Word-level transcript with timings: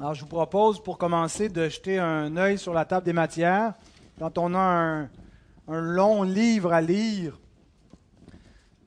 Alors, 0.00 0.14
je 0.14 0.20
vous 0.20 0.28
propose, 0.28 0.80
pour 0.80 0.96
commencer, 0.96 1.48
de 1.48 1.68
jeter 1.68 1.98
un 1.98 2.36
œil 2.36 2.56
sur 2.56 2.72
la 2.72 2.84
table 2.84 3.04
des 3.04 3.12
matières. 3.12 3.74
Quand 4.20 4.38
on 4.38 4.54
a 4.54 4.60
un, 4.60 5.08
long 5.66 6.22
livre 6.22 6.72
à 6.72 6.80
lire, 6.80 7.36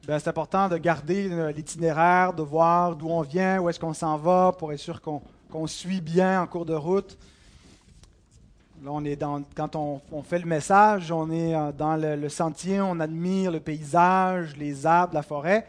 ben, 0.08 0.20
c'est 0.20 0.30
important 0.30 0.70
de 0.70 0.78
garder 0.78 1.52
l'itinéraire, 1.52 2.32
de 2.34 2.42
voir 2.42 2.96
d'où 2.96 3.10
on 3.10 3.24
vient, 3.24 3.60
où 3.60 3.68
est-ce 3.68 3.78
qu'on 3.78 3.94
s'en 3.94 4.16
va, 4.16 4.54
pour 4.58 4.72
être 4.72 4.80
sûr 4.80 5.02
qu'on 5.02 5.68
suit 5.68 6.00
bien 6.00 6.42
en 6.42 6.48
cours 6.48 6.66
de 6.66 6.76
route. 6.76 7.18
Là, 8.82 8.92
on 8.94 9.04
est 9.04 9.18
dans, 9.18 9.44
quand 9.54 9.76
on, 9.76 10.00
on 10.14 10.24
fait 10.24 10.40
le 10.40 10.48
message, 10.48 11.12
on 11.12 11.30
est 11.30 11.54
euh, 11.54 11.74
dans 11.74 11.98
le, 11.98 12.16
le 12.16 12.30
sentier, 12.30 12.80
on 12.80 13.02
admire 13.02 13.52
le 13.52 13.60
paysage, 13.60 14.56
les 14.56 14.86
arbres, 14.86 15.14
la 15.14 15.24
forêt. 15.24 15.68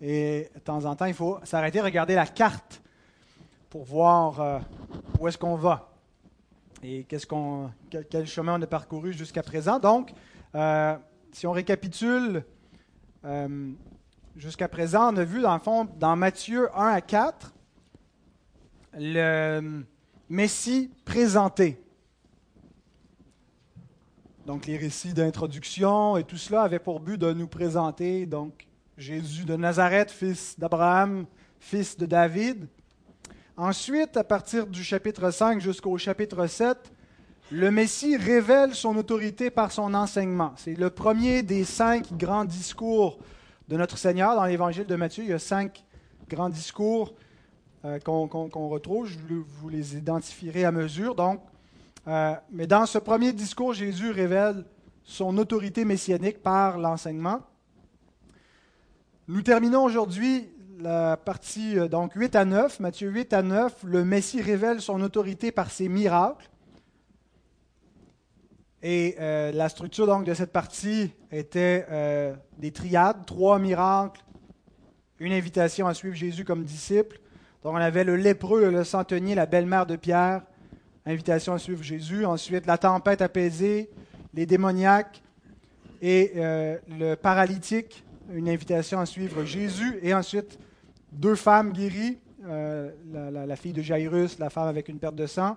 Et 0.00 0.50
de 0.54 0.60
temps 0.60 0.84
en 0.84 0.94
temps, 0.94 1.06
il 1.06 1.14
faut 1.14 1.40
s'arrêter, 1.42 1.80
regarder 1.80 2.14
la 2.14 2.26
carte 2.26 2.80
pour 3.74 3.82
voir 3.82 4.40
euh, 4.40 4.60
où 5.18 5.26
est-ce 5.26 5.36
qu'on 5.36 5.56
va 5.56 5.90
et 6.80 7.02
qu'est-ce 7.02 7.26
qu'on, 7.26 7.72
quel, 8.08 8.24
chemin 8.24 8.56
on 8.56 8.62
a 8.62 8.68
parcouru 8.68 9.12
jusqu'à 9.12 9.42
présent. 9.42 9.80
Donc, 9.80 10.12
euh, 10.54 10.96
si 11.32 11.44
on 11.48 11.50
récapitule, 11.50 12.44
euh, 13.24 13.72
jusqu'à 14.36 14.68
présent, 14.68 15.12
on 15.12 15.16
a 15.16 15.24
vu 15.24 15.40
dans 15.40 15.54
le 15.54 15.58
fond, 15.58 15.88
dans 15.98 16.14
Matthieu 16.14 16.70
1 16.78 16.86
à 16.86 17.00
4, 17.00 17.52
le 18.96 19.82
Messie 20.28 20.92
présenté. 21.04 21.82
Donc, 24.46 24.66
les 24.66 24.76
récits 24.76 25.14
d'introduction 25.14 26.16
et 26.16 26.22
tout 26.22 26.38
cela 26.38 26.62
avaient 26.62 26.78
pour 26.78 27.00
but 27.00 27.18
de 27.18 27.32
nous 27.32 27.48
présenter 27.48 28.24
donc 28.24 28.68
Jésus 28.96 29.44
de 29.44 29.56
Nazareth, 29.56 30.12
fils 30.12 30.56
d'Abraham, 30.60 31.26
fils 31.58 31.96
de 31.96 32.06
David. 32.06 32.68
Ensuite, 33.56 34.16
à 34.16 34.24
partir 34.24 34.66
du 34.66 34.82
chapitre 34.82 35.30
5 35.30 35.60
jusqu'au 35.60 35.96
chapitre 35.96 36.48
7, 36.48 36.76
le 37.52 37.70
Messie 37.70 38.16
révèle 38.16 38.74
son 38.74 38.96
autorité 38.96 39.48
par 39.48 39.70
son 39.70 39.94
enseignement. 39.94 40.52
C'est 40.56 40.74
le 40.74 40.90
premier 40.90 41.44
des 41.44 41.62
cinq 41.62 42.12
grands 42.16 42.44
discours 42.44 43.16
de 43.68 43.76
notre 43.76 43.96
Seigneur 43.96 44.34
dans 44.34 44.44
l'évangile 44.44 44.86
de 44.86 44.96
Matthieu. 44.96 45.22
Il 45.22 45.30
y 45.30 45.32
a 45.32 45.38
cinq 45.38 45.84
grands 46.28 46.48
discours 46.48 47.14
euh, 47.84 48.00
qu'on 48.00 48.26
qu 48.26 48.50
qu 48.50 48.58
retrouve. 48.58 49.06
Je 49.06 49.18
vous 49.60 49.68
les 49.68 49.96
identifierai 49.96 50.64
à 50.64 50.72
mesure. 50.72 51.14
Euh, 52.08 52.34
mais 52.50 52.66
dans 52.66 52.86
ce 52.86 52.98
premier 52.98 53.32
discours, 53.32 53.72
Jésus 53.72 54.10
révèle 54.10 54.64
son 55.04 55.38
autorité 55.38 55.84
messianique 55.84 56.42
par 56.42 56.76
l'enseignement. 56.76 57.40
Nous 59.28 59.42
terminons 59.42 59.84
aujourd'hui 59.84 60.50
la 60.80 61.16
partie 61.16 61.78
euh, 61.78 61.88
donc 61.88 62.12
8 62.14 62.36
à 62.36 62.44
9, 62.44 62.80
Matthieu 62.80 63.10
8 63.10 63.32
à 63.32 63.42
9, 63.42 63.84
le 63.84 64.04
Messie 64.04 64.40
révèle 64.40 64.80
son 64.80 65.00
autorité 65.02 65.52
par 65.52 65.70
ses 65.70 65.88
miracles. 65.88 66.48
Et 68.82 69.16
euh, 69.18 69.50
la 69.52 69.68
structure 69.68 70.06
donc 70.06 70.24
de 70.24 70.34
cette 70.34 70.52
partie 70.52 71.10
était 71.30 71.86
euh, 71.90 72.34
des 72.58 72.70
triades, 72.70 73.24
trois 73.24 73.58
miracles, 73.58 74.22
une 75.18 75.32
invitation 75.32 75.86
à 75.86 75.94
suivre 75.94 76.14
Jésus 76.14 76.44
comme 76.44 76.64
disciple. 76.64 77.18
Donc 77.62 77.74
on 77.74 77.76
avait 77.76 78.04
le 78.04 78.16
lépreux, 78.16 78.70
le 78.70 78.84
centenier, 78.84 79.34
la 79.34 79.46
belle-mère 79.46 79.86
de 79.86 79.96
Pierre, 79.96 80.42
invitation 81.06 81.54
à 81.54 81.58
suivre 81.58 81.82
Jésus. 81.82 82.26
Ensuite 82.26 82.66
la 82.66 82.76
tempête 82.76 83.22
apaisée, 83.22 83.90
les 84.34 84.44
démoniaques 84.44 85.22
et 86.02 86.32
le 86.34 87.14
paralytique, 87.14 88.04
une 88.32 88.48
invitation 88.48 89.00
à 89.00 89.06
suivre 89.06 89.44
Jésus. 89.44 89.98
Et 90.02 90.14
ensuite 90.14 90.58
deux 91.12 91.34
femmes 91.34 91.72
guéries, 91.72 92.18
euh, 92.46 92.90
la, 93.12 93.56
fille 93.56 93.72
de 93.72 93.82
Jairus, 93.82 94.38
la 94.38 94.50
femme 94.50 94.68
avec 94.68 94.88
une 94.88 94.98
perte 94.98 95.14
de 95.14 95.26
sang. 95.26 95.56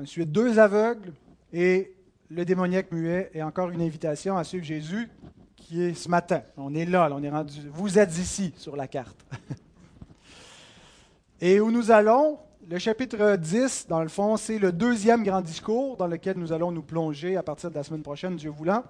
Ensuite, 0.00 0.32
deux 0.32 0.58
aveugles 0.58 1.12
et 1.52 1.94
le 2.30 2.44
démoniaque 2.44 2.90
muet. 2.92 3.30
Et 3.34 3.42
encore 3.42 3.70
une 3.70 3.82
invitation 3.82 4.36
à 4.36 4.44
suivre 4.44 4.64
Jésus 4.64 5.08
qui 5.56 5.82
est 5.82 5.94
ce 5.94 6.08
matin. 6.08 6.42
On 6.56 6.74
est 6.74 6.86
là, 6.86 7.08
là 7.08 7.16
on 7.16 7.22
est 7.22 7.30
rendu. 7.30 7.60
Vous 7.72 7.98
êtes 7.98 8.16
ici 8.18 8.52
sur 8.56 8.76
la 8.76 8.88
carte. 8.88 9.24
et 11.40 11.60
où 11.60 11.70
nous 11.70 11.90
allons, 11.90 12.38
le 12.68 12.78
chapitre 12.78 13.36
10, 13.36 13.86
dans 13.88 14.02
le 14.02 14.08
fond, 14.08 14.36
c'est 14.36 14.58
le 14.58 14.72
deuxième 14.72 15.22
grand 15.22 15.42
discours 15.42 15.96
dans 15.96 16.06
lequel 16.06 16.38
nous 16.38 16.52
allons 16.52 16.72
nous 16.72 16.82
plonger 16.82 17.36
à 17.36 17.42
partir 17.42 17.70
de 17.70 17.74
la 17.74 17.82
semaine 17.82 18.02
prochaine, 18.02 18.36
Dieu 18.36 18.50
voulant, 18.50 18.84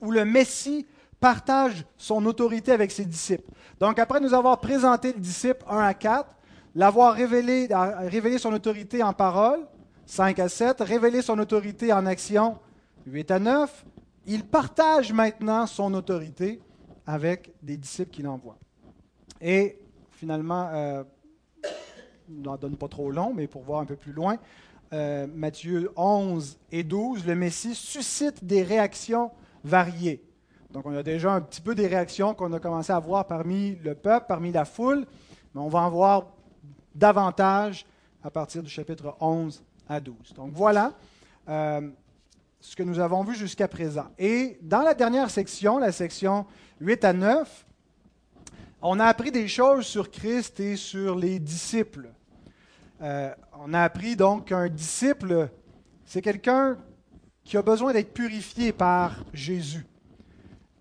où 0.00 0.10
le 0.10 0.24
Messie 0.24 0.86
partage 1.22 1.86
son 1.96 2.26
autorité 2.26 2.72
avec 2.72 2.90
ses 2.90 3.04
disciples. 3.04 3.48
Donc, 3.78 4.00
après 4.00 4.18
nous 4.18 4.34
avoir 4.34 4.60
présenté 4.60 5.12
le 5.12 5.20
disciple 5.20 5.64
1 5.68 5.78
à 5.78 5.94
4, 5.94 6.36
l'avoir 6.74 7.14
révélé, 7.14 7.68
révélé 7.70 8.38
son 8.38 8.52
autorité 8.52 9.04
en 9.04 9.12
parole, 9.12 9.60
5 10.06 10.40
à 10.40 10.48
7, 10.48 10.80
révélé 10.80 11.22
son 11.22 11.38
autorité 11.38 11.92
en 11.92 12.06
action, 12.06 12.58
8 13.06 13.30
à 13.30 13.38
9, 13.38 13.84
il 14.26 14.44
partage 14.44 15.12
maintenant 15.12 15.64
son 15.68 15.94
autorité 15.94 16.60
avec 17.06 17.52
des 17.62 17.76
disciples 17.76 18.10
qu'il 18.10 18.26
envoie. 18.26 18.58
Et 19.40 19.78
finalement, 20.10 20.70
euh, 20.72 21.04
n'en 22.28 22.56
donne 22.56 22.76
pas 22.76 22.88
trop 22.88 23.12
long, 23.12 23.32
mais 23.32 23.46
pour 23.46 23.62
voir 23.62 23.80
un 23.80 23.86
peu 23.86 23.96
plus 23.96 24.12
loin, 24.12 24.38
euh, 24.92 25.28
Matthieu 25.32 25.88
11 25.94 26.58
et 26.72 26.82
12, 26.82 27.24
le 27.26 27.36
Messie 27.36 27.76
suscite 27.76 28.44
des 28.44 28.64
réactions 28.64 29.30
variées. 29.62 30.20
Donc, 30.72 30.86
on 30.86 30.96
a 30.96 31.02
déjà 31.02 31.34
un 31.34 31.42
petit 31.42 31.60
peu 31.60 31.74
des 31.74 31.86
réactions 31.86 32.32
qu'on 32.32 32.52
a 32.54 32.58
commencé 32.58 32.92
à 32.92 32.98
voir 32.98 33.26
parmi 33.26 33.76
le 33.76 33.94
peuple, 33.94 34.24
parmi 34.26 34.52
la 34.52 34.64
foule, 34.64 35.04
mais 35.54 35.60
on 35.60 35.68
va 35.68 35.80
en 35.80 35.90
voir 35.90 36.28
davantage 36.94 37.84
à 38.24 38.30
partir 38.30 38.62
du 38.62 38.70
chapitre 38.70 39.14
11 39.20 39.62
à 39.86 40.00
12. 40.00 40.32
Donc, 40.34 40.52
voilà 40.54 40.94
euh, 41.48 41.90
ce 42.58 42.74
que 42.74 42.82
nous 42.82 42.98
avons 43.00 43.22
vu 43.22 43.34
jusqu'à 43.34 43.68
présent. 43.68 44.06
Et 44.18 44.58
dans 44.62 44.80
la 44.80 44.94
dernière 44.94 45.28
section, 45.28 45.76
la 45.76 45.92
section 45.92 46.46
8 46.80 47.04
à 47.04 47.12
9, 47.12 47.66
on 48.80 48.98
a 48.98 49.04
appris 49.04 49.30
des 49.30 49.48
choses 49.48 49.84
sur 49.84 50.10
Christ 50.10 50.58
et 50.58 50.76
sur 50.76 51.16
les 51.16 51.38
disciples. 51.38 52.08
Euh, 53.02 53.30
on 53.60 53.74
a 53.74 53.82
appris 53.82 54.16
donc 54.16 54.46
qu'un 54.48 54.70
disciple, 54.70 55.50
c'est 56.06 56.22
quelqu'un 56.22 56.78
qui 57.44 57.58
a 57.58 57.62
besoin 57.62 57.92
d'être 57.92 58.14
purifié 58.14 58.72
par 58.72 59.22
Jésus 59.34 59.84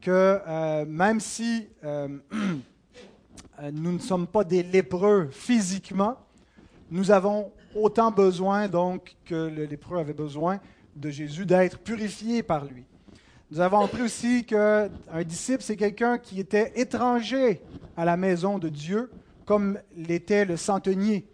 que 0.01 0.39
euh, 0.47 0.85
même 0.85 1.19
si 1.19 1.67
euh, 1.84 2.07
nous 3.72 3.91
ne 3.94 4.00
sommes 4.00 4.28
pas 4.28 4.44
des 4.44 4.63
lépreux 4.63 5.29
physiquement, 5.31 6.17
nous 6.89 7.12
avons 7.12 7.51
autant 7.75 8.12
besoin 8.12 8.67
donc 8.67 9.16
que 9.25 9.35
le 9.35 9.66
lépreux 9.66 10.00
avait 10.00 10.13
besoin 10.13 10.59
de 10.95 11.09
Jésus 11.09 11.45
d'être 11.45 11.79
purifié 11.79 12.44
par 12.44 12.66
lui. 12.66 12.84
Nous 13.51 13.59
avons 13.59 13.81
appris 13.81 14.01
aussi 14.01 14.45
qu'un 14.45 14.89
disciple, 15.25 15.62
c'est 15.62 15.75
quelqu'un 15.75 16.18
qui 16.18 16.39
était 16.39 16.72
étranger 16.79 17.62
à 17.97 18.06
la 18.06 18.16
maison 18.16 18.59
de 18.59 18.69
Dieu, 18.69 19.12
comme 19.45 19.78
l'était 19.97 20.45
le 20.45 20.56
centenier, 20.56 21.28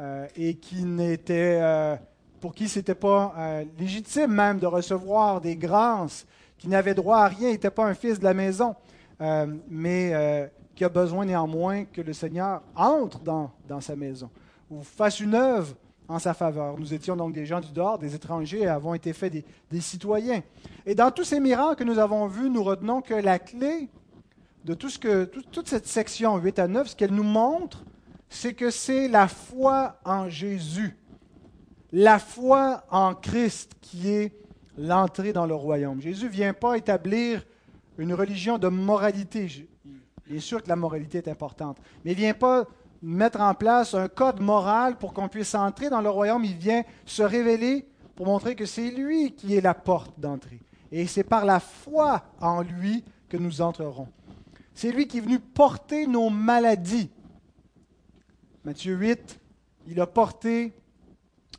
euh, 0.00 0.26
et 0.34 0.54
qui 0.54 0.82
n'était, 0.84 1.58
euh, 1.60 1.96
pour 2.40 2.54
qui 2.54 2.68
ce 2.68 2.78
n'était 2.78 2.94
pas 2.94 3.34
euh, 3.36 3.64
légitime 3.78 4.32
même 4.32 4.58
de 4.58 4.66
recevoir 4.66 5.42
des 5.42 5.56
grâces 5.56 6.26
qui 6.58 6.68
n'avait 6.68 6.94
droit 6.94 7.18
à 7.18 7.28
rien, 7.28 7.50
n'était 7.50 7.70
pas 7.70 7.86
un 7.86 7.94
fils 7.94 8.18
de 8.18 8.24
la 8.24 8.34
maison, 8.34 8.74
euh, 9.20 9.46
mais 9.68 10.10
euh, 10.12 10.46
qui 10.74 10.84
a 10.84 10.88
besoin 10.88 11.24
néanmoins 11.24 11.84
que 11.84 12.00
le 12.00 12.12
Seigneur 12.12 12.62
entre 12.74 13.20
dans, 13.20 13.50
sa 13.80 13.96
maison 13.96 14.28
ou 14.70 14.82
fasse 14.82 15.20
une 15.20 15.34
œuvre 15.34 15.74
en 16.08 16.18
sa 16.18 16.34
faveur. 16.34 16.78
Nous 16.78 16.92
étions 16.92 17.16
donc 17.16 17.32
des 17.32 17.46
gens 17.46 17.60
du 17.60 17.72
dehors, 17.72 17.98
des 17.98 18.14
étrangers, 18.14 18.60
et 18.60 18.66
avons 18.66 18.94
été 18.94 19.12
faits 19.12 19.32
des, 19.70 19.80
citoyens. 19.80 20.42
Et 20.86 20.94
dans 20.94 21.10
tous 21.10 21.24
ces 21.24 21.40
miracles 21.40 21.76
que 21.76 21.84
nous 21.84 21.98
avons 21.98 22.26
vus, 22.26 22.50
nous 22.50 22.62
retenons 22.62 23.00
que 23.00 23.14
la 23.14 23.38
clé 23.38 23.88
de 24.64 24.74
tout 24.74 24.88
ce 24.88 24.98
que, 24.98 25.24
tout, 25.24 25.42
toute 25.42 25.68
cette 25.68 25.86
section 25.86 26.36
8 26.36 26.58
à 26.58 26.68
9, 26.68 26.88
ce 26.88 26.96
qu'elle 26.96 27.14
nous 27.14 27.22
montre, 27.22 27.84
c'est 28.28 28.54
que 28.54 28.70
c'est 28.70 29.08
la 29.08 29.28
foi 29.28 29.98
en 30.04 30.28
Jésus, 30.28 30.96
la 31.92 32.18
foi 32.18 32.84
en 32.90 33.14
Christ 33.14 33.72
qui 33.80 34.10
est 34.10 34.32
l'entrée 34.78 35.32
dans 35.32 35.44
le 35.44 35.54
royaume. 35.54 36.00
Jésus 36.00 36.26
ne 36.26 36.30
vient 36.30 36.54
pas 36.54 36.78
établir 36.78 37.44
une 37.98 38.14
religion 38.14 38.58
de 38.58 38.68
moralité. 38.68 39.68
Bien 40.26 40.40
sûr 40.40 40.62
que 40.62 40.68
la 40.68 40.76
moralité 40.76 41.18
est 41.18 41.28
importante, 41.28 41.78
mais 42.04 42.12
il 42.12 42.14
ne 42.14 42.20
vient 42.20 42.34
pas 42.34 42.64
mettre 43.02 43.40
en 43.40 43.54
place 43.54 43.94
un 43.94 44.08
code 44.08 44.40
moral 44.40 44.96
pour 44.96 45.12
qu'on 45.12 45.28
puisse 45.28 45.54
entrer 45.54 45.90
dans 45.90 46.00
le 46.00 46.10
royaume. 46.10 46.44
Il 46.44 46.56
vient 46.56 46.84
se 47.04 47.22
révéler 47.22 47.86
pour 48.14 48.26
montrer 48.26 48.54
que 48.54 48.66
c'est 48.66 48.90
lui 48.90 49.34
qui 49.34 49.56
est 49.56 49.60
la 49.60 49.74
porte 49.74 50.18
d'entrée. 50.18 50.60
Et 50.90 51.06
c'est 51.06 51.24
par 51.24 51.44
la 51.44 51.60
foi 51.60 52.22
en 52.40 52.62
lui 52.62 53.04
que 53.28 53.36
nous 53.36 53.60
entrerons. 53.60 54.08
C'est 54.74 54.92
lui 54.92 55.08
qui 55.08 55.18
est 55.18 55.22
venu 55.22 55.38
porter 55.38 56.06
nos 56.06 56.30
maladies. 56.30 57.10
Matthieu 58.64 58.94
8, 58.94 59.40
il 59.88 60.00
a 60.00 60.06
porté 60.06 60.72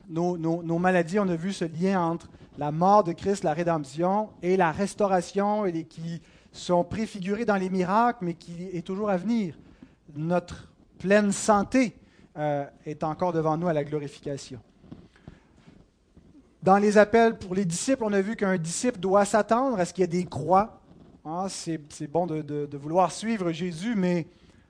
nos 0.07 0.80
maladies. 0.80 1.19
On 1.19 1.27
a 1.27 1.36
vu 1.36 1.51
ce 1.51 1.65
lien 1.65 2.01
entre 2.01 2.30
la 2.59 2.73
mort 2.73 3.06
de 3.06 3.13
Christ, 3.13 3.45
la 3.45 3.53
rédemption 3.53 4.29
et 4.41 4.57
la 4.57 4.73
restauration, 4.73 5.63
qui 5.89 6.21
sont 6.51 6.83
préfigurés 6.83 7.45
dans 7.45 7.56
les 7.56 7.69
miracles, 7.69 8.25
mais 8.25 8.33
qui 8.33 8.67
est 8.73 8.85
toujours 8.85 9.09
à 9.09 9.15
venir. 9.15 9.57
Notre 10.17 10.67
pleine 10.97 11.31
santé, 11.31 11.95
euh, 12.38 12.65
est 12.85 13.03
encore 13.03 13.33
devant 13.33 13.57
nous 13.57 13.67
à 13.67 13.73
la 13.73 13.83
glorification. 13.83 14.59
Dans 16.61 16.77
les 16.77 16.97
appels 16.97 17.38
pour 17.38 17.56
les 17.56 17.65
disciples, 17.65 18.03
on 18.03 18.11
a 18.11 18.21
vu 18.21 18.35
qu'un 18.35 18.57
disciple 18.57 19.00
doit 19.00 19.25
s'attendre 19.25 19.79
à 19.79 19.85
ce 19.85 19.94
qu'il 19.94 20.01
y 20.01 20.05
ait 20.05 20.07
des 20.07 20.25
croix. 20.25 20.81
Ah, 21.23 21.47
c'est 21.50 22.07
bon 22.07 22.27
de, 22.27 22.77
vouloir 22.77 23.12
suivre 23.12 23.51
Jésus, 23.53 23.95
mais 23.95 24.27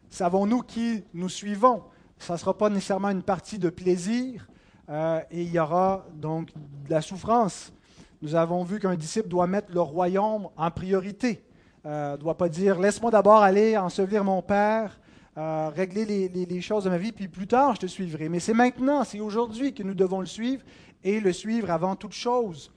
savons-nous 0.10 0.62
qui 0.62 1.04
nous 1.14 1.30
suivons? 1.30 1.84
Ça 2.20 2.34
ne 2.34 2.38
sera 2.38 2.56
pas 2.56 2.70
nécessairement 2.70 3.10
une 3.10 3.24
partie 3.24 3.58
de 3.58 3.70
plaisir 3.70 4.48
euh, 4.90 5.22
et 5.32 5.42
il 5.42 5.52
y 5.52 5.60
aura 5.60 6.06
donc 6.14 6.50
de 6.56 6.92
la 6.92 7.02
souffrance. 7.02 7.74
Nous 8.22 8.36
avons 8.36 8.64
vu 8.64 8.80
qu'un 8.80 8.96
disciple 8.96 9.30
doit 9.30 9.48
mettre 9.48 9.72
le 9.72 9.82
royaume 9.82 10.50
en 10.58 10.72
priorité. 10.72 11.42
Euh, 11.86 12.14
ne 12.14 12.18
doit 12.18 12.36
pas 12.36 12.50
dire 12.50 12.78
laisse-moi 12.78 13.12
d'abord 13.12 13.42
aller 13.42 13.78
ensevelir 13.78 14.26
mon 14.26 14.42
père, 14.42 15.00
euh, 15.38 15.70
régler 15.70 16.28
les, 16.28 16.62
choses 16.62 16.84
de 16.84 16.90
ma 16.90 16.98
vie, 16.98 17.14
puis 17.14 17.30
plus 17.30 17.48
tard 17.48 17.76
je 17.76 17.82
te 17.82 17.88
suivrai. 17.88 18.28
Mais 18.28 18.42
c'est 18.42 18.54
maintenant, 18.54 19.06
c'est 19.06 19.22
aujourd'hui 19.22 19.74
que 19.74 19.84
nous 19.84 19.94
devons 19.94 20.20
le 20.20 20.26
suivre 20.26 20.64
et 21.04 21.22
le 21.22 21.32
suivre 21.32 21.72
avant 21.72 21.96
toute 21.96 22.12
chose. 22.12 22.74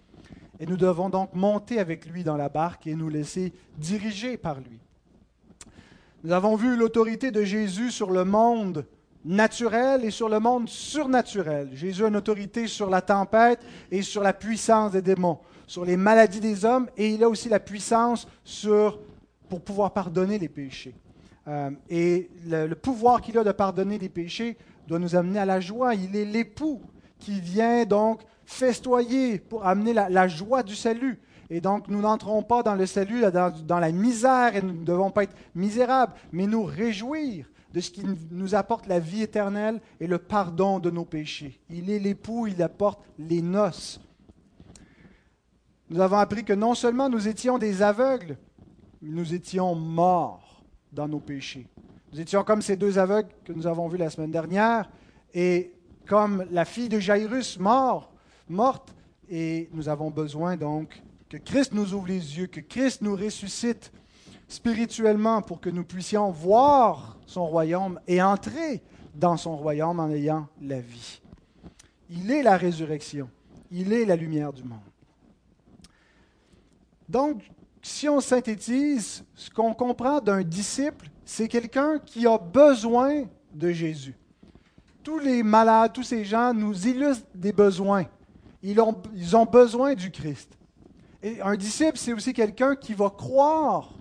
Et 0.61 0.67
nous 0.67 0.77
devons 0.77 1.09
donc 1.09 1.35
monter 1.35 1.81
avec 1.81 2.06
lui 2.06 2.23
dans 2.23 2.37
la 2.37 2.49
barque 2.49 2.87
et 2.87 2.94
nous 2.94 3.09
laisser 3.09 3.53
diriger 3.79 4.37
par 4.37 4.61
lui. 4.61 4.79
Nous 6.23 6.31
avons 6.31 6.55
vu 6.55 6.77
l'autorité 6.77 7.33
de 7.33 7.43
Jésus 7.43 7.91
sur 7.91 8.12
le 8.12 8.25
monde 8.25 8.87
naturel 9.25 10.05
et 10.05 10.11
sur 10.11 10.29
le 10.29 10.41
monde 10.41 10.69
surnaturel. 10.69 11.71
Jésus 11.73 12.05
a 12.05 12.09
une 12.09 12.17
autorité 12.17 12.67
sur 12.67 12.91
la 12.91 13.01
tempête 13.01 13.61
et 13.91 14.03
sur 14.03 14.23
la 14.23 14.33
puissance 14.33 14.93
des 14.93 15.03
démons, 15.03 15.39
sur 15.67 15.85
les 15.85 15.97
maladies 15.97 16.41
des 16.41 16.65
hommes, 16.65 16.89
et 16.97 17.11
il 17.11 17.23
a 17.23 17.29
aussi 17.29 17.49
la 17.49 17.61
puissance 17.61 18.27
sur, 18.45 18.99
pour 19.49 19.61
pouvoir 19.61 19.93
pardonner 19.93 20.39
les 20.39 20.49
péchés. 20.49 20.95
Euh, 21.49 21.71
et 21.89 22.31
le, 22.47 22.75
pouvoir 22.75 23.21
qu'il 23.21 23.37
a 23.39 23.45
de 23.45 23.53
pardonner 23.53 23.99
les 23.99 24.09
péchés 24.09 24.57
doit 24.87 24.99
nous 24.99 25.17
amener 25.17 25.41
à 25.41 25.45
la 25.45 25.61
joie. 25.61 25.95
Il 25.95 26.15
est 26.15 26.25
l'époux 26.25 26.81
qui 27.19 27.41
vient 27.41 27.85
donc 27.85 28.21
festoyer 28.45 29.39
pour 29.39 29.67
amener 29.67 29.93
la, 29.93 30.29
joie 30.29 30.63
du 30.63 30.75
salut. 30.75 31.21
Et 31.51 31.61
donc, 31.61 31.89
nous 31.89 32.01
n'entrons 32.01 32.43
pas 32.43 32.63
dans 32.63 32.75
le 32.75 32.87
salut, 32.87 33.21
dans, 33.33 33.53
dans 33.67 33.79
la 33.79 33.93
misère, 33.93 34.57
et 34.57 34.63
nous 34.63 34.73
ne 34.73 34.85
devons 34.85 35.11
pas 35.11 35.25
être 35.25 35.37
misérables, 35.55 36.15
mais 36.33 36.47
nous 36.47 36.65
réjouir 36.65 37.47
de 37.73 37.81
ce 37.81 37.91
qui 37.91 38.03
nous 38.31 38.55
apporte 38.55 38.87
la 38.87 38.99
vie 38.99 39.23
éternelle 39.23 39.81
et 40.01 40.07
le 40.07 40.19
pardon 40.19 40.79
de 40.79 40.91
nos 40.91 41.05
péchés. 41.05 41.61
Il 41.71 41.91
est 41.91 41.99
l'époux, 41.99 42.47
il 42.47 42.63
apporte 42.63 43.03
les 43.19 43.43
noces. 43.43 44.01
Nous 45.89 46.01
avons 46.01 46.19
appris 46.19 46.45
que 46.45 46.53
non 46.53 46.75
seulement 46.75 47.09
nous 47.09 47.29
étions 47.29 47.59
des 47.59 47.83
aveugles, 47.83 48.37
mais 49.01 49.11
nous 49.11 49.35
étions 49.35 49.75
morts 49.75 50.63
dans 50.93 51.09
nos 51.09 51.21
péchés. 51.21 51.67
Nous 52.13 52.21
étions 52.21 52.45
comme 52.45 52.63
ces 52.63 52.77
deux 52.77 52.99
aveugles 52.99 53.31
que 53.45 53.53
nous 53.53 53.67
avons 53.67 53.89
vus 53.89 53.99
la 53.99 54.11
semaine 54.11 54.31
dernière, 54.31 54.91
et 55.35 55.73
comme 56.07 56.45
la 56.51 56.65
fille 56.65 56.89
de 56.89 56.99
Jairus 56.99 57.59
mort, 57.59 58.13
morte, 58.49 58.95
et 59.31 59.71
nous 59.73 59.89
avons 59.89 60.11
besoin 60.11 60.57
donc 60.57 61.03
que 61.31 61.39
Christ 61.39 61.73
nous 61.73 61.95
ouvre 61.95 62.09
les 62.09 62.39
yeux, 62.39 62.47
que 62.47 62.61
Christ 62.61 63.01
nous 63.01 63.17
ressuscite 63.17 63.91
spirituellement 64.53 65.41
pour 65.41 65.61
que 65.61 65.71
nous 65.71 65.83
puissions 65.83 66.31
voir 66.31 67.17
son 67.27 67.47
royaume 67.47 67.99
et 68.07 68.23
entrer 68.23 68.83
dans 69.15 69.39
son 69.39 69.57
royaume 69.57 69.99
en 69.99 70.11
ayant 70.11 70.47
la 70.61 70.79
vie. 70.79 71.23
Il 72.11 72.31
est 72.31 72.43
la 72.43 72.59
résurrection. 72.59 73.31
Il 73.71 73.95
est 73.95 74.05
la 74.05 74.15
lumière 74.15 74.53
du 74.53 74.63
monde. 74.63 74.81
Donc, 77.09 77.51
si 77.81 78.09
on 78.11 78.21
synthétise, 78.21 79.25
ce 79.35 79.49
qu'on 79.51 79.73
comprend 79.73 80.21
d'un 80.21 80.43
disciple, 80.43 81.09
c'est 81.25 81.49
quelqu'un 81.49 81.99
qui 81.99 82.27
a 82.27 82.37
besoin 82.37 83.25
de 83.55 83.71
Jésus. 83.71 84.15
Tous 85.03 85.19
les 85.19 85.43
malades, 85.43 85.95
tous 85.95 86.03
ces 86.03 86.25
gens 86.25 86.53
nous 86.53 86.87
illustrent 86.87 87.27
des 87.35 87.53
besoins. 87.53 88.05
Ils 88.63 88.79
ont, 88.81 89.01
ils 89.15 89.35
ont 89.35 89.47
besoin 89.47 89.95
du 89.95 90.11
Christ. 90.11 90.51
Et 91.23 91.41
un 91.41 91.57
disciple, 91.57 91.97
c'est 91.97 92.13
aussi 92.13 92.35
quelqu'un 92.35 92.77
qui 92.77 92.93
va 92.93 93.09
croire 93.09 93.95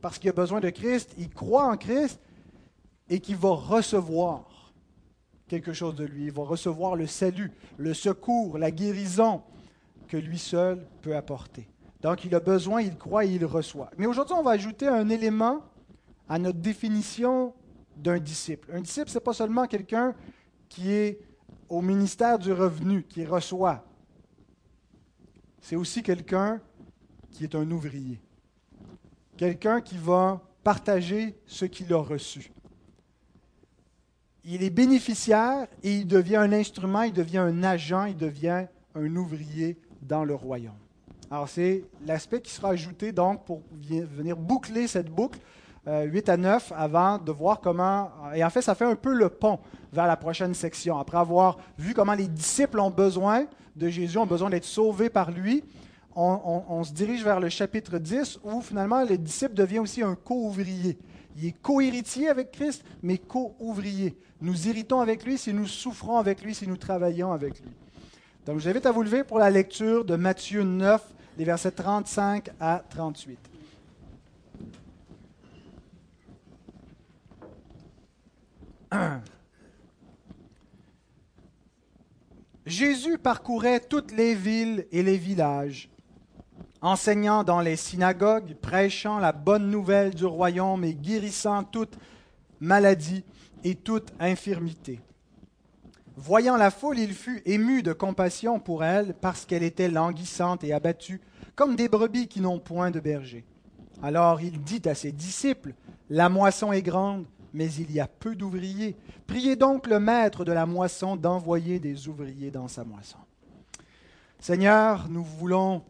parce 0.00 0.18
qu'il 0.18 0.30
a 0.30 0.32
besoin 0.32 0.60
de 0.60 0.70
Christ, 0.70 1.14
il 1.18 1.30
croit 1.30 1.66
en 1.66 1.76
Christ 1.76 2.20
et 3.08 3.20
qu'il 3.20 3.36
va 3.36 3.50
recevoir 3.50 4.72
quelque 5.48 5.72
chose 5.72 5.94
de 5.94 6.04
lui. 6.04 6.24
Il 6.24 6.32
va 6.32 6.44
recevoir 6.44 6.96
le 6.96 7.06
salut, 7.06 7.52
le 7.76 7.94
secours, 7.94 8.58
la 8.58 8.70
guérison 8.70 9.42
que 10.08 10.16
lui 10.16 10.38
seul 10.38 10.86
peut 11.02 11.16
apporter. 11.16 11.68
Donc 12.00 12.24
il 12.24 12.34
a 12.34 12.40
besoin, 12.40 12.82
il 12.82 12.96
croit 12.96 13.24
et 13.24 13.30
il 13.30 13.44
reçoit. 13.44 13.90
Mais 13.96 14.06
aujourd'hui, 14.06 14.34
on 14.38 14.42
va 14.42 14.52
ajouter 14.52 14.86
un 14.86 15.08
élément 15.08 15.62
à 16.28 16.38
notre 16.38 16.58
définition 16.58 17.54
d'un 17.96 18.18
disciple. 18.18 18.70
Un 18.72 18.80
disciple, 18.80 19.08
ce 19.08 19.14
n'est 19.14 19.24
pas 19.24 19.32
seulement 19.32 19.66
quelqu'un 19.66 20.14
qui 20.68 20.92
est 20.92 21.20
au 21.68 21.80
ministère 21.80 22.38
du 22.38 22.52
revenu, 22.52 23.02
qui 23.04 23.24
reçoit. 23.24 23.84
C'est 25.60 25.76
aussi 25.76 26.02
quelqu'un 26.02 26.60
qui 27.30 27.44
est 27.44 27.54
un 27.54 27.68
ouvrier 27.70 28.20
quelqu'un 29.36 29.80
qui 29.80 29.98
va 29.98 30.40
partager 30.64 31.36
ce 31.46 31.64
qu'il 31.64 31.92
a 31.92 31.98
reçu. 31.98 32.50
Il 34.44 34.62
est 34.62 34.70
bénéficiaire 34.70 35.66
et 35.82 35.96
il 35.96 36.06
devient 36.06 36.36
un 36.36 36.52
instrument, 36.52 37.02
il 37.02 37.12
devient 37.12 37.38
un 37.38 37.62
agent, 37.62 38.04
il 38.04 38.16
devient 38.16 38.66
un 38.94 39.16
ouvrier 39.16 39.76
dans 40.02 40.24
le 40.24 40.34
royaume. 40.34 40.74
Alors 41.30 41.48
c'est 41.48 41.84
l'aspect 42.06 42.40
qui 42.40 42.52
sera 42.52 42.70
ajouté 42.70 43.10
donc 43.12 43.44
pour 43.44 43.62
venir 43.72 44.36
boucler 44.36 44.86
cette 44.86 45.10
boucle 45.10 45.40
8 45.86 46.28
euh, 46.28 46.32
à 46.32 46.36
9 46.36 46.72
avant 46.76 47.18
de 47.18 47.32
voir 47.32 47.60
comment, 47.60 48.10
et 48.34 48.44
en 48.44 48.50
fait 48.50 48.62
ça 48.62 48.74
fait 48.74 48.84
un 48.84 48.96
peu 48.96 49.14
le 49.14 49.28
pont 49.28 49.58
vers 49.92 50.06
la 50.06 50.16
prochaine 50.16 50.54
section. 50.54 50.98
Après 50.98 51.18
avoir 51.18 51.58
vu 51.78 51.94
comment 51.94 52.14
les 52.14 52.28
disciples 52.28 52.80
ont 52.80 52.90
besoin 52.90 53.46
de 53.74 53.88
Jésus, 53.88 54.18
ont 54.18 54.26
besoin 54.26 54.50
d'être 54.50 54.64
sauvés 54.64 55.10
par 55.10 55.30
lui, 55.30 55.62
on, 56.16 56.82
se 56.82 56.92
dirige 56.92 57.22
vers 57.22 57.40
le 57.40 57.50
chapitre 57.50 57.98
10 57.98 58.40
où 58.42 58.62
finalement 58.62 59.04
le 59.04 59.18
disciple 59.18 59.52
devient 59.54 59.80
aussi 59.80 60.02
un 60.02 60.14
co-ouvrier. 60.14 60.96
Il 61.36 61.44
est 61.44 61.52
co-héritier 61.60 62.28
avec 62.28 62.52
Christ, 62.52 62.82
mais 63.02 63.18
co-ouvrier. 63.18 64.16
Nous 64.40 64.68
irritons 64.68 65.00
avec 65.00 65.24
lui 65.24 65.36
si 65.36 65.52
nous 65.52 65.66
souffrons 65.66 66.16
avec 66.16 66.42
lui, 66.42 66.54
si 66.54 66.66
nous 66.66 66.78
travaillons 66.78 67.32
avec 67.32 67.60
lui. 67.60 67.68
Donc 68.46 68.60
j'invite 68.60 68.86
à 68.86 68.92
vous 68.92 69.02
lever 69.02 69.24
pour 69.24 69.38
la 69.38 69.50
lecture 69.50 70.06
de 70.06 70.16
Matthieu 70.16 70.62
9, 70.62 71.02
les 71.36 71.44
versets 71.44 71.72
35 71.72 72.48
à 72.58 72.82
38. 72.88 73.38
Jésus 82.64 83.18
parcourait 83.18 83.80
toutes 83.80 84.12
les 84.12 84.34
villes 84.34 84.86
et 84.90 85.02
les 85.02 85.18
villages 85.18 85.90
enseignant 86.82 87.44
dans 87.44 87.60
les 87.60 87.76
synagogues, 87.76 88.54
prêchant 88.54 89.18
la 89.18 89.32
bonne 89.32 89.70
nouvelle 89.70 90.14
du 90.14 90.24
royaume 90.24 90.84
et 90.84 90.94
guérissant 90.94 91.64
toute 91.64 91.98
maladie 92.60 93.24
et 93.64 93.74
toute 93.74 94.12
infirmité. 94.20 95.00
Voyant 96.16 96.56
la 96.56 96.70
foule, 96.70 96.98
il 96.98 97.12
fut 97.12 97.42
ému 97.44 97.82
de 97.82 97.92
compassion 97.92 98.58
pour 98.58 98.84
elle 98.84 99.14
parce 99.14 99.44
qu'elle 99.44 99.62
était 99.62 99.88
languissante 99.88 100.64
et 100.64 100.72
abattue, 100.72 101.20
comme 101.54 101.76
des 101.76 101.88
brebis 101.88 102.28
qui 102.28 102.40
n'ont 102.40 102.58
point 102.58 102.90
de 102.90 103.00
berger. 103.00 103.44
Alors 104.02 104.40
il 104.40 104.62
dit 104.62 104.82
à 104.86 104.94
ses 104.94 105.12
disciples, 105.12 105.74
La 106.08 106.28
moisson 106.28 106.72
est 106.72 106.82
grande, 106.82 107.26
mais 107.52 107.72
il 107.72 107.90
y 107.92 108.00
a 108.00 108.06
peu 108.06 108.34
d'ouvriers. 108.34 108.96
Priez 109.26 109.56
donc 109.56 109.86
le 109.86 109.98
maître 109.98 110.44
de 110.44 110.52
la 110.52 110.66
moisson 110.66 111.16
d'envoyer 111.16 111.78
des 111.78 112.08
ouvriers 112.08 112.50
dans 112.50 112.68
sa 112.68 112.84
moisson. 112.84 113.18
Seigneur, 114.38 115.08
nous 115.10 115.24
voulons 115.24 115.82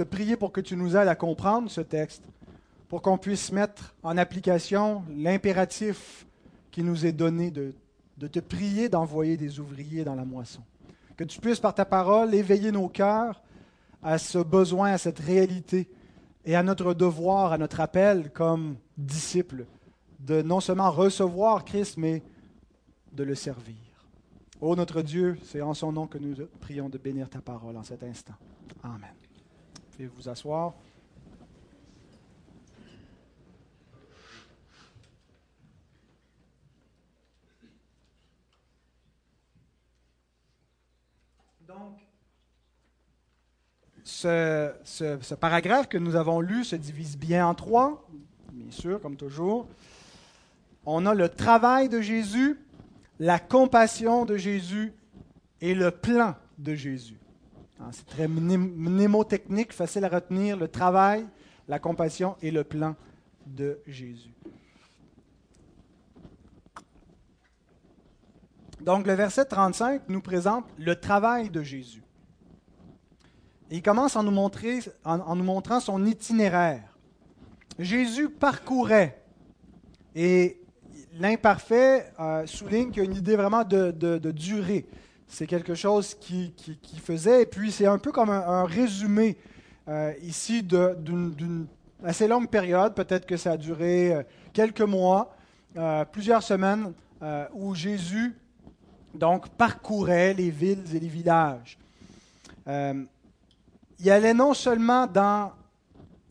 te 0.00 0.04
prier 0.04 0.38
pour 0.38 0.50
que 0.50 0.62
tu 0.62 0.76
nous 0.76 0.96
aides 0.96 1.08
à 1.08 1.14
comprendre 1.14 1.70
ce 1.70 1.82
texte, 1.82 2.22
pour 2.88 3.02
qu'on 3.02 3.18
puisse 3.18 3.52
mettre 3.52 3.94
en 4.02 4.16
application 4.16 5.04
l'impératif 5.14 6.26
qui 6.70 6.82
nous 6.82 7.04
est 7.04 7.12
donné 7.12 7.50
de, 7.50 7.74
de 8.16 8.26
te 8.26 8.38
prier 8.38 8.88
d'envoyer 8.88 9.36
des 9.36 9.60
ouvriers 9.60 10.02
dans 10.02 10.14
la 10.14 10.24
moisson. 10.24 10.62
Que 11.18 11.24
tu 11.24 11.38
puisses, 11.38 11.60
par 11.60 11.74
ta 11.74 11.84
parole, 11.84 12.34
éveiller 12.34 12.72
nos 12.72 12.88
cœurs 12.88 13.42
à 14.02 14.16
ce 14.16 14.38
besoin, 14.38 14.92
à 14.92 14.96
cette 14.96 15.18
réalité 15.18 15.90
et 16.46 16.56
à 16.56 16.62
notre 16.62 16.94
devoir, 16.94 17.52
à 17.52 17.58
notre 17.58 17.80
appel 17.80 18.30
comme 18.32 18.76
disciples, 18.96 19.66
de 20.18 20.40
non 20.40 20.60
seulement 20.60 20.90
recevoir 20.90 21.66
Christ, 21.66 21.98
mais 21.98 22.22
de 23.12 23.22
le 23.22 23.34
servir. 23.34 23.76
Ô 24.62 24.76
notre 24.76 25.02
Dieu, 25.02 25.38
c'est 25.44 25.60
en 25.60 25.74
son 25.74 25.92
nom 25.92 26.06
que 26.06 26.16
nous 26.16 26.36
prions 26.60 26.88
de 26.88 26.96
bénir 26.96 27.28
ta 27.28 27.42
parole 27.42 27.76
en 27.76 27.82
cet 27.82 28.02
instant. 28.02 28.34
Amen 28.82 29.19
vous 30.06 30.28
asseoir. 30.28 30.74
Donc, 41.66 41.98
ce, 44.02 44.72
ce, 44.82 45.34
paragraphe 45.34 45.88
que 45.88 45.98
nous 45.98 46.16
avons 46.16 46.40
lu 46.40 46.64
se 46.64 46.74
divise 46.74 47.16
bien 47.16 47.46
en 47.46 47.54
trois, 47.54 48.08
bien 48.52 48.70
sûr, 48.70 49.00
comme 49.00 49.16
toujours. 49.16 49.68
On 50.84 51.06
a 51.06 51.14
le 51.14 51.28
travail 51.28 51.88
de 51.88 52.00
Jésus, 52.00 52.58
la 53.20 53.38
compassion 53.38 54.24
de 54.24 54.36
Jésus 54.36 54.92
et 55.60 55.74
le 55.74 55.90
plan 55.90 56.34
de 56.58 56.74
Jésus. 56.74 57.19
Hein, 57.80 57.90
c'est 57.92 58.06
très 58.06 58.28
mnémotechnique, 58.28 59.72
facile 59.72 60.04
à 60.04 60.08
retenir, 60.08 60.56
le 60.56 60.68
travail, 60.68 61.26
la 61.68 61.78
compassion 61.78 62.36
et 62.42 62.50
le 62.50 62.64
plan 62.64 62.94
de 63.46 63.80
Jésus. 63.86 64.34
Donc 68.80 69.06
le 69.06 69.12
verset 69.14 69.44
35 69.44 70.02
nous 70.08 70.20
présente 70.20 70.64
le 70.78 70.96
travail 70.96 71.50
de 71.50 71.62
Jésus. 71.62 72.02
il 73.70 73.82
commence 73.82 74.16
en 74.16 74.22
nous, 74.22 74.30
montrer, 74.30 74.80
en, 75.04 75.36
nous 75.36 75.44
montrant 75.44 75.80
son 75.80 76.04
itinéraire. 76.06 76.96
Jésus 77.78 78.28
parcourait, 78.28 79.22
et 80.14 80.60
l'imparfait 81.14 82.12
euh, 82.18 82.46
souligne 82.46 82.90
qu'il 82.90 83.02
y 83.02 83.06
a 83.06 83.08
une 83.08 83.16
idée 83.16 83.36
vraiment 83.36 83.64
de, 83.64 84.30
durée. 84.32 84.86
C'est 85.30 85.46
quelque 85.46 85.74
chose 85.74 86.14
qui, 86.14 86.52
faisait, 87.02 87.42
et 87.42 87.46
puis 87.46 87.72
c'est 87.72 87.86
un 87.86 87.98
peu 87.98 88.12
comme 88.12 88.28
un, 88.30 88.64
résumé 88.64 89.38
euh, 89.88 90.12
ici 90.22 90.62
d'une 90.62 91.66
assez 92.04 92.28
longue 92.28 92.48
période, 92.48 92.94
peut-être 92.94 93.24
que 93.26 93.36
ça 93.36 93.52
a 93.52 93.56
duré 93.56 94.12
euh, 94.12 94.22
quelques 94.52 94.82
mois, 94.82 95.34
plusieurs 96.12 96.42
semaines, 96.42 96.92
où 97.54 97.74
Jésus 97.74 98.34
donc 99.14 99.48
parcourait 99.50 100.34
les 100.34 100.50
villes 100.50 100.84
et 100.94 101.00
les 101.00 101.08
villages. 101.08 101.78
Euh, 102.66 103.04
il 103.98 104.10
allait 104.10 104.34
non 104.34 104.54
seulement 104.54 105.06
dans 105.06 105.52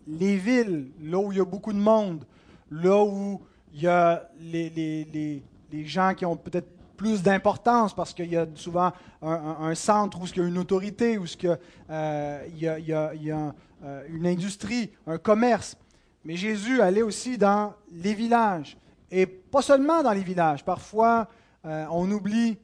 les 0.07 0.37
villes, 0.37 0.91
là 1.01 1.17
où 1.19 1.31
il 1.31 1.37
y 1.37 1.41
a 1.41 1.45
beaucoup 1.45 1.73
de 1.73 1.77
monde, 1.77 2.23
là 2.71 3.03
où 3.03 3.41
il 3.73 3.81
y 3.81 3.87
a 3.87 4.27
les, 4.39 5.43
gens 5.85 6.13
qui 6.15 6.25
ont 6.25 6.35
peut-être 6.35 6.67
plus 6.99 7.23
d'importance 7.23 7.95
parce 7.95 8.13
qu'il 8.13 8.29
y 8.29 8.35
a 8.35 8.45
souvent 8.55 8.91
un, 9.21 9.73
centre 9.73 10.21
où 10.21 10.25
il 10.25 10.37
y 10.37 10.41
a 10.41 10.47
une 10.47 10.57
autorité, 10.57 11.17
où 11.17 11.25
il 11.25 11.43
y 11.45 11.47
a, 11.47 11.57
euh, 11.89 12.45
il 12.53 13.23
y 13.23 13.31
a, 13.31 13.55
euh, 13.85 14.03
une 14.09 14.27
industrie, 14.27 14.91
un 15.07 15.17
commerce. 15.17 15.77
Mais 16.25 16.35
Jésus 16.35 16.81
allait 16.81 17.01
aussi 17.01 17.37
dans 17.37 17.73
les 17.91 18.13
villages. 18.13 18.77
Et 19.09 19.25
pas 19.25 19.61
seulement 19.61 20.03
dans 20.03 20.11
les 20.11 20.23
villages. 20.23 20.63
Parfois, 20.65 21.27
on 21.63 22.11
oublie 22.11 22.57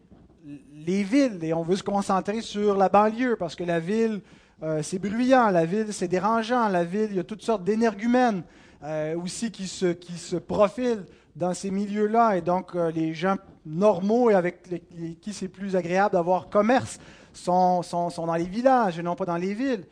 les 0.73 1.03
villes 1.03 1.39
et 1.41 1.53
on 1.53 1.63
veut 1.63 1.75
se 1.75 1.83
concentrer 1.83 2.41
sur 2.41 2.75
la 2.75 2.89
banlieue 2.89 3.35
parce 3.35 3.55
que 3.55 3.63
la 3.63 3.79
ville, 3.79 4.21
euh, 4.63 4.83
c'est 4.83 4.99
bruyant, 4.99 5.49
la 5.49 5.65
ville, 5.65 5.87
c'est 5.91 6.07
dérangeant, 6.07 6.67
la 6.67 6.83
ville, 6.83 7.07
il 7.09 7.15
y 7.15 7.19
a 7.19 7.23
toutes 7.23 7.41
sortes 7.41 7.63
d'énergumènes 7.63 8.43
euh, 8.83 9.17
aussi 9.17 9.51
qui 9.51 9.67
se, 9.67 9.87
qui 9.87 10.17
se 10.17 10.35
profilent 10.35 11.05
dans 11.35 11.53
ces 11.53 11.71
milieux-là 11.71 12.37
et 12.37 12.41
donc 12.41 12.75
euh, 12.75 12.91
les 12.91 13.13
gens 13.13 13.35
normaux 13.65 14.29
et 14.29 14.33
avec 14.33 15.19
qui 15.21 15.33
c'est 15.33 15.47
plus 15.47 15.75
agréable 15.75 16.13
d'avoir 16.13 16.49
commerce 16.49 16.99
sont, 17.33 17.81
dans 17.91 18.35
les 18.35 18.45
villages 18.45 18.99
et 18.99 19.03
non 19.03 19.15
pas 19.15 19.25
dans 19.25 19.37
les 19.37 19.53
villes. 19.53 19.85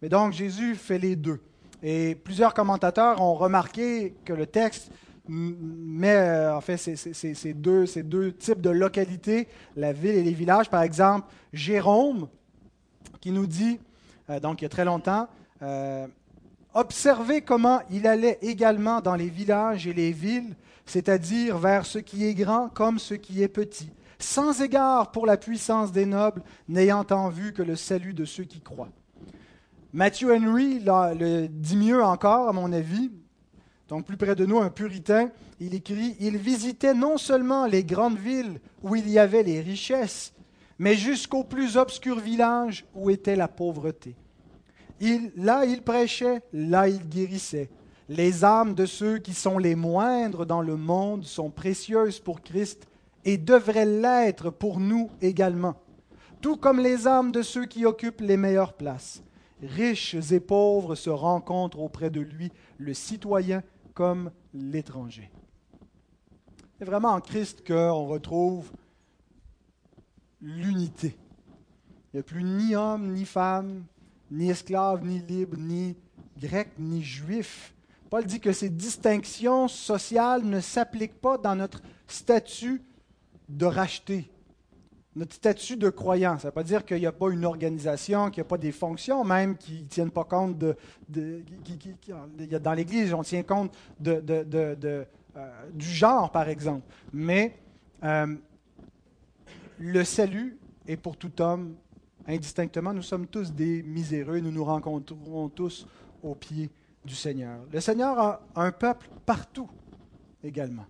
Mais 0.00 0.08
donc 0.08 0.32
Jésus 0.32 0.74
fait 0.74 0.98
les 0.98 1.16
deux. 1.16 1.40
Et 1.82 2.14
plusieurs 2.14 2.54
commentateurs 2.54 3.20
ont 3.20 3.34
remarqué 3.34 4.14
que 4.24 4.32
le 4.32 4.46
texte 4.46 4.90
mais 5.28 6.14
euh, 6.14 6.56
en 6.56 6.60
fait 6.60 6.76
ces 6.76 7.52
deux, 7.52 8.32
types 8.32 8.60
de 8.60 8.70
localités, 8.70 9.48
la 9.74 9.92
ville 9.92 10.14
et 10.14 10.22
les 10.22 10.32
villages. 10.32 10.70
Par 10.70 10.82
exemple, 10.82 11.26
Jérôme, 11.52 12.28
qui 13.20 13.32
nous 13.32 13.46
dit, 13.48 13.80
euh, 14.30 14.38
donc 14.38 14.60
il 14.60 14.64
y 14.64 14.66
a 14.66 14.68
très 14.68 14.84
longtemps, 14.84 15.28
observez 16.76 17.40
comment 17.40 17.80
il 17.90 18.06
allait 18.06 18.38
également 18.42 19.00
dans 19.00 19.16
les 19.16 19.30
villages 19.30 19.86
et 19.86 19.94
les 19.94 20.12
villes, 20.12 20.54
c'est-à-dire 20.84 21.56
vers 21.56 21.86
ce 21.86 21.98
qui 21.98 22.26
est 22.26 22.34
grand 22.34 22.68
comme 22.68 22.98
ce 22.98 23.14
qui 23.14 23.42
est 23.42 23.48
petit, 23.48 23.90
sans 24.18 24.60
égard 24.60 25.10
pour 25.10 25.26
la 25.26 25.38
puissance 25.38 25.90
des 25.90 26.04
nobles, 26.04 26.42
n'ayant 26.68 27.06
en 27.10 27.30
vue 27.30 27.54
que 27.54 27.62
le 27.62 27.76
salut 27.76 28.12
de 28.12 28.26
ceux 28.26 28.44
qui 28.44 28.60
croient. 28.60 28.92
Matthew 29.94 30.26
Henry 30.30 30.80
le 30.84 31.46
dit 31.46 31.76
mieux 31.76 32.04
encore, 32.04 32.50
à 32.50 32.52
mon 32.52 32.70
avis, 32.72 33.10
donc 33.88 34.04
plus 34.04 34.18
près 34.18 34.34
de 34.34 34.44
nous, 34.44 34.58
un 34.58 34.68
puritain, 34.68 35.30
il 35.60 35.74
écrit, 35.74 36.14
il 36.20 36.36
visitait 36.36 36.92
non 36.92 37.16
seulement 37.16 37.64
les 37.64 37.84
grandes 37.84 38.18
villes 38.18 38.60
où 38.82 38.96
il 38.96 39.08
y 39.08 39.18
avait 39.18 39.42
les 39.42 39.62
richesses, 39.62 40.34
mais 40.78 40.94
jusqu'aux 40.94 41.44
plus 41.44 41.78
obscurs 41.78 42.20
villages 42.20 42.84
où 42.94 43.08
était 43.08 43.36
la 43.36 43.48
pauvreté. 43.48 44.14
Là, 45.36 45.64
il 45.64 45.82
prêchait, 45.82 46.42
là, 46.52 46.88
il 46.88 47.08
guérissait. 47.08 47.70
Les 48.08 48.44
âmes 48.44 48.74
de 48.74 48.86
ceux 48.86 49.18
qui 49.18 49.34
sont 49.34 49.58
les 49.58 49.74
moindres 49.74 50.46
dans 50.46 50.62
le 50.62 50.76
monde 50.76 51.24
sont 51.24 51.50
précieuses 51.50 52.20
pour 52.20 52.40
Christ 52.42 52.86
et 53.24 53.36
devraient 53.36 53.86
l'être 53.86 54.50
pour 54.50 54.78
nous 54.78 55.10
également, 55.20 55.74
tout 56.40 56.56
comme 56.56 56.78
les 56.78 57.08
âmes 57.08 57.32
de 57.32 57.42
ceux 57.42 57.66
qui 57.66 57.84
occupent 57.84 58.20
les 58.20 58.36
meilleures 58.36 58.74
places. 58.74 59.22
Riches 59.62 60.14
et 60.30 60.40
pauvres 60.40 60.94
se 60.94 61.10
rencontrent 61.10 61.80
auprès 61.80 62.10
de 62.10 62.20
lui, 62.20 62.52
le 62.78 62.94
citoyen 62.94 63.62
comme 63.94 64.30
l'étranger. 64.54 65.30
C'est 66.78 66.84
vraiment 66.84 67.12
en 67.12 67.20
Christ 67.20 67.66
qu'on 67.66 68.06
retrouve 68.06 68.70
l'unité. 70.40 71.16
Il 72.12 72.16
n'y 72.16 72.20
a 72.20 72.22
plus 72.22 72.44
ni 72.44 72.76
homme, 72.76 73.12
ni 73.12 73.24
femme, 73.24 73.84
ni 74.30 74.50
esclave, 74.50 75.04
ni 75.04 75.20
libre, 75.20 75.56
ni 75.58 75.96
grec, 76.38 76.70
ni 76.78 77.02
juif. 77.02 77.74
Paul 78.10 78.24
dit 78.24 78.40
que 78.40 78.52
ces 78.52 78.68
distinctions 78.68 79.68
sociales 79.68 80.44
ne 80.44 80.60
s'appliquent 80.60 81.20
pas 81.20 81.38
dans 81.38 81.56
notre 81.56 81.82
statut 82.06 82.82
de 83.48 83.66
racheté, 83.66 84.30
notre 85.14 85.34
statut 85.34 85.76
de 85.76 85.88
croyant. 85.88 86.38
Ça 86.38 86.48
ne 86.48 86.50
veut 86.50 86.54
pas 86.54 86.62
dire 86.62 86.84
qu'il 86.84 86.98
n'y 86.98 87.06
a 87.06 87.12
pas 87.12 87.30
une 87.30 87.44
organisation, 87.44 88.30
qu'il 88.30 88.42
n'y 88.42 88.46
a 88.46 88.48
pas 88.48 88.58
des 88.58 88.72
fonctions 88.72 89.24
même 89.24 89.56
qui 89.56 89.82
ne 89.82 89.88
tiennent 89.88 90.10
pas 90.10 90.24
compte 90.24 90.56
de... 90.58 90.76
dans 92.58 92.72
l'Église, 92.72 93.12
on 93.12 93.22
tient 93.22 93.42
compte 93.42 93.76
de, 93.98 94.22
euh, 95.36 95.70
du 95.72 95.86
genre, 95.86 96.30
par 96.30 96.48
exemple. 96.48 96.86
Mais 97.12 97.58
euh, 98.04 98.34
le 99.78 100.04
salut 100.04 100.58
est 100.86 100.96
pour 100.96 101.16
tout 101.16 101.40
homme 101.40 101.74
indistinctement. 102.26 102.92
Nous 102.92 103.02
sommes 103.02 103.26
tous 103.26 103.52
des 103.52 103.82
miséreux, 103.82 104.40
nous 104.40 104.50
nous 104.50 104.64
rencontrons 104.64 105.48
tous 105.48 105.86
au 106.22 106.34
pied 106.34 106.70
du 107.04 107.14
Seigneur. 107.14 107.60
Le 107.72 107.80
Seigneur 107.80 108.18
a 108.18 108.40
un 108.56 108.72
peuple 108.72 109.08
partout 109.24 109.68
également. 110.42 110.86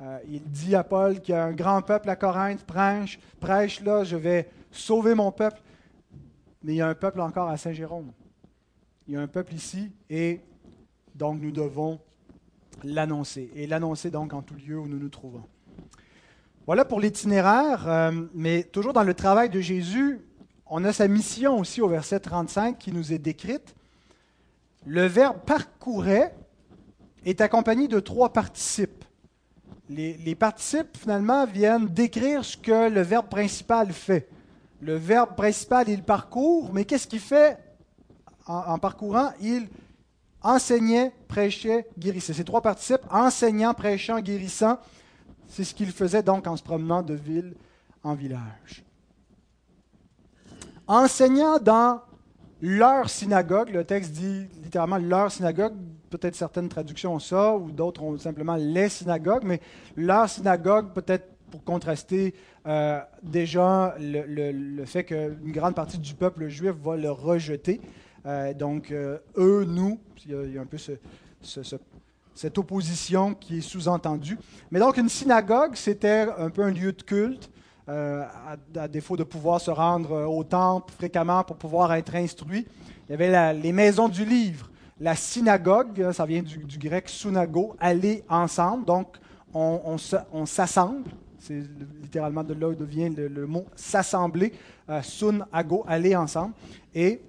Euh, 0.00 0.18
il 0.28 0.42
dit 0.42 0.74
à 0.74 0.82
Paul 0.82 1.20
qu'il 1.20 1.34
y 1.34 1.38
a 1.38 1.44
un 1.44 1.52
grand 1.52 1.82
peuple 1.82 2.08
à 2.08 2.16
Corinthe, 2.16 2.64
prêche, 2.64 3.18
prêche 3.38 3.82
là, 3.82 4.04
je 4.04 4.16
vais 4.16 4.48
sauver 4.70 5.14
mon 5.14 5.30
peuple. 5.30 5.60
Mais 6.62 6.72
il 6.74 6.76
y 6.76 6.80
a 6.80 6.88
un 6.88 6.94
peuple 6.94 7.20
encore 7.20 7.48
à 7.48 7.56
Saint-Jérôme. 7.56 8.12
Il 9.06 9.14
y 9.14 9.16
a 9.16 9.20
un 9.20 9.26
peuple 9.26 9.54
ici 9.54 9.90
et 10.08 10.40
donc 11.14 11.40
nous 11.40 11.50
devons 11.50 11.98
l'annoncer. 12.82 13.50
Et 13.54 13.66
l'annoncer 13.66 14.10
donc 14.10 14.32
en 14.32 14.42
tout 14.42 14.54
lieu 14.54 14.78
où 14.78 14.86
nous 14.86 14.98
nous 14.98 15.08
trouvons. 15.08 15.44
Voilà 16.66 16.84
pour 16.84 17.00
l'itinéraire, 17.00 17.88
euh, 17.88 18.12
mais 18.34 18.62
toujours 18.62 18.92
dans 18.92 19.02
le 19.02 19.14
travail 19.14 19.50
de 19.50 19.60
Jésus, 19.60 20.20
on 20.70 20.84
a 20.84 20.92
sa 20.92 21.08
mission 21.08 21.58
aussi 21.58 21.82
au 21.82 21.88
verset 21.88 22.20
35 22.20 22.78
qui 22.78 22.92
nous 22.92 23.12
est 23.12 23.18
décrite. 23.18 23.74
Le 24.86 25.04
verbe 25.06 25.38
parcourait 25.44 26.34
est 27.26 27.42
accompagné 27.42 27.88
de 27.88 28.00
trois 28.00 28.32
participes 28.32 29.00
les, 29.90 30.34
participes, 30.34 30.96
finalement, 30.96 31.46
viennent 31.46 31.86
décrire 31.86 32.44
ce 32.44 32.56
que 32.56 32.88
le 32.88 33.00
verbe 33.02 33.28
principal 33.28 33.92
fait. 33.92 34.28
Le 34.80 34.94
verbe 34.94 35.34
principal, 35.34 35.88
il 35.88 36.02
parcourt, 36.02 36.72
mais 36.72 36.84
qu'est-ce 36.84 37.06
qu'il 37.06 37.20
fait? 37.20 37.58
En, 38.46 38.78
parcourant 38.78 39.32
Il 39.40 39.68
enseignait, 40.42 41.12
prêchait, 41.28 41.86
guérissait. 41.98 42.32
Ces 42.32 42.44
trois 42.44 42.62
participes, 42.62 43.02
enseignant, 43.10 43.74
prêchant, 43.74 44.20
guérissant, 44.20 44.78
c'est 45.48 45.64
ce 45.64 45.74
qu'il 45.74 45.90
faisait 45.90 46.22
donc 46.22 46.46
en 46.46 46.56
se 46.56 46.62
promenant 46.62 47.02
de 47.02 47.14
ville 47.14 47.54
en 48.02 48.14
village. 48.14 48.84
Enseignant 50.90 51.60
dans 51.60 52.00
leur 52.60 53.08
synagogue, 53.08 53.70
le 53.70 53.84
texte 53.84 54.10
dit 54.10 54.48
littéralement 54.60 54.98
leur 54.98 55.30
synagogue, 55.30 55.74
peut-être 56.10 56.34
certaines 56.34 56.68
traductions 56.68 57.14
ont 57.14 57.20
ça, 57.20 57.54
ou 57.54 57.70
d'autres 57.70 58.02
ont 58.02 58.18
simplement 58.18 58.56
les 58.56 58.88
synagogues, 58.88 59.44
mais 59.44 59.60
leur 59.96 60.28
synagogue, 60.28 60.92
peut-être 60.92 61.28
pour 61.52 61.62
contraster 61.62 62.34
euh, 62.66 62.98
déjà 63.22 63.94
le, 64.00 64.84
fait 64.84 65.04
qu'une 65.04 65.52
grande 65.52 65.76
partie 65.76 65.96
du 65.96 66.12
peuple 66.12 66.48
juif 66.48 66.72
va 66.82 66.96
le 66.96 67.12
rejeter. 67.12 67.80
Euh, 68.26 68.52
donc, 68.52 68.90
euh, 68.90 69.18
eux, 69.36 69.64
nous, 69.64 70.00
il 70.26 70.52
y, 70.52 70.58
a, 70.58 70.60
un 70.60 70.66
peu 70.66 70.76
cette 72.34 72.58
opposition 72.58 73.34
qui 73.34 73.58
est 73.58 73.60
sous-entendue. 73.60 74.38
Mais 74.72 74.80
donc, 74.80 74.96
une 74.96 75.08
synagogue, 75.08 75.76
c'était 75.76 76.26
un 76.36 76.50
peu 76.50 76.64
un 76.64 76.72
lieu 76.72 76.90
de 76.90 77.02
culte. 77.02 77.48
À, 77.90 78.56
à, 78.76 78.86
défaut 78.86 79.16
de 79.16 79.24
pouvoir 79.24 79.60
se 79.60 79.70
rendre 79.70 80.26
au 80.28 80.44
temple 80.44 80.92
fréquemment 80.92 81.42
pour 81.42 81.56
pouvoir 81.56 81.92
être 81.94 82.14
instruit. 82.14 82.64
Il 83.08 83.10
y 83.10 83.14
avait 83.14 83.52
les 83.52 83.72
maisons 83.72 84.08
du 84.08 84.24
livre 84.24 84.70
la 85.00 85.16
synagogue, 85.16 86.12
ça 86.12 86.26
vient 86.26 86.42
du, 86.42 86.78
grec 86.78 87.08
sunago, 87.08 87.74
aller 87.80 88.22
ensemble. 88.28 88.84
Donc, 88.84 89.16
on, 89.52 89.96
s'assemble 90.46 91.10
c'est 91.38 91.62
littéralement 92.02 92.44
de 92.44 92.52
là 92.52 92.68
où 92.68 92.74
vient 92.84 93.08
le, 93.08 93.46
mot 93.46 93.64
s'assembler, 93.74 94.52
sun, 95.02 95.46
ago, 95.50 95.84
aller 95.88 96.14
ensemble. 96.14 96.52
Et 96.94 97.22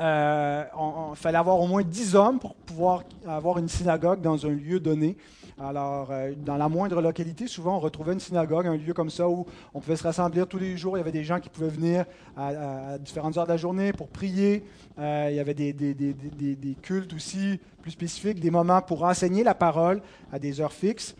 il 0.00 1.14
fallait 1.14 1.38
avoir 1.38 1.60
au 1.60 1.68
moins 1.68 1.82
dix 1.84 2.16
hommes 2.16 2.40
pour 2.40 2.56
pouvoir 2.56 3.04
avoir 3.24 3.58
une 3.58 3.68
synagogue 3.68 4.20
dans 4.20 4.44
un 4.44 4.50
lieu 4.50 4.80
donné. 4.80 5.16
Alors, 5.62 6.08
euh, 6.10 6.32
dans 6.36 6.56
la 6.56 6.68
moindre 6.68 7.00
localité, 7.00 7.46
souvent, 7.46 7.76
on 7.76 7.78
retrouvait 7.78 8.14
une 8.14 8.20
synagogue, 8.20 8.66
un 8.66 8.76
lieu 8.76 8.92
comme 8.92 9.10
ça 9.10 9.28
où 9.28 9.46
on 9.72 9.80
pouvait 9.80 9.96
se 9.96 10.02
rassembler 10.02 10.44
tous 10.46 10.58
les 10.58 10.76
jours. 10.76 10.96
Il 10.96 11.00
y 11.00 11.02
avait 11.02 11.12
des 11.12 11.22
gens 11.22 11.38
qui 11.38 11.48
pouvaient 11.48 11.68
venir 11.68 12.04
à, 12.36 12.98
différentes 12.98 13.36
heures 13.38 13.44
de 13.44 13.52
la 13.52 13.56
journée 13.56 13.92
pour 13.92 14.08
prier. 14.08 14.64
Euh, 14.98 15.28
il 15.30 15.36
y 15.36 15.40
avait 15.40 15.54
des, 15.54 16.76
cultes 16.82 17.14
aussi 17.14 17.60
plus 17.80 17.92
spécifiques, 17.92 18.40
des 18.40 18.50
moments 18.50 18.82
pour 18.82 19.04
enseigner 19.04 19.44
la 19.44 19.54
parole 19.54 20.02
à 20.32 20.40
des 20.40 20.60
heures 20.60 20.72
fixes. 20.72 21.14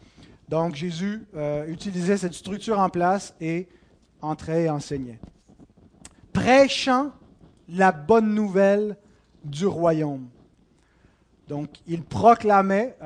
Donc, 0.49 0.75
Jésus 0.75 1.25
euh, 1.37 1.65
utilisait 1.69 2.17
cette 2.17 2.35
structure 2.35 2.81
en 2.81 2.89
place 2.89 3.35
et 3.41 3.69
entrait 4.21 4.65
et 4.65 4.71
enseignait. 4.71 5.21
Prêchant 6.33 7.13
la 7.69 7.93
bonne 7.93 8.35
nouvelle 8.35 8.97
du 9.45 9.67
royaume. 9.67 10.29
Donc, 11.47 11.69
il 11.87 12.03
proclamait 12.03 12.97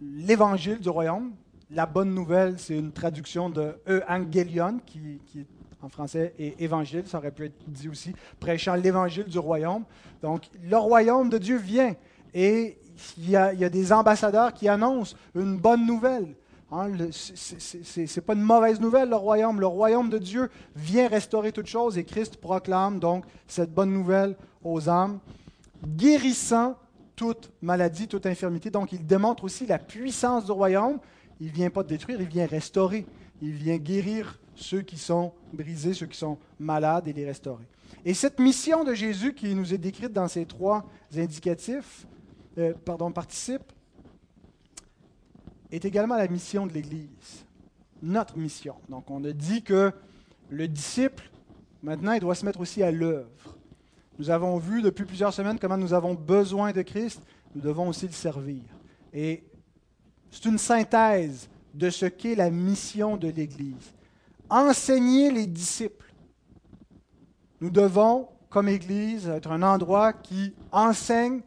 l'évangile 0.00 0.78
du 0.78 0.88
royaume. 0.88 1.32
La 1.70 1.86
bonne 1.86 2.12
nouvelle, 2.12 2.58
c'est 2.58 2.76
une 2.76 2.92
traduction 2.92 3.48
de 3.48 3.76
Evangelion, 3.86 4.80
qui, 4.84 5.20
qui 5.26 5.46
en 5.82 5.88
français 5.88 6.34
est 6.38 6.60
évangile, 6.60 7.04
ça 7.06 7.18
aurait 7.18 7.30
pu 7.30 7.46
être 7.46 7.54
dit 7.66 7.88
aussi, 7.88 8.14
prêchant 8.38 8.74
l'évangile 8.74 9.24
du 9.24 9.38
royaume. 9.38 9.84
Donc, 10.22 10.44
le 10.62 10.76
royaume 10.76 11.30
de 11.30 11.38
Dieu 11.38 11.56
vient 11.56 11.94
et 12.34 12.78
il 13.16 13.30
y, 13.30 13.36
a, 13.36 13.54
des 13.54 13.92
ambassadeurs 13.92 14.52
qui 14.52 14.68
annoncent 14.68 15.16
une 15.34 15.56
bonne 15.56 15.86
nouvelle. 15.86 16.34
Hein, 16.70 16.90
ce 17.10 18.00
n'est 18.00 18.22
pas 18.24 18.34
une 18.34 18.42
mauvaise 18.42 18.78
nouvelle, 18.78 19.08
le 19.08 19.16
royaume. 19.16 19.58
Le 19.58 19.66
royaume 19.66 20.10
de 20.10 20.18
Dieu 20.18 20.50
vient 20.76 21.08
restaurer 21.08 21.50
toutes 21.50 21.66
choses 21.66 21.96
et 21.96 22.04
Christ 22.04 22.36
proclame 22.36 22.98
donc 22.98 23.24
cette 23.48 23.72
bonne 23.72 23.92
nouvelle 23.92 24.36
aux 24.62 24.88
âmes, 24.88 25.18
guérissant 25.84 26.76
toute 27.20 27.50
maladie, 27.60 28.08
toute 28.08 28.24
infirmité. 28.24 28.70
Donc 28.70 28.92
il 28.92 29.04
démontre 29.04 29.44
aussi 29.44 29.66
la 29.66 29.78
puissance 29.78 30.46
du 30.46 30.52
royaume. 30.52 30.98
Il 31.38 31.48
ne 31.48 31.52
vient 31.52 31.68
pas 31.68 31.82
détruire, 31.82 32.18
il 32.18 32.26
vient 32.26 32.46
restaurer. 32.46 33.04
Il 33.42 33.52
vient 33.52 33.76
guérir 33.76 34.40
ceux 34.54 34.80
qui 34.80 34.96
sont 34.96 35.34
brisés, 35.52 35.92
ceux 35.92 36.06
qui 36.06 36.16
sont 36.16 36.38
malades 36.58 37.08
et 37.08 37.12
les 37.12 37.26
restaurer. 37.26 37.66
Et 38.06 38.14
cette 38.14 38.40
mission 38.40 38.84
de 38.84 38.94
Jésus 38.94 39.34
qui 39.34 39.54
nous 39.54 39.74
est 39.74 39.78
décrite 39.78 40.14
dans 40.14 40.28
ces 40.28 40.46
trois 40.46 40.88
indicatifs, 41.14 42.06
euh, 42.56 42.72
pardon, 42.86 43.12
participes, 43.12 43.70
est 45.70 45.84
également 45.84 46.16
la 46.16 46.26
mission 46.26 46.66
de 46.66 46.72
l'Église, 46.72 47.44
notre 48.02 48.38
mission. 48.38 48.76
Donc 48.88 49.10
on 49.10 49.22
a 49.24 49.32
dit 49.32 49.62
que 49.62 49.92
le 50.48 50.66
disciple, 50.66 51.30
maintenant, 51.82 52.12
il 52.12 52.20
doit 52.20 52.34
se 52.34 52.46
mettre 52.46 52.60
aussi 52.60 52.82
à 52.82 52.90
l'œuvre. 52.90 53.58
Nous 54.20 54.28
avons 54.28 54.58
vu 54.58 54.82
depuis 54.82 55.06
plusieurs 55.06 55.32
semaines 55.32 55.58
comment 55.58 55.78
nous 55.78 55.94
avons 55.94 56.12
besoin 56.12 56.72
de 56.72 56.82
Christ, 56.82 57.22
nous 57.54 57.62
devons 57.62 57.88
aussi 57.88 58.06
le 58.06 58.12
servir. 58.12 58.60
Et 59.14 59.42
c'est 60.30 60.44
une 60.44 60.58
synthèse 60.58 61.48
de 61.72 61.88
ce 61.88 62.04
qu'est 62.04 62.34
la 62.34 62.50
mission 62.50 63.16
de 63.16 63.28
l'Église. 63.28 63.94
Enseigner 64.50 65.30
les 65.30 65.46
disciples. 65.46 66.12
Nous 67.62 67.70
devons, 67.70 68.28
comme 68.50 68.68
Église, 68.68 69.26
être 69.26 69.52
un 69.52 69.62
endroit 69.62 70.12
qui 70.12 70.52
enseigne 70.70 71.40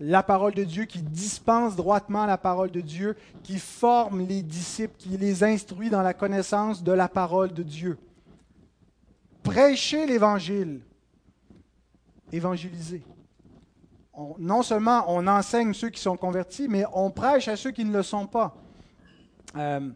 la 0.00 0.24
parole 0.24 0.54
de 0.54 0.64
Dieu, 0.64 0.84
qui 0.86 1.02
dispense 1.02 1.76
droitement 1.76 2.26
la 2.26 2.38
parole 2.38 2.72
de 2.72 2.80
Dieu, 2.80 3.14
qui 3.44 3.60
forme 3.60 4.26
les 4.26 4.42
disciples, 4.42 4.96
qui 4.98 5.10
les 5.10 5.44
instruit 5.44 5.90
dans 5.90 6.02
la 6.02 6.12
connaissance 6.12 6.82
de 6.82 6.90
la 6.90 7.08
parole 7.08 7.52
de 7.52 7.62
Dieu. 7.62 7.96
Prêcher 9.44 10.06
l'Évangile, 10.06 10.80
évangéliser. 12.32 13.02
non 14.38 14.62
seulement 14.62 15.04
on 15.08 15.26
enseigne 15.26 15.74
ceux 15.74 15.90
qui 15.90 16.00
sont 16.00 16.16
convertis, 16.16 16.68
mais 16.68 16.84
on 16.92 17.10
prêche 17.10 17.48
à 17.48 17.56
ceux 17.56 17.70
qui 17.70 17.84
ne 17.84 17.92
le 17.92 18.02
sont 18.02 18.26
pas. 18.26 18.56
Euh, 19.56 19.90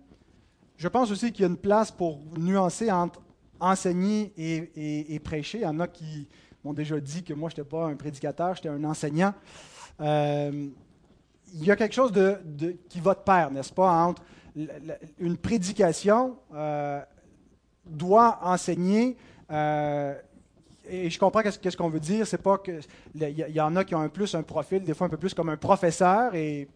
je 0.76 0.88
pense 0.88 1.10
aussi 1.10 1.32
qu'il 1.32 1.42
y 1.42 1.44
a 1.44 1.48
une 1.48 1.56
place 1.56 1.90
pour 1.90 2.20
nuancer 2.38 2.90
entre 2.90 3.20
enseigner 3.60 4.32
et, 4.36 5.18
prêcher. 5.20 5.58
Il 5.58 5.64
y 5.64 5.66
en 5.66 5.78
a 5.80 5.86
qui 5.86 6.26
m'ont 6.64 6.72
déjà 6.72 6.98
dit 6.98 7.22
que 7.22 7.34
moi, 7.34 7.50
je 7.50 7.60
n'étais 7.60 7.68
pas 7.68 7.86
un 7.86 7.96
prédicateur, 7.96 8.54
j'étais 8.54 8.70
un 8.70 8.84
enseignant. 8.84 9.34
Euh, 10.00 10.68
il 11.52 11.64
y 11.64 11.70
a 11.70 11.76
quelque 11.76 11.94
chose 11.94 12.12
qui 12.88 13.00
va 13.00 13.14
de 13.14 13.20
pair, 13.20 13.50
n'est-ce 13.50 13.72
pas, 13.72 13.90
entre 13.90 14.22
une 15.18 15.36
prédication 15.36 16.36
euh, 16.54 17.00
doit 17.84 18.38
enseigner 18.42 19.16
et 20.90 21.10
je 21.10 21.18
comprends 21.18 21.42
qu'est-ce 21.42 21.76
qu'on 21.76 21.88
veut 21.88 22.00
dire. 22.00 22.26
C'est 22.26 22.42
pas 22.42 22.58
que 22.58 22.80
il 23.14 23.46
y, 23.54 23.60
en 23.60 23.76
a 23.76 23.84
qui 23.84 23.94
ont 23.94 24.00
un 24.00 24.08
plus 24.08 24.34
un 24.34 24.42
profil, 24.42 24.82
des 24.82 24.94
fois 24.94 25.06
un 25.06 25.10
peu 25.10 25.16
plus 25.16 25.34
comme 25.34 25.48
un 25.48 25.56
professeur, 25.56 26.34
et 26.34 26.68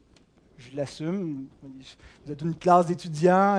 je 0.56 0.76
l'assume. 0.76 1.46
Vous 1.62 2.32
êtes 2.32 2.40
une 2.42 2.54
classe 2.54 2.86
d'étudiants, 2.86 3.58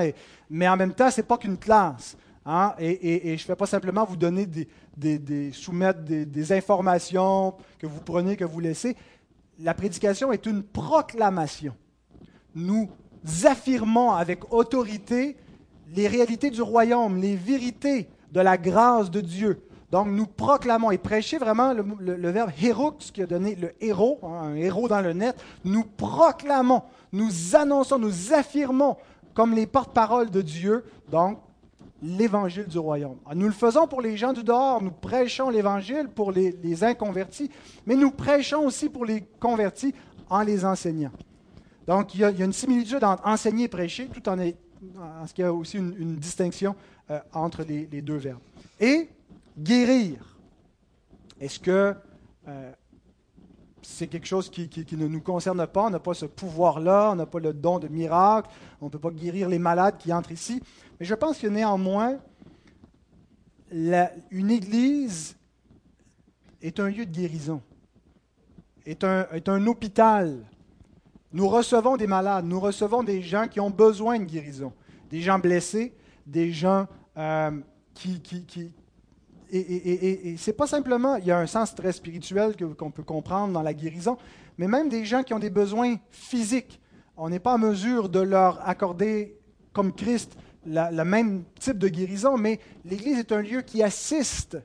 mais 0.49 0.67
en 0.67 0.77
même 0.77 0.93
temps, 0.93 1.11
c'est 1.11 1.27
pas 1.27 1.37
qu'une 1.37 1.57
classe. 1.57 2.17
Hein. 2.45 2.73
Et, 2.79 3.21
je 3.37 3.43
ne 3.43 3.47
fais 3.47 3.55
pas 3.55 3.65
simplement 3.65 4.05
vous 4.05 4.17
donner 4.17 4.45
des, 4.45 5.51
soumettre 5.51 6.01
des, 6.01 6.51
informations 6.53 7.55
que 7.79 7.87
vous 7.87 8.01
prenez, 8.01 8.37
que 8.37 8.45
vous 8.45 8.59
laissez. 8.59 8.95
La 9.59 9.73
prédication 9.73 10.31
est 10.31 10.45
une 10.45 10.63
proclamation. 10.63 11.75
Nous 12.53 12.89
affirmons 13.45 14.11
avec 14.11 14.53
autorité 14.53 15.35
les 15.93 16.07
réalités 16.07 16.49
du 16.49 16.61
royaume, 16.61 17.17
les 17.17 17.35
vérités 17.35 18.07
de 18.31 18.39
la 18.39 18.57
grâce 18.57 19.09
de 19.09 19.21
Dieu. 19.21 19.61
Donc, 19.91 20.07
nous 20.07 20.25
proclamons 20.25 20.91
et 20.91 20.97
prêcher 20.97 21.37
vraiment 21.37 21.73
le, 21.73 22.29
verbe 22.31 22.51
héros, 22.61 22.91
qui 22.91 23.21
a 23.21 23.25
donné 23.27 23.55
le 23.55 23.73
héros, 23.79 24.19
hein, 24.23 24.47
un 24.47 24.55
héros 24.55 24.87
dans 24.87 25.01
le 25.01 25.13
net. 25.13 25.35
Nous 25.63 25.83
proclamons, 25.83 26.83
nous 27.13 27.55
annonçons, 27.55 27.99
nous 27.99 28.33
affirmons 28.33 28.97
comme 29.33 29.53
les 29.53 29.67
porte-paroles 29.67 30.31
de 30.31 30.41
Dieu, 30.41 30.83
donc 31.11 31.39
l'évangile 32.01 32.65
du 32.65 32.79
royaume. 32.79 33.17
Ah, 33.25 33.35
nous 33.35 33.45
le 33.45 33.51
faisons 33.51 33.87
pour 33.87 34.01
les 34.01 34.17
gens 34.17 34.33
du 34.33 34.43
dehors, 34.43 34.81
nous 34.81 34.91
prêchons 34.91 35.49
l'évangile 35.49 36.07
pour 36.13 36.31
les, 36.31 36.83
inconvertis, 36.83 37.51
mais 37.85 37.95
nous 37.95 38.11
prêchons 38.11 38.65
aussi 38.65 38.89
pour 38.89 39.05
les 39.05 39.21
convertis 39.39 39.93
en 40.29 40.41
les 40.41 40.65
enseignant. 40.65 41.11
Donc, 41.87 42.15
il 42.15 42.21
y 42.21 42.23
a, 42.23 42.31
une 42.31 42.53
similitude 42.53 43.03
entre 43.03 43.25
enseigner 43.27 43.65
et 43.65 43.67
prêcher, 43.67 44.07
tout 44.07 44.27
en, 44.27 44.37
ce 45.27 45.33
qu'il 45.33 45.43
y 45.43 45.47
a 45.47 45.53
aussi 45.53 45.77
une, 45.77 46.15
distinction 46.15 46.75
euh, 47.11 47.19
entre 47.33 47.63
les, 47.63 47.87
les 47.91 48.01
deux 48.01 48.17
verbes. 48.17 48.39
Et 48.79 49.09
guérir. 49.57 50.37
Est-ce 51.39 51.59
que 51.59 51.95
euh, 52.47 52.71
c'est 53.81 54.07
quelque 54.07 54.27
chose 54.27 54.49
qui, 54.49 54.69
ne 54.93 55.07
nous 55.07 55.21
concerne 55.21 55.65
pas? 55.67 55.85
On 55.85 55.89
n'a 55.89 55.99
pas 55.99 56.13
ce 56.13 56.25
pouvoir-là, 56.25 57.11
on 57.11 57.15
n'a 57.15 57.25
pas 57.25 57.39
le 57.39 57.53
don 57.53 57.79
de 57.79 57.87
miracle, 57.87 58.49
on 58.81 58.85
ne 58.85 58.89
peut 58.89 58.99
pas 58.99 59.11
guérir 59.11 59.49
les 59.49 59.59
malades 59.59 59.97
qui 59.97 60.11
entrent 60.11 60.31
ici. 60.31 60.61
Mais 60.99 61.05
je 61.05 61.13
pense 61.13 61.37
que 61.39 61.47
néanmoins, 61.47 62.17
une 63.71 64.51
église 64.51 65.35
est 66.61 66.79
un 66.79 66.89
lieu 66.89 67.05
de 67.05 67.11
guérison, 67.11 67.61
est 68.85 69.03
un, 69.03 69.27
est 69.31 69.49
un 69.49 69.65
hôpital. 69.67 70.45
Nous 71.33 71.49
recevons 71.49 71.97
des 71.97 72.07
malades, 72.07 72.45
nous 72.45 72.59
recevons 72.59 73.03
des 73.03 73.21
gens 73.21 73.47
qui 73.47 73.59
ont 73.59 73.69
besoin 73.69 74.19
de 74.19 74.23
guérison, 74.23 74.71
des 75.09 75.21
gens 75.21 75.37
blessés, 75.37 75.93
des 76.25 76.51
gens 76.51 76.87
euh, 77.17 77.51
qui, 77.93 78.21
qui, 78.21 78.71
et, 79.57 80.35
c'est 80.37 80.53
pas 80.53 80.67
simplement, 80.67 81.15
il 81.17 81.25
y 81.25 81.31
a 81.31 81.39
un 81.39 81.47
sens 81.47 81.73
très 81.73 81.91
spirituel 81.91 82.55
qu'on 82.77 82.91
peut 82.91 83.03
comprendre 83.03 83.53
dans 83.53 83.61
la 83.61 83.73
guérison, 83.73 84.17
mais 84.57 84.67
même 84.67 84.89
des 84.89 85.05
gens 85.05 85.23
qui 85.23 85.33
ont 85.33 85.39
des 85.39 85.49
besoins 85.49 85.95
physiques. 86.09 86.79
On 87.17 87.29
n'est 87.29 87.39
pas 87.39 87.53
en 87.53 87.57
mesure 87.57 88.09
de 88.09 88.19
leur 88.19 88.67
accorder, 88.67 89.37
comme 89.73 89.93
Christ, 89.93 90.37
le 90.65 91.03
même 91.03 91.43
type 91.59 91.77
de 91.77 91.87
guérison, 91.87 92.37
mais 92.37 92.59
l'Église 92.83 93.19
est 93.19 93.31
un 93.31 93.41
lieu 93.41 93.61
qui 93.61 93.83
assiste 93.83 94.57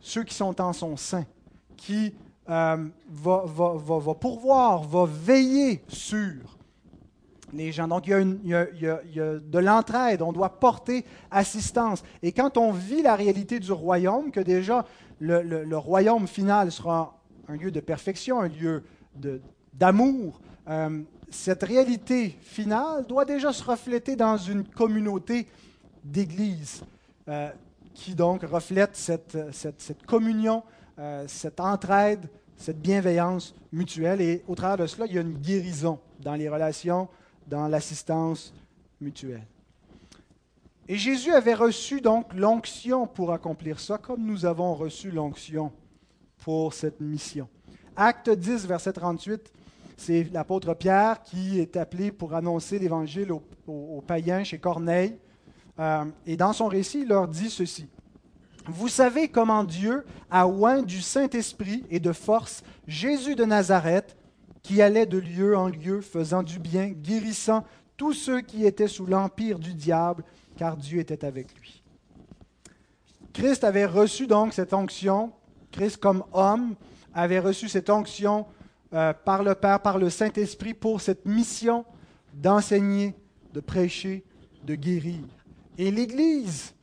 ceux 0.00 0.24
qui 0.24 0.34
sont 0.34 0.60
en 0.60 0.72
son 0.72 0.96
sein, 0.96 1.24
qui 1.76 2.14
euh, 2.48 2.76
va, 3.08 3.42
va, 3.46 3.74
va, 3.76 3.98
va, 3.98 4.14
pourvoir, 4.14 4.82
va 4.82 5.06
veiller 5.06 5.82
sur 5.88 6.58
les 7.52 7.72
gens. 7.72 7.88
Donc, 7.88 8.06
il 8.06 8.38
y 8.44 8.54
a, 8.54 8.66
de 9.38 9.58
l'entraide, 9.58 10.22
on 10.22 10.32
doit 10.32 10.60
porter 10.60 11.04
assistance. 11.30 12.02
Et 12.22 12.32
quand 12.32 12.56
on 12.56 12.72
vit 12.72 13.02
la 13.02 13.16
réalité 13.16 13.58
du 13.58 13.72
royaume, 13.72 14.30
que 14.30 14.40
déjà 14.40 14.84
le, 15.20 15.76
royaume 15.76 16.26
final 16.26 16.72
sera 16.72 17.18
un 17.48 17.56
lieu 17.56 17.70
de 17.70 17.80
perfection, 17.80 18.40
un 18.40 18.48
lieu 18.48 18.82
d'amour, 19.74 20.40
euh, 20.68 21.02
cette 21.30 21.62
réalité 21.62 22.36
finale 22.42 23.06
doit 23.06 23.24
déjà 23.24 23.52
se 23.52 23.64
refléter 23.64 24.16
dans 24.16 24.36
une 24.36 24.64
communauté 24.64 25.48
d'Église 26.04 26.82
euh, 27.28 27.50
qui 27.94 28.14
donc 28.14 28.42
reflète 28.42 28.96
cette, 28.96 29.36
communion, 30.06 30.62
euh, 30.98 31.24
cette 31.26 31.60
entraide, 31.60 32.28
cette 32.56 32.80
bienveillance 32.80 33.54
mutuelle. 33.72 34.20
Et 34.20 34.42
au 34.46 34.54
travers 34.54 34.76
de 34.76 34.86
cela, 34.86 35.06
il 35.06 35.14
y 35.14 35.18
a 35.18 35.22
une 35.22 35.38
guérison 35.38 35.98
dans 36.20 36.34
les 36.34 36.48
relations 36.48 37.08
dans 37.46 37.68
l'assistance 37.68 38.52
mutuelle. 39.00 39.46
Et 40.88 40.96
Jésus 40.96 41.32
avait 41.32 41.54
reçu 41.54 42.00
donc 42.00 42.34
l'onction 42.34 43.06
pour 43.06 43.32
accomplir 43.32 43.78
ça, 43.78 43.98
comme 43.98 44.24
nous 44.24 44.44
avons 44.44 44.74
reçu 44.74 45.10
l'onction 45.10 45.72
pour 46.38 46.74
cette 46.74 47.00
mission. 47.00 47.48
Acte 47.96 48.30
10, 48.30 48.66
verset 48.66 48.92
38, 48.92 49.52
c'est 49.96 50.24
l'apôtre 50.32 50.74
Pierre 50.74 51.22
qui 51.22 51.60
est 51.60 51.76
appelé 51.76 52.10
pour 52.10 52.34
annoncer 52.34 52.78
l'évangile 52.78 53.32
aux, 53.66 54.04
païens 54.06 54.42
chez 54.42 54.58
Corneille. 54.58 55.16
Euh, 55.78 56.04
et 56.26 56.36
dans 56.36 56.52
son 56.52 56.66
récit, 56.66 57.02
il 57.02 57.08
leur 57.08 57.28
dit 57.28 57.50
ceci. 57.50 57.88
Vous 58.66 58.88
savez 58.88 59.28
comment 59.28 59.64
Dieu 59.64 60.04
a 60.30 60.46
oint 60.46 60.82
du 60.82 61.00
Saint-Esprit 61.00 61.84
et 61.90 62.00
de 62.00 62.12
force 62.12 62.62
Jésus 62.86 63.34
de 63.34 63.44
Nazareth, 63.44 64.16
qui 64.62 64.80
allait 64.80 65.06
de 65.06 65.18
lieu 65.18 65.56
en 65.56 65.68
lieu, 65.68 66.00
faisant 66.00 66.42
du 66.42 66.58
bien, 66.58 66.88
guérissant 66.88 67.64
tous 67.96 68.12
ceux 68.12 68.40
qui 68.40 68.64
étaient 68.64 68.88
sous 68.88 69.06
l'empire 69.06 69.58
du 69.58 69.74
diable, 69.74 70.24
car 70.56 70.76
Dieu 70.76 71.00
était 71.00 71.24
avec 71.24 71.54
lui. 71.60 71.82
Christ 73.32 73.64
avait 73.64 73.86
reçu 73.86 74.26
donc 74.26 74.52
cette 74.52 74.74
onction, 74.74 75.32
Christ 75.70 75.96
comme 75.96 76.24
homme 76.32 76.74
avait 77.14 77.38
reçu 77.38 77.68
cette 77.68 77.90
onction 77.90 78.46
euh, 78.92 79.12
par 79.12 79.42
le 79.42 79.54
Père, 79.54 79.80
par 79.80 79.98
le 79.98 80.10
Saint-Esprit 80.10 80.74
pour 80.74 81.00
cette 81.00 81.26
mission 81.26 81.84
d'enseigner, 82.34 83.14
de 83.52 83.60
prêcher, 83.60 84.24
de 84.64 84.74
guérir. 84.74 85.20
Et 85.78 85.90
l'Église, 85.90 86.74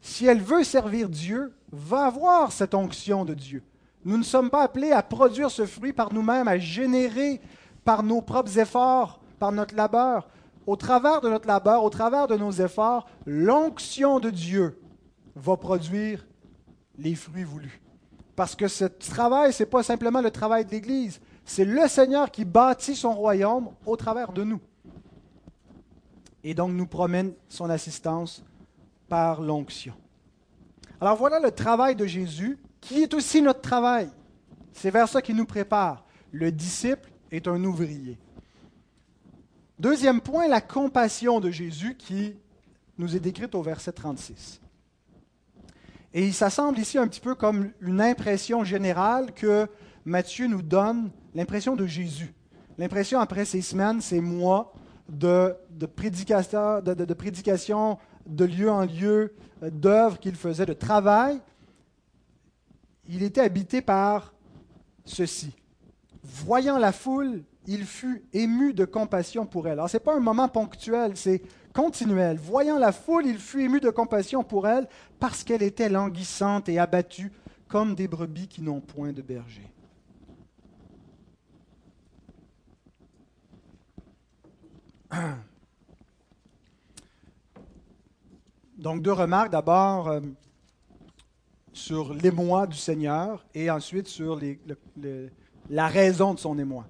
si 0.00 0.26
elle 0.26 0.40
veut 0.40 0.64
servir 0.64 1.08
Dieu, 1.08 1.52
va 1.70 2.06
avoir 2.06 2.52
cette 2.52 2.74
onction 2.74 3.24
de 3.24 3.34
Dieu. 3.34 3.62
Nous 4.04 4.18
ne 4.18 4.22
sommes 4.22 4.50
pas 4.50 4.62
appelés 4.62 4.92
à 4.92 5.02
produire 5.02 5.50
ce 5.50 5.64
fruit 5.64 5.92
par 5.92 6.12
nous-mêmes, 6.12 6.48
à 6.48 6.58
générer 6.58 7.40
par 7.84 8.02
nos 8.02 8.20
propres 8.20 8.58
efforts, 8.58 9.20
par 9.38 9.52
notre 9.52 9.74
labeur. 9.74 10.28
Au 10.66 10.76
travers 10.76 11.20
de 11.20 11.28
notre 11.28 11.46
labeur, 11.46 11.84
au 11.84 11.90
travers 11.90 12.26
de 12.26 12.36
nos 12.36 12.50
efforts, 12.50 13.06
l'onction 13.26 14.20
de 14.20 14.30
Dieu 14.30 14.80
va 15.34 15.56
produire 15.56 16.26
les 16.98 17.14
fruits 17.14 17.44
voulus. 17.44 17.80
Parce 18.36 18.54
que 18.54 18.68
ce 18.68 18.84
travail, 18.84 19.52
ce 19.52 19.62
n'est 19.62 19.68
pas 19.68 19.82
simplement 19.82 20.20
le 20.20 20.30
travail 20.30 20.64
de 20.64 20.70
l'Église, 20.70 21.20
c'est 21.44 21.64
le 21.64 21.86
Seigneur 21.88 22.30
qui 22.30 22.44
bâtit 22.44 22.96
son 22.96 23.12
royaume 23.12 23.70
au 23.86 23.96
travers 23.96 24.32
de 24.32 24.44
nous. 24.44 24.60
Et 26.42 26.54
donc 26.54 26.72
nous 26.72 26.86
promène 26.86 27.32
son 27.48 27.70
assistance 27.70 28.42
par 29.08 29.40
l'onction. 29.40 29.94
Alors 31.00 31.16
voilà 31.16 31.40
le 31.40 31.50
travail 31.50 31.96
de 31.96 32.06
Jésus, 32.06 32.58
qui 32.84 33.02
est 33.02 33.14
aussi 33.14 33.40
notre 33.40 33.62
travail. 33.62 34.08
C'est 34.72 34.90
vers 34.90 35.08
ça 35.08 35.22
qu'il 35.22 35.36
nous 35.36 35.46
prépare. 35.46 36.04
Le 36.32 36.52
disciple 36.52 37.10
est 37.30 37.48
un 37.48 37.62
ouvrier. 37.64 38.18
Deuxième 39.78 40.20
point, 40.20 40.46
la 40.48 40.60
compassion 40.60 41.40
de 41.40 41.50
Jésus 41.50 41.96
qui 41.96 42.36
nous 42.98 43.16
est 43.16 43.20
décrite 43.20 43.54
au 43.54 43.62
verset 43.62 43.92
36. 43.92 44.60
Et 46.12 46.30
ça 46.30 46.50
semble 46.50 46.78
ici 46.78 46.98
un 46.98 47.08
petit 47.08 47.20
peu 47.20 47.34
comme 47.34 47.72
une 47.80 48.00
impression 48.00 48.62
générale 48.62 49.32
que 49.32 49.66
Matthieu 50.04 50.46
nous 50.46 50.62
donne, 50.62 51.10
l'impression 51.34 51.74
de 51.74 51.86
Jésus. 51.86 52.32
L'impression 52.78 53.18
après 53.18 53.44
ces 53.44 53.62
semaines, 53.62 54.00
ces 54.00 54.20
mois 54.20 54.72
de, 55.08 55.56
de, 55.70 55.86
de, 55.86 57.04
de, 57.04 57.14
prédication 57.14 57.98
de 58.26 58.44
lieu 58.44 58.70
en 58.70 58.84
lieu, 58.84 59.34
d'œuvres 59.62 60.18
qu'il 60.18 60.36
faisait, 60.36 60.66
de 60.66 60.72
travail. 60.72 61.40
Il 63.08 63.22
était 63.22 63.42
habité 63.42 63.82
par 63.82 64.34
ceci. 65.04 65.52
Voyant 66.22 66.78
la 66.78 66.92
foule, 66.92 67.42
il 67.66 67.84
fut 67.84 68.24
ému 68.32 68.72
de 68.72 68.84
compassion 68.84 69.46
pour 69.46 69.66
elle. 69.66 69.74
Alors, 69.74 69.90
ce 69.90 69.96
n'est 69.96 70.02
pas 70.02 70.14
un 70.16 70.20
moment 70.20 70.48
ponctuel, 70.48 71.16
c'est 71.16 71.42
continuel. 71.74 72.38
Voyant 72.38 72.78
la 72.78 72.92
foule, 72.92 73.26
il 73.26 73.38
fut 73.38 73.62
ému 73.62 73.80
de 73.80 73.90
compassion 73.90 74.44
pour 74.44 74.66
elle 74.68 74.88
parce 75.18 75.44
qu'elle 75.44 75.62
était 75.62 75.88
languissante 75.88 76.68
et 76.68 76.78
abattue 76.78 77.32
comme 77.68 77.94
des 77.94 78.08
brebis 78.08 78.48
qui 78.48 78.62
n'ont 78.62 78.80
point 78.80 79.12
de 79.12 79.22
berger. 79.22 79.70
Donc 88.78 89.02
deux 89.02 89.12
remarques. 89.12 89.50
D'abord 89.50 90.08
euh, 90.08 90.20
sur 91.74 92.14
l'émoi 92.14 92.66
du 92.66 92.76
Seigneur 92.76 93.44
et 93.52 93.68
ensuite 93.68 94.06
sur 94.06 94.40
la 95.68 95.88
raison 95.88 96.32
de 96.32 96.38
son 96.38 96.58
émoi. 96.58 96.86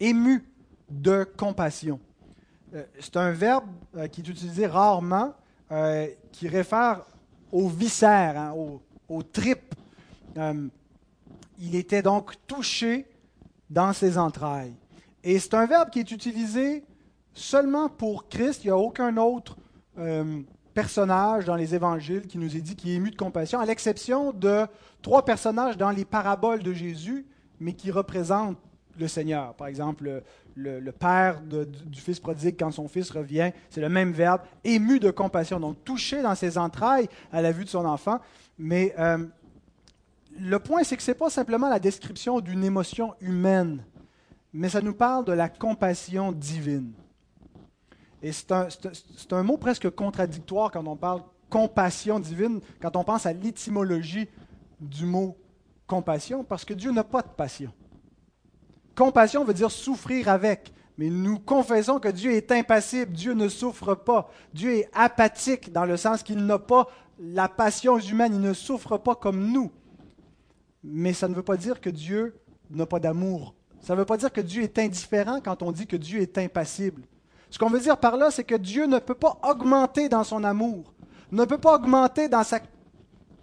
Ému 0.00 0.42
de 0.90 1.24
compassion. 1.36 2.00
Euh, 2.74 2.84
c'est 2.98 3.16
un 3.16 3.32
verbe 3.32 3.66
euh, 3.96 4.08
qui 4.08 4.22
est 4.22 4.28
utilisé 4.28 4.66
rarement, 4.66 5.34
euh, 5.70 6.08
qui 6.32 6.48
réfère 6.48 7.04
aux 7.52 7.68
viscères, 7.68 8.38
hein, 8.38 8.54
aux, 9.08 9.22
tripes. 9.22 9.74
il 11.58 11.74
était 11.74 12.02
donc 12.02 12.34
touché 12.46 13.06
dans 13.70 13.92
ses 13.92 14.18
entrailles. 14.18 14.74
Et 15.22 15.38
c'est 15.38 15.54
un 15.54 15.66
verbe 15.66 15.90
qui 15.90 16.00
est 16.00 16.10
utilisé 16.10 16.82
seulement 17.32 17.88
pour 17.88 18.28
Christ. 18.28 18.64
Il 18.64 18.68
n'y 18.68 18.72
a 18.72 18.76
aucun 18.76 19.16
autre 19.16 19.56
personnage 20.76 21.46
dans 21.46 21.56
les 21.56 21.74
évangiles 21.74 22.26
qui 22.26 22.36
nous 22.36 22.54
est 22.54 22.60
dit 22.60 22.76
qui 22.76 22.92
est 22.92 22.96
ému 22.96 23.10
de 23.10 23.16
compassion, 23.16 23.58
à 23.58 23.64
l'exception 23.64 24.30
de 24.30 24.66
trois 25.00 25.24
personnages 25.24 25.78
dans 25.78 25.90
les 25.90 26.04
paraboles 26.04 26.62
de 26.62 26.74
Jésus, 26.74 27.24
mais 27.58 27.72
qui 27.72 27.90
représentent 27.90 28.58
le 28.98 29.08
Seigneur. 29.08 29.54
Par 29.54 29.68
exemple, 29.68 30.22
le, 30.54 30.92
père 30.92 31.40
du 31.40 31.98
fils 31.98 32.20
prodigue, 32.20 32.56
quand 32.58 32.70
son 32.72 32.88
fils 32.88 33.10
revient, 33.10 33.52
c'est 33.70 33.80
le 33.80 33.88
même 33.88 34.12
verbe, 34.12 34.42
ému 34.64 35.00
de 35.00 35.10
compassion, 35.10 35.58
donc 35.58 35.82
touché 35.82 36.20
dans 36.20 36.34
ses 36.34 36.58
entrailles 36.58 37.08
à 37.32 37.40
la 37.40 37.52
vue 37.52 37.64
de 37.64 37.70
son 37.70 37.86
enfant. 37.86 38.20
Mais 38.58 38.94
euh, 38.98 39.24
le 40.38 40.58
point, 40.58 40.84
c'est 40.84 40.98
que 40.98 41.02
ce 41.02 41.12
n'est 41.12 41.16
pas 41.16 41.30
simplement 41.30 41.70
la 41.70 41.78
description 41.78 42.40
d'une 42.40 42.64
émotion 42.64 43.14
humaine, 43.22 43.82
mais 44.52 44.68
ça 44.68 44.82
nous 44.82 44.94
parle 44.94 45.24
de 45.24 45.32
la 45.32 45.48
compassion 45.48 46.32
divine. 46.32 46.92
Et 48.26 48.32
c'est 48.32 48.50
un, 49.32 49.42
mot 49.44 49.56
presque 49.56 49.88
contradictoire 49.90 50.72
quand 50.72 50.84
on 50.84 50.96
parle 50.96 51.22
compassion 51.48 52.18
divine, 52.18 52.58
quand 52.82 52.96
on 52.96 53.04
pense 53.04 53.24
à 53.24 53.32
l'étymologie 53.32 54.26
du 54.80 55.06
mot 55.06 55.36
compassion, 55.86 56.42
parce 56.42 56.64
que 56.64 56.74
Dieu 56.74 56.90
n'a 56.90 57.04
pas 57.04 57.22
de 57.22 57.28
passion. 57.28 57.72
Compassion 58.96 59.44
veut 59.44 59.54
dire 59.54 59.70
souffrir 59.70 60.28
avec. 60.28 60.72
Mais 60.98 61.08
nous 61.08 61.38
confessons 61.38 62.00
que 62.00 62.08
Dieu 62.08 62.32
est 62.32 62.50
impassible, 62.50 63.12
Dieu 63.12 63.32
ne 63.32 63.48
souffre 63.48 63.94
pas. 63.94 64.28
Dieu 64.52 64.72
est 64.72 64.90
apathique 64.92 65.70
dans 65.72 65.84
le 65.84 65.96
sens 65.96 66.24
qu'il 66.24 66.44
n'a 66.46 66.58
pas 66.58 66.88
la 67.20 67.48
passion 67.48 67.96
humaine, 67.96 68.34
il 68.34 68.40
ne 68.40 68.54
souffre 68.54 68.96
pas 68.96 69.14
comme 69.14 69.52
nous. 69.52 69.70
Mais 70.82 71.12
ça 71.12 71.28
ne 71.28 71.34
veut 71.34 71.44
pas 71.44 71.56
dire 71.56 71.80
que 71.80 71.90
Dieu 71.90 72.40
n'a 72.70 72.86
pas 72.86 72.98
d'amour. 72.98 73.54
Ça 73.82 73.94
ne 73.94 74.00
veut 74.00 74.04
pas 74.04 74.16
dire 74.16 74.32
que 74.32 74.40
Dieu 74.40 74.64
est 74.64 74.80
indifférent 74.80 75.40
quand 75.40 75.62
on 75.62 75.70
dit 75.70 75.86
que 75.86 75.96
Dieu 75.96 76.20
est 76.22 76.38
impassible. 76.38 77.02
Ce 77.50 77.58
qu'on 77.58 77.70
veut 77.70 77.80
dire 77.80 77.96
par 77.96 78.16
là, 78.16 78.30
c'est 78.30 78.44
que 78.44 78.54
Dieu 78.54 78.86
ne 78.86 78.98
peut 78.98 79.14
pas 79.14 79.38
augmenter 79.42 80.08
dans 80.08 80.24
son 80.24 80.44
amour, 80.44 80.92
ne 81.32 81.44
peut 81.44 81.58
pas 81.58 81.76
augmenter 81.76 82.28
dans 82.28 82.44
sa 82.44 82.60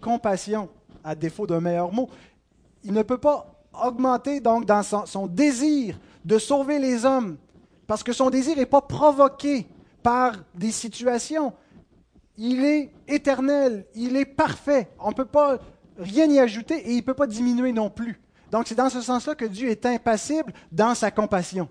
compassion, 0.00 0.68
à 1.02 1.14
défaut 1.14 1.46
d'un 1.46 1.60
meilleur 1.60 1.92
mot. 1.92 2.08
Il 2.82 2.92
ne 2.92 3.02
peut 3.02 3.18
pas 3.18 3.54
augmenter 3.82 4.40
donc 4.40 4.66
dans 4.66 4.82
son, 4.82 5.26
désir 5.26 5.98
de 6.24 6.38
sauver 6.38 6.78
les 6.78 7.04
hommes, 7.04 7.36
parce 7.86 8.02
que 8.02 8.12
son 8.12 8.30
désir 8.30 8.56
n'est 8.56 8.66
pas 8.66 8.80
provoqué 8.80 9.66
par 10.02 10.34
des 10.54 10.70
situations. 10.70 11.52
Il 12.36 12.64
est 12.64 12.92
éternel, 13.08 13.86
il 13.94 14.16
est 14.16 14.24
parfait. 14.24 14.90
On 14.98 15.10
ne 15.10 15.14
peut 15.14 15.24
pas 15.24 15.58
rien 15.98 16.26
y 16.26 16.38
ajouter 16.38 16.76
et 16.76 16.92
il 16.92 16.98
ne 16.98 17.02
peut 17.02 17.14
pas 17.14 17.26
diminuer 17.26 17.72
non 17.72 17.90
plus. 17.90 18.20
Donc 18.50 18.66
c'est 18.66 18.74
dans 18.74 18.90
ce 18.90 19.00
sens-là 19.00 19.34
que 19.34 19.44
Dieu 19.44 19.68
est 19.68 19.86
impassible 19.86 20.52
dans 20.72 20.94
sa 20.94 21.10
compassion. 21.10 21.68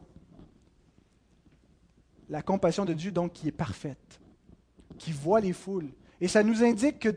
La 2.33 2.41
compassion 2.41 2.83
de 2.83 2.93
Dieu, 2.93 3.11
donc, 3.11 3.31
qui 3.31 3.47
est 3.47 3.51
parfaite, 3.53 4.19
qui 4.97 5.11
voit 5.11 5.39
les 5.39 5.53
foules. 5.53 5.93
Et 6.19 6.27
ça 6.27 6.43
nous 6.43 6.63
indique 6.63 7.07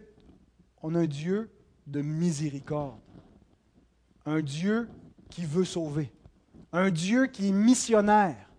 qu'on 0.80 0.94
a 0.94 1.00
un 1.00 1.06
Dieu 1.06 1.50
de 1.86 2.02
miséricorde 2.02 3.00
un 4.26 4.42
Dieu 4.42 4.88
qui 5.30 5.46
veut 5.46 5.64
sauver, 5.64 6.12
un 6.72 6.90
Dieu 6.90 7.26
qui 7.26 7.48
est 7.48 7.52
missionnaire. 7.52 8.50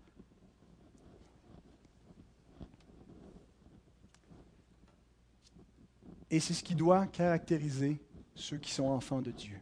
Et 6.30 6.40
c'est 6.40 6.54
ce 6.54 6.62
qui 6.62 6.74
doit 6.74 7.06
caractériser 7.06 8.02
ceux 8.34 8.58
qui 8.58 8.70
sont 8.70 8.86
enfants 8.86 9.22
de 9.22 9.30
Dieu. 9.30 9.58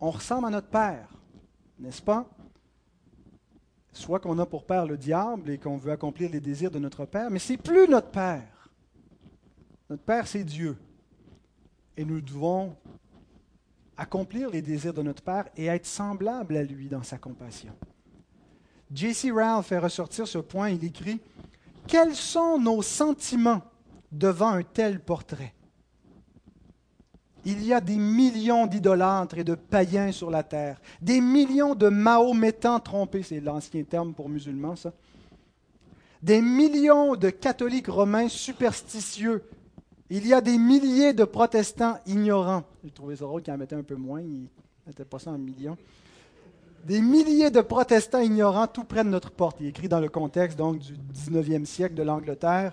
On 0.00 0.10
ressemble 0.10 0.46
à 0.46 0.50
notre 0.50 0.68
Père, 0.68 1.08
n'est-ce 1.78 2.00
pas? 2.00 2.28
Soit 3.92 4.20
qu'on 4.20 4.38
a 4.38 4.46
pour 4.46 4.64
Père 4.64 4.86
le 4.86 4.96
diable 4.96 5.50
et 5.50 5.58
qu'on 5.58 5.76
veut 5.76 5.92
accomplir 5.92 6.30
les 6.30 6.40
désirs 6.40 6.70
de 6.70 6.78
notre 6.78 7.06
Père, 7.06 7.30
mais 7.30 7.38
c'est 7.38 7.56
plus 7.56 7.88
notre 7.88 8.10
Père. 8.10 8.70
Notre 9.88 10.02
Père, 10.02 10.26
c'est 10.26 10.44
Dieu. 10.44 10.76
Et 11.96 12.04
nous 12.04 12.20
devons 12.20 12.76
accomplir 13.96 14.48
les 14.50 14.62
désirs 14.62 14.94
de 14.94 15.02
notre 15.02 15.22
Père 15.22 15.48
et 15.56 15.66
être 15.66 15.86
semblable 15.86 16.56
à 16.56 16.62
lui 16.62 16.88
dans 16.88 17.02
sa 17.02 17.18
compassion. 17.18 17.74
J.C. 18.92 19.30
Rowell 19.30 19.62
fait 19.62 19.78
ressortir 19.78 20.26
ce 20.26 20.38
point. 20.38 20.70
Il 20.70 20.84
écrit 20.84 21.20
Quels 21.86 22.14
sont 22.14 22.58
nos 22.58 22.82
sentiments 22.82 23.62
devant 24.10 24.50
un 24.50 24.62
tel 24.62 25.00
portrait? 25.00 25.54
Il 27.44 27.64
y 27.64 27.72
a 27.72 27.80
des 27.80 27.96
millions 27.96 28.66
d'idolâtres 28.66 29.38
et 29.38 29.44
de 29.44 29.54
païens 29.54 30.12
sur 30.12 30.30
la 30.30 30.42
terre, 30.42 30.80
des 31.00 31.20
millions 31.20 31.74
de 31.74 31.88
Mahométans 31.88 32.80
trompés, 32.80 33.22
c'est 33.22 33.40
l'ancien 33.40 33.82
terme 33.84 34.12
pour 34.12 34.28
musulmans, 34.28 34.76
ça. 34.76 34.92
Des 36.22 36.42
millions 36.42 37.16
de 37.16 37.30
catholiques 37.30 37.88
romains 37.88 38.28
superstitieux. 38.28 39.42
Il 40.10 40.26
y 40.26 40.34
a 40.34 40.42
des 40.42 40.58
milliers 40.58 41.14
de 41.14 41.24
protestants 41.24 41.98
ignorants. 42.06 42.64
J'ai 42.84 42.90
trouvé 42.90 43.16
ça 43.16 43.24
drôle 43.24 43.42
qu'ils 43.42 43.54
en 43.54 43.56
mettaient 43.56 43.76
un 43.76 43.82
peu 43.82 43.94
moins, 43.94 44.20
ils 44.20 44.48
n'étaient 44.86 45.04
pas 45.04 45.18
ça 45.18 45.30
en 45.30 45.38
millions 45.38 45.78
des 46.84 47.00
milliers 47.00 47.50
de 47.50 47.60
protestants 47.60 48.20
ignorants 48.20 48.66
tout 48.66 48.84
près 48.84 49.04
de 49.04 49.08
notre 49.08 49.30
porte. 49.30 49.58
Il 49.60 49.66
est 49.66 49.70
écrit 49.70 49.88
dans 49.88 50.00
le 50.00 50.08
contexte 50.08 50.58
donc, 50.58 50.78
du 50.78 50.94
19e 51.14 51.64
siècle 51.64 51.94
de 51.94 52.02
l'Angleterre. 52.02 52.72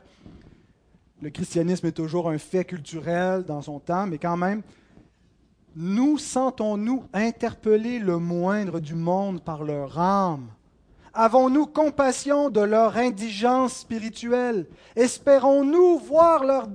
Le 1.22 1.30
christianisme 1.30 1.88
est 1.88 1.92
toujours 1.94 2.30
un 2.30 2.38
fait 2.38 2.66
culturel 2.66 3.44
dans 3.44 3.62
son 3.62 3.80
temps, 3.80 4.06
mais 4.06 4.20
quand 4.20 4.38
même, 4.38 4.62
nous 5.76 6.18
sentons-nous 6.18 7.06
interpeller 7.14 8.00
le 8.00 8.18
moindre 8.18 8.80
du 8.80 8.96
monde 8.96 9.44
par 9.44 9.64
leur 9.64 10.00
âme? 10.00 10.48
Avons-nous 11.14 11.66
compassion 11.66 12.52
de 12.52 12.62
leur 12.62 12.98
indigence 12.98 13.78
spirituelle? 13.78 14.68
Espérons-nous 14.96 15.98
voir 16.00 16.44
leur 16.44 16.68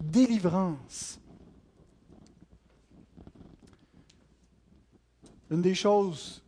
délivrance? 0.00 1.20
Une 5.50 5.62
des 5.62 5.74
choses 5.74 6.42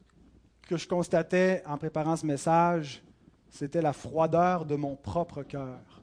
que 0.66 0.76
je 0.76 0.88
constatais 0.88 1.62
en 1.66 1.78
préparant 1.78 2.16
ce 2.16 2.26
message, 2.26 3.02
c'était 3.50 3.82
la 3.82 3.92
froideur 3.92 4.64
de 4.64 4.74
mon 4.74 4.96
propre 4.96 5.44
cœur. 5.44 5.95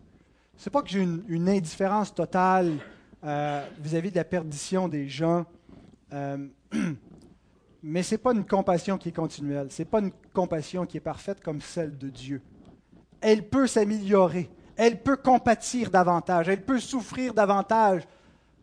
Ce 0.57 0.69
n'est 0.69 0.71
pas 0.71 0.81
que 0.81 0.89
j'ai 0.89 1.01
une, 1.01 1.49
indifférence 1.49 2.13
totale 2.13 2.77
euh, 3.23 3.67
vis-à-vis 3.79 4.11
de 4.11 4.15
la 4.15 4.23
perdition 4.23 4.87
des 4.87 5.07
gens, 5.07 5.45
euh, 6.13 6.47
mais 7.83 8.03
ce 8.03 8.15
n'est 8.15 8.19
pas 8.19 8.33
une 8.33 8.45
compassion 8.45 8.97
qui 8.97 9.09
est 9.09 9.13
continuelle, 9.13 9.71
ce 9.71 9.81
n'est 9.81 9.89
pas 9.89 9.99
une 9.99 10.11
compassion 10.33 10.85
qui 10.85 10.97
est 10.97 11.01
parfaite 11.01 11.41
comme 11.41 11.61
celle 11.61 11.97
de 11.97 12.09
Dieu. 12.09 12.41
Elle 13.19 13.47
peut 13.47 13.67
s'améliorer, 13.67 14.49
elle 14.75 15.01
peut 15.01 15.17
compatir 15.17 15.89
davantage, 15.89 16.49
elle 16.49 16.63
peut 16.63 16.79
souffrir 16.79 17.33
davantage 17.33 18.07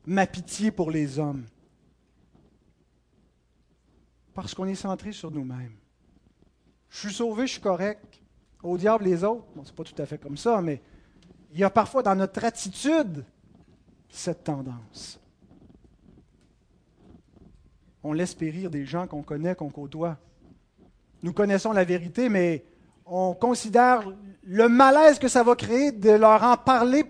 ma 0.06 0.26
pitié 0.26 0.70
pour 0.70 0.90
les 0.90 1.18
hommes. 1.18 1.44
Parce 4.34 4.54
qu'on 4.54 4.66
est 4.66 4.74
centré 4.74 5.12
sur 5.12 5.30
nous-mêmes. 5.30 5.74
Je 6.88 6.98
suis 6.98 7.14
sauvé, 7.14 7.46
je 7.46 7.52
suis 7.52 7.60
correct. 7.60 8.20
Au 8.62 8.76
diable 8.76 9.04
les 9.04 9.24
autres. 9.24 9.44
Bon, 9.54 9.64
c'est 9.64 9.74
pas 9.74 9.84
tout 9.84 10.00
à 10.00 10.06
fait 10.06 10.18
comme 10.18 10.36
ça, 10.36 10.60
mais 10.60 10.82
il 11.52 11.58
y 11.58 11.64
a 11.64 11.70
parfois 11.70 12.02
dans 12.02 12.14
notre 12.14 12.44
attitude 12.44 13.24
cette 14.08 14.44
tendance. 14.44 15.20
On 18.02 18.12
laisse 18.12 18.34
périr 18.34 18.70
des 18.70 18.86
gens 18.86 19.06
qu'on 19.06 19.22
connaît, 19.22 19.54
qu'on 19.54 19.70
côtoie. 19.70 20.16
Nous 21.22 21.32
connaissons 21.32 21.72
la 21.72 21.84
vérité, 21.84 22.28
mais 22.28 22.64
on 23.04 23.34
considère 23.34 24.10
le 24.42 24.68
malaise 24.68 25.18
que 25.18 25.28
ça 25.28 25.42
va 25.42 25.54
créer 25.54 25.92
de 25.92 26.10
leur 26.10 26.42
en 26.42 26.56
parler 26.56 27.04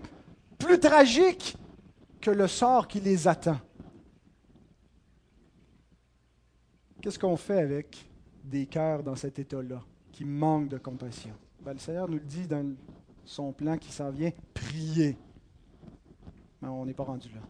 plus 0.59 0.79
tragique 0.79 1.55
que 2.19 2.31
le 2.31 2.47
sort 2.47 2.87
qui 2.87 2.99
les 2.99 3.27
attend. 3.27 3.59
Qu'est-ce 7.01 7.17
qu'on 7.17 7.37
fait 7.37 7.59
avec 7.59 8.05
des 8.43 8.65
cœurs 8.67 9.01
dans 9.01 9.15
cet 9.15 9.39
état-là, 9.39 9.81
qui 10.11 10.25
manquent 10.25 10.69
de 10.69 10.77
compassion? 10.77 11.33
Ben, 11.61 11.73
le 11.73 11.79
Seigneur 11.79 12.07
nous 12.07 12.15
le 12.15 12.19
dit 12.19 12.47
dans 12.47 12.75
son 13.31 13.53
plan 13.53 13.77
qui 13.77 13.91
s'en 13.93 14.11
vient, 14.11 14.31
prier. 14.53 15.17
Mais 16.61 16.67
on 16.67 16.85
n'est 16.85 16.93
pas 16.93 17.05
rendu 17.05 17.29
là. 17.29 17.41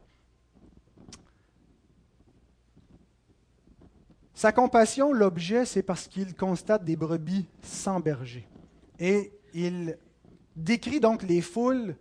Sa 4.36 4.52
compassion, 4.52 5.12
l'objet, 5.12 5.66
c'est 5.66 5.82
parce 5.82 6.08
qu'il 6.08 6.36
constate 6.36 6.86
des 6.86 6.96
brebis 6.96 7.48
sans 7.64 8.00
berger. 8.00 8.48
Et 9.00 9.34
il 9.54 9.98
décrit 10.56 11.00
donc 11.00 11.24
les 11.24 11.42
foules 11.42 11.96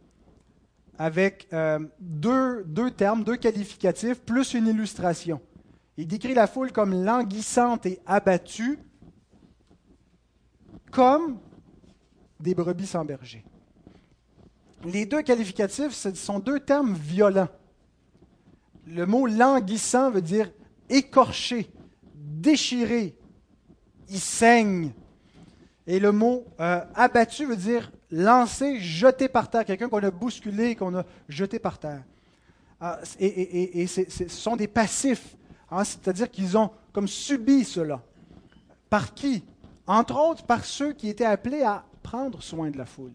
avec 0.98 1.48
euh, 1.54 1.78
deux, 2.00 2.64
deux 2.64 2.90
termes, 2.90 3.24
deux 3.24 3.36
qualificatifs, 3.36 4.20
plus 4.20 4.52
une 4.52 4.66
illustration. 4.66 5.40
Il 5.96 6.06
décrit 6.06 6.34
la 6.34 6.46
foule 6.46 6.70
comme 6.70 6.92
languissante 7.02 7.86
et 7.86 7.98
abattue, 8.04 8.78
comme 10.90 11.38
des 12.38 12.54
brebis 12.54 12.86
sans 12.86 13.04
berger. 13.04 13.42
Les 14.84 15.04
deux 15.04 15.22
qualificatifs 15.22 15.92
ce 15.92 16.14
sont 16.14 16.38
deux 16.38 16.60
termes 16.60 16.94
violents. 16.94 17.48
Le 18.86 19.06
mot 19.06 19.26
languissant 19.26 20.10
veut 20.10 20.22
dire 20.22 20.50
écorché, 20.88 21.70
déchiré, 22.14 23.16
il 24.08 24.18
saigne. 24.18 24.92
Et 25.86 26.00
le 26.00 26.12
mot 26.12 26.44
euh, 26.60 26.80
abattu 26.94 27.46
veut 27.46 27.56
dire 27.56 27.92
lancé, 28.10 28.80
jeté 28.80 29.28
par 29.28 29.50
terre, 29.50 29.64
quelqu'un 29.64 29.88
qu'on 29.88 30.02
a 30.02 30.10
bousculé, 30.10 30.74
qu'on 30.74 30.96
a 30.96 31.04
jeté 31.28 31.58
par 31.58 31.78
terre. 31.78 32.02
Ah, 32.80 32.98
et, 33.18 33.86
ce 33.86 34.28
sont 34.28 34.56
des 34.56 34.68
passifs. 34.68 35.36
Hein, 35.70 35.84
c'est-à-dire 35.84 36.30
qu'ils 36.30 36.56
ont 36.56 36.70
comme 36.92 37.06
subi 37.06 37.64
cela. 37.64 38.02
Par 38.88 39.14
qui? 39.14 39.44
Entre 39.86 40.16
autres 40.16 40.44
par 40.44 40.64
ceux 40.64 40.92
qui 40.92 41.08
étaient 41.08 41.24
appelés 41.24 41.62
à 41.62 41.84
prendre 42.02 42.42
soin 42.42 42.70
de 42.70 42.78
la 42.78 42.86
foule, 42.86 43.12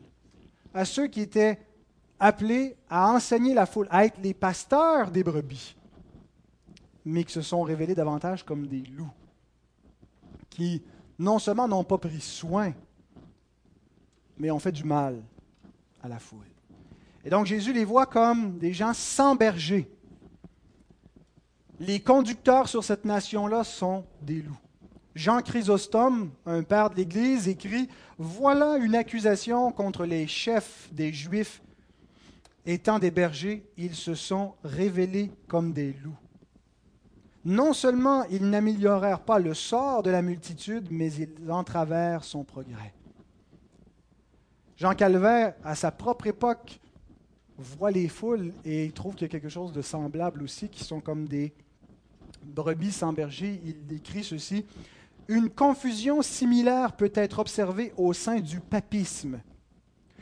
à 0.76 0.84
ceux 0.86 1.08
qui 1.08 1.22
étaient 1.22 1.58
appelés 2.20 2.76
à 2.90 3.10
enseigner 3.10 3.54
la 3.54 3.66
foule, 3.66 3.88
à 3.90 4.06
être 4.06 4.20
les 4.22 4.34
pasteurs 4.34 5.10
des 5.10 5.24
brebis, 5.24 5.76
mais 7.06 7.24
qui 7.24 7.32
se 7.32 7.42
sont 7.42 7.64
révélés 7.64 7.96
davantage 7.96 8.44
comme 8.44 8.68
des 8.68 8.82
loups, 8.82 9.12
qui 10.50 10.84
non 11.18 11.40
seulement 11.40 11.68
n'ont 11.68 11.84
pas 11.86 11.98
pris 11.98 12.20
soin, 12.20 12.74
mais 14.38 14.52
ont 14.52 14.60
fait 14.60 14.74
du 14.74 14.84
mal 14.84 15.24
à 16.04 16.10
la 16.10 16.20
foule. 16.20 16.46
Et 17.24 17.30
donc 17.30 17.46
Jésus 17.46 17.72
les 17.72 17.86
voit 17.86 18.06
comme 18.06 18.60
des 18.60 18.74
gens 18.74 18.94
sans 18.94 19.36
berger, 19.36 19.90
les 21.80 22.02
conducteurs 22.02 22.68
sur 22.68 22.84
cette 22.84 23.06
nation-là 23.06 23.64
sont 23.64 24.06
des 24.22 24.42
loups. 24.42 24.58
Jean 25.16 25.42
Chrysostome, 25.42 26.30
un 26.46 26.64
père 26.64 26.90
de 26.90 26.96
l'Église, 26.96 27.48
écrit 27.48 27.88
Voilà 28.18 28.76
une 28.78 28.96
accusation 28.96 29.72
contre 29.72 30.06
les 30.06 30.28
chefs 30.28 30.90
des 30.92 31.14
Juifs. 31.14 31.62
Étant 32.66 33.00
des 33.00 33.12
bergers, 33.12 33.66
ils 33.78 33.96
se 33.96 34.14
sont 34.14 34.56
révélés 34.64 35.32
comme 35.48 35.72
des 35.72 35.94
loups. 36.04 36.18
Non 37.46 37.72
seulement 37.72 38.26
ils 38.26 38.50
n'améliorèrent 38.50 39.22
pas 39.22 39.40
le 39.40 39.54
sort 39.54 40.04
de 40.04 40.10
la 40.10 40.22
multitude, 40.22 40.88
mais 40.92 41.14
ils 41.14 41.50
entravèrent 41.50 42.26
son 42.26 42.44
progrès. 42.44 42.94
Jean 44.76 44.96
Calvin, 44.96 45.54
à 45.64 45.76
sa 45.76 45.92
propre 45.92 46.28
époque, 46.28 46.82
voit 47.58 47.92
les 47.92 48.10
foules 48.10 48.52
et 48.66 48.92
trouve 48.92 49.14
qu'il 49.14 49.28
y 49.28 49.30
a 49.30 49.32
quelque 49.32 49.48
chose 49.48 49.72
de 49.72 49.82
semblable 49.82 50.44
aussi, 50.44 50.68
qui 50.68 50.84
sont 50.84 51.00
comme 51.00 51.26
des 51.26 51.54
brebis 52.44 52.92
sans 52.92 53.14
berger, 53.14 53.62
il 53.64 53.86
décrit 53.86 54.24
ceci. 54.24 54.66
Une 55.28 55.50
confusion 55.50 56.22
similaire 56.22 56.96
peut 56.96 57.12
être 57.16 57.40
observée 57.40 57.94
au 57.98 58.14
sein 58.14 58.40
du 58.40 58.60
papisme. 58.60 59.42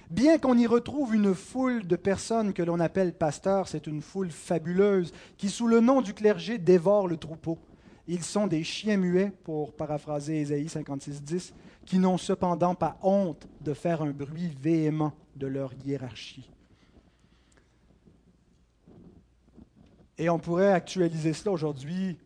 Bien 0.10 0.38
qu'on 0.38 0.58
y 0.58 0.68
retrouve 0.68 1.16
une 1.16 1.34
foule 1.34 1.88
de 1.88 1.96
personnes 1.96 2.54
que 2.54 2.62
l'on 2.62 2.80
appelle 2.80 3.14
pasteurs, 3.14 3.68
c'est 3.68 3.88
une 3.88 4.02
foule 4.02 4.32
fabuleuse 4.32 5.12
qui, 5.38 5.50
sous 5.50 5.68
le 5.68 5.80
nom 5.80 6.02
du 6.02 6.14
clergé, 6.14 6.58
dévore 6.58 7.08
le 7.08 7.18
troupeau. 7.18 7.58
Ils 8.08 8.24
sont 8.24 8.48
des 8.48 8.64
chiens 8.64 8.98
muets, 8.98 9.32
pour 9.44 9.74
paraphraser 9.74 10.42
Ésaïe 10.42 10.68
56.10, 10.68 11.54
qui 11.86 12.00
n'ont 12.00 12.18
cependant 12.18 12.76
pas 12.76 12.98
honte 13.02 13.48
de 13.62 13.74
faire 13.74 14.02
un 14.02 14.12
bruit 14.12 14.56
véhément 14.62 15.14
de 15.36 15.48
leur 15.48 15.74
hiérarchie. 15.84 16.50
Et 20.18 20.30
on 20.30 20.40
pourrait 20.40 20.72
actualiser 20.72 21.34
cela 21.34 21.52
aujourd'hui 21.52 22.18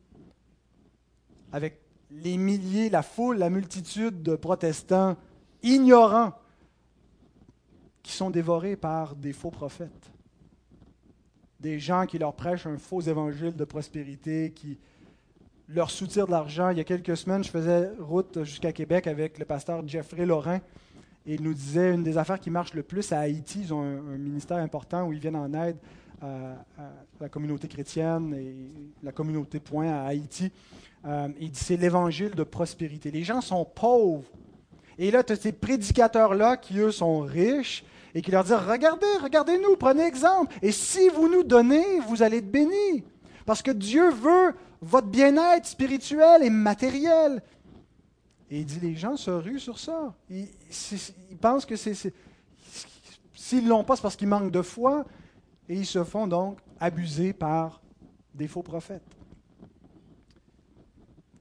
avec 1.51 1.86
les 2.11 2.37
milliers, 2.37 2.89
la 2.89 3.03
foule, 3.03 3.37
la 3.37 3.49
multitude 3.49 4.23
de 4.23 4.35
protestants 4.35 5.17
ignorants 5.63 6.33
qui 8.03 8.13
sont 8.13 8.29
dévorés 8.29 8.75
par 8.75 9.15
des 9.15 9.33
faux 9.33 9.51
prophètes. 9.51 10.11
Des 11.59 11.79
gens 11.79 12.05
qui 12.05 12.19
leur 12.19 12.33
prêchent 12.33 12.67
un 12.67 12.77
faux 12.77 13.01
évangile 13.01 13.55
de 13.55 13.65
prospérité, 13.65 14.51
qui 14.51 14.77
leur 15.67 15.89
soutirent 15.89 16.27
de 16.27 16.31
l'argent. 16.31 16.69
Il 16.69 16.77
y 16.77 16.81
a 16.81 16.85
quelques 16.85 17.17
semaines, 17.17 17.43
je 17.43 17.49
faisais 17.49 17.91
route 17.99 18.43
jusqu'à 18.43 18.71
Québec 18.71 19.07
avec 19.07 19.37
le 19.39 19.45
pasteur 19.45 19.85
Jeffrey 19.87 20.25
Laurent 20.25 20.61
et 21.27 21.33
il 21.33 21.43
nous 21.43 21.53
disait 21.53 21.93
une 21.93 22.03
des 22.03 22.17
affaires 22.17 22.39
qui 22.39 22.49
marche 22.49 22.73
le 22.73 22.83
plus 22.83 23.11
à 23.11 23.19
Haïti, 23.19 23.59
ils 23.59 23.73
ont 23.73 23.81
un 23.81 24.17
ministère 24.17 24.57
important 24.57 25.05
où 25.05 25.11
ils 25.11 25.19
viennent 25.19 25.35
en 25.35 25.53
aide 25.53 25.77
à, 26.21 26.55
la 27.19 27.27
communauté 27.27 27.67
chrétienne 27.67 28.33
et 28.33 28.71
la 29.03 29.11
communauté 29.11 29.59
point 29.59 29.91
à 29.91 30.05
Haïti. 30.05 30.49
Euh, 31.07 31.29
il 31.39 31.51
dit 31.51 31.59
c'est 31.59 31.77
l'évangile 31.77 32.31
de 32.31 32.43
prospérité. 32.43 33.11
Les 33.11 33.23
gens 33.23 33.41
sont 33.41 33.63
pauvres. 33.63 34.25
Et 34.97 35.11
là, 35.11 35.23
tu 35.23 35.33
as 35.33 35.35
ces 35.35 35.51
prédicateurs-là 35.51 36.57
qui, 36.57 36.79
eux, 36.79 36.91
sont 36.91 37.21
riches 37.21 37.85
et 38.13 38.21
qui 38.21 38.31
leur 38.31 38.43
dit, 38.43 38.53
regardez, 38.53 39.05
regardez-nous, 39.21 39.77
prenez 39.77 40.05
exemple. 40.05 40.53
Et 40.61 40.71
si 40.71 41.07
vous 41.09 41.29
nous 41.29 41.43
donnez, 41.43 41.99
vous 42.07 42.23
allez 42.23 42.37
être 42.37 42.51
bénis. 42.51 43.03
Parce 43.45 43.61
que 43.61 43.71
Dieu 43.71 44.09
veut 44.09 44.53
votre 44.81 45.07
bien-être 45.07 45.65
spirituel 45.65 46.43
et 46.43 46.49
matériel. 46.49 47.41
Et 48.49 48.59
il 48.59 48.65
dit, 48.65 48.79
les 48.81 48.95
gens 48.95 49.17
se 49.17 49.31
ruent 49.31 49.59
sur 49.59 49.79
ça. 49.79 50.13
Ils, 50.29 50.47
pensent 51.39 51.65
que 51.65 51.75
c'est... 51.75 51.93
S'ils 53.33 53.63
ne 53.63 53.69
l'ont 53.69 53.83
pas, 53.83 53.95
c'est 53.95 54.01
parce 54.01 54.15
qu'ils 54.15 54.27
manquent 54.27 54.51
de 54.51 54.61
foi. 54.61 55.05
Et 55.69 55.75
ils 55.75 55.85
se 55.85 56.03
font 56.03 56.27
donc 56.27 56.57
abuser 56.79 57.33
par 57.33 57.81
des 58.33 58.47
faux 58.47 58.63
prophètes 58.63 59.16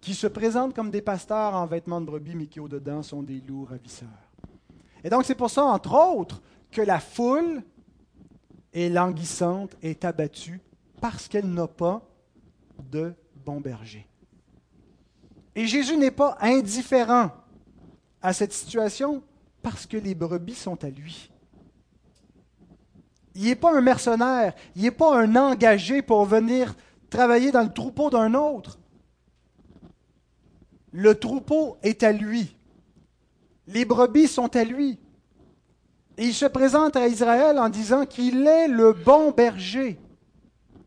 qui 0.07 0.15
se 0.15 0.29
présentent 0.29 0.73
comme 0.73 0.93
des 0.93 1.03
pasteurs 1.03 1.55
en 1.55 1.67
vêtements 1.67 2.01
de 2.01 2.07
brebis, 2.07 2.37
mais 2.37 2.47
qui 2.47 2.61
au-dedans 2.61 3.03
sont 3.03 3.25
des 3.25 3.41
loups 3.41 3.65
ravisseurs. 3.65 4.07
Et 5.03 5.11
donc 5.11 5.25
c'est 5.25 5.35
pour 5.35 5.51
ça, 5.51 5.65
entre 5.65 5.95
autres, 5.95 6.41
que 6.71 6.81
la 6.81 7.01
foule 7.01 7.61
est 8.73 8.89
languissante, 8.89 9.77
est 9.83 10.05
abattue, 10.05 10.61
parce 11.01 11.27
qu'elle 11.27 11.53
n'a 11.53 11.67
pas 11.67 12.09
de 12.79 13.15
bon 13.45 13.59
berger. 13.59 14.07
Et 15.57 15.67
Jésus 15.67 15.97
n'est 15.97 16.13
pas 16.13 16.39
indifférent 16.41 17.33
à 18.23 18.33
cette 18.33 18.53
situation 18.53 19.25
parce 19.61 19.87
que 19.87 19.97
les 19.97 20.15
brebis 20.15 20.55
sont 20.55 20.85
à 20.85 20.89
lui. 20.89 21.33
Il 23.35 23.47
n'est 23.47 23.57
pas 23.57 23.77
un 23.77 23.81
mercenaire, 23.81 24.55
il 24.77 24.83
n'est 24.83 24.93
pas 24.93 25.21
un 25.21 25.35
engagé 25.35 26.01
pour 26.01 26.27
venir 26.27 26.77
travailler 27.11 27.51
dans 27.51 27.65
le 27.65 27.73
troupeau 27.73 28.09
d'un 28.09 28.35
autre. 28.35 28.79
Le 30.97 31.15
troupeau 31.15 31.77
est 31.83 32.03
à 32.03 32.11
lui. 32.11 32.57
Les 33.67 33.85
brebis 33.85 34.29
sont 34.29 34.57
à 34.57 34.65
lui. 34.65 34.99
Et 36.17 36.25
il 36.25 36.33
se 36.33 36.47
présente 36.47 36.97
à 36.97 37.07
Israël 37.07 37.59
en 37.59 37.69
disant 37.69 38.07
qu'il 38.07 38.47
est 38.47 38.67
le 38.67 38.95
bon 38.95 39.31
berger, 39.31 39.99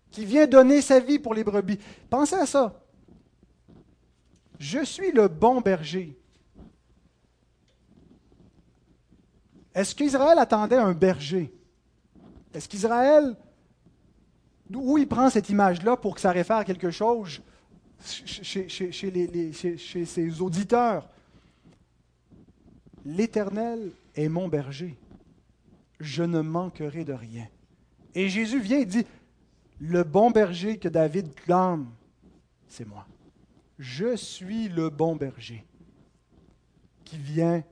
qui 0.10 0.26
vient 0.26 0.48
donner 0.48 0.82
sa 0.82 1.00
vie 1.00 1.19
pour 1.19 1.36
les 1.36 1.43
brebis. 1.43 1.78
Pensez 2.10 2.34
à 2.34 2.48
ça. 2.48 2.82
Je 4.58 4.84
suis 4.84 5.12
le 5.12 5.28
bon 5.28 5.62
berger. 5.62 6.17
Est-ce 9.76 9.93
qu'Israël 9.93 10.39
attendait 10.39 10.78
un 10.78 10.93
berger? 10.93 11.54
Est-ce 12.52 12.67
qu'Israël, 12.67 13.38
d'où 14.67 14.98
il 14.98 15.08
prend 15.08 15.30
cette 15.30 15.50
image-là 15.50 15.98
pour 15.98 16.15
que 16.15 16.22
ça 16.22 16.32
réfère 16.32 16.58
à 16.58 16.65
quelque 16.65 16.89
chose? 16.89 17.43
Chez, 18.04 20.06
ses 20.06 20.42
auditeurs. 20.42 21.08
L'Éternel 23.06 23.92
est 24.16 24.30
mon 24.30 24.48
berger. 24.48 24.98
Je 26.00 26.24
ne 26.24 26.42
manquerai 26.42 27.04
de 27.04 27.14
rien. 27.14 27.48
Et 28.16 28.30
Jésus 28.30 28.60
vient 28.60 28.80
et 28.80 28.86
dit, 28.86 29.06
le 29.80 30.04
bon 30.04 30.32
berger 30.32 30.78
que 30.78 30.88
David 30.88 31.34
clame, 31.36 31.90
c'est 32.68 32.88
moi. 32.88 33.06
Je 33.78 34.16
suis 34.16 34.70
le 34.70 34.90
bon 34.90 35.16
berger 35.16 35.66
qui 37.06 37.18
vient 37.18 37.64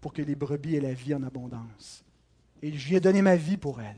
pour 0.00 0.12
que 0.12 0.22
les 0.22 0.34
brebis 0.34 0.76
aient 0.76 0.80
la 0.80 0.92
vie 0.92 1.14
en 1.14 1.22
abondance. 1.22 2.04
Et 2.62 2.70
lui 2.70 2.94
ai 2.94 3.00
donné 3.00 3.22
ma 3.22 3.36
vie 3.36 3.56
pour 3.56 3.80
elles. 3.80 3.96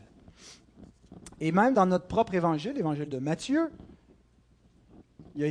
Et 1.41 1.53
même 1.53 1.75
dans 1.75 1.87
notre 1.87 2.07
propre 2.07 2.35
évangile, 2.35 2.73
l'évangile 2.73 3.09
de 3.09 3.19
Matthieu, 3.19 3.71
il 5.37 5.45
a 5.45 5.49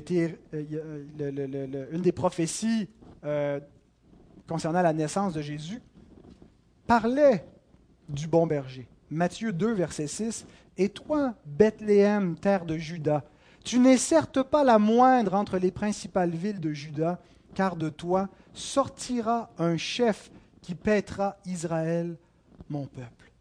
euh, 0.53 1.85
une 1.91 2.01
des 2.01 2.11
prophéties 2.11 2.89
euh, 3.23 3.59
concernant 4.47 4.81
la 4.81 4.93
naissance 4.93 5.33
de 5.33 5.41
Jésus 5.41 5.81
parlait 6.87 7.45
du 8.09 8.27
bon 8.27 8.47
berger. 8.47 8.87
Matthieu 9.09 9.53
2, 9.53 9.73
verset 9.73 10.07
6. 10.07 10.45
Et 10.77 10.89
toi, 10.89 11.35
Bethléem, 11.45 12.35
terre 12.35 12.65
de 12.65 12.77
Juda, 12.77 13.23
tu 13.63 13.79
n'es 13.79 13.97
certes 13.97 14.43
pas 14.43 14.63
la 14.63 14.77
moindre 14.77 15.33
entre 15.33 15.57
les 15.57 15.71
principales 15.71 16.31
villes 16.31 16.59
de 16.59 16.71
Juda, 16.71 17.19
car 17.53 17.75
de 17.75 17.89
toi 17.89 18.29
sortira 18.53 19.49
un 19.57 19.77
chef 19.77 20.31
qui 20.61 20.75
paîtra 20.75 21.37
Israël, 21.45 22.17
mon 22.69 22.85
peuple. 22.85 23.31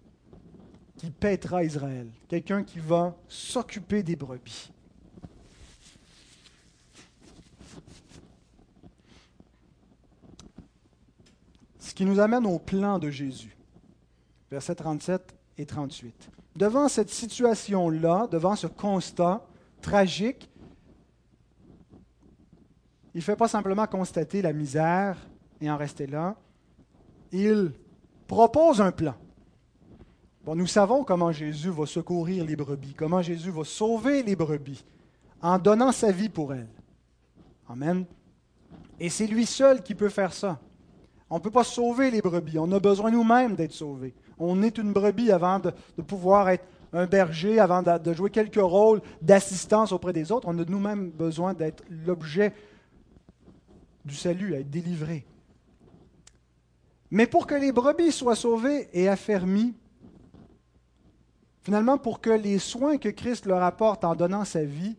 Qui 0.96 1.11
paîtra 1.11 1.64
Israël. 1.64 2.09
Quelqu'un 2.28 2.62
qui 2.62 2.78
va 2.78 3.16
s'occuper 3.28 4.02
des 4.02 4.16
brebis. 4.16 4.70
Ce 11.94 11.96
qui 11.96 12.07
nous 12.07 12.18
amène 12.18 12.44
au 12.44 12.59
plan 12.59 12.98
de 12.98 13.09
Jésus. 13.09 13.57
Versets 14.50 14.74
37 14.74 15.33
et 15.59 15.64
38. 15.64 16.28
Devant 16.57 16.88
cette 16.88 17.09
situation-là, 17.09 18.26
devant 18.26 18.57
ce 18.57 18.66
constat 18.66 19.46
tragique, 19.80 20.50
il 23.14 23.18
ne 23.18 23.22
fait 23.22 23.37
pas 23.37 23.46
simplement 23.46 23.87
constater 23.87 24.42
la 24.42 24.52
misère 24.52 25.16
et 25.61 25.70
en 25.70 25.76
rester 25.76 26.09
là. 26.09 26.35
Il 27.30 27.70
propose 28.26 28.80
un 28.80 28.90
plan. 28.90 29.14
Bon, 30.44 30.57
nous 30.57 30.66
savons 30.66 31.04
comment 31.04 31.30
Jésus 31.30 31.70
va 31.70 31.87
secourir 31.87 32.44
les 32.44 32.57
brebis, 32.57 32.94
comment 32.94 33.22
Jésus 33.22 33.52
va 33.52 33.62
sauver 33.62 34.24
les 34.24 34.35
brebis 34.35 34.85
en 35.40 35.61
donnant 35.61 35.92
sa 35.92 36.11
vie 36.11 36.28
pour 36.28 36.54
elles. 36.54 36.66
Amen. 37.68 38.04
Et 38.98 39.11
c'est 39.11 39.28
lui 39.28 39.46
seul 39.46 39.80
qui 39.80 39.94
peut 39.94 40.09
faire 40.09 40.33
ça. 40.33 40.59
On 41.35 41.38
ne 41.38 41.42
peut 41.42 41.51
pas 41.51 41.64
sauver 41.64 42.12
les 42.12 42.23
brebis. 42.23 42.61
On 42.61 42.70
a 42.70 42.79
besoin 42.79 43.11
nous-mêmes 43.11 43.57
d'être 43.57 43.73
sauvés. 43.73 44.14
On 44.38 44.62
est 44.62 44.79
une 44.79 44.92
brebis 44.92 45.33
avant 45.33 45.59
de, 45.59 45.73
pouvoir 46.01 46.49
être 46.49 46.64
un 46.92 47.07
berger, 47.07 47.59
avant 47.59 47.83
de, 47.83 48.12
jouer 48.12 48.31
quelques 48.31 48.62
rôles 48.62 49.03
d'assistance 49.20 49.90
auprès 49.90 50.12
des 50.12 50.31
autres. 50.31 50.47
On 50.47 50.57
a 50.61 50.64
nous-mêmes 50.64 51.11
besoin 51.11 51.53
d'être 51.53 51.83
l'objet 52.07 52.53
du 54.05 54.14
salut, 54.14 54.55
à 54.55 54.61
être 54.61 54.70
délivré. 54.70 55.27
Mais 57.11 57.27
pour 57.27 57.49
que 57.49 57.57
les 57.57 57.73
brebis 57.73 58.12
soient 58.12 58.37
sauvées 58.37 58.88
et 58.92 59.09
affermies, 59.09 59.75
finalement 61.62 61.99
pour 61.99 62.20
que 62.20 62.31
les 62.31 62.61
soins 62.61 62.97
que 62.97 63.09
Christ 63.09 63.47
leur 63.47 63.64
apporte 63.64 64.05
en 64.05 64.14
donnant 64.14 64.44
sa 64.44 64.62
vie 64.62 64.97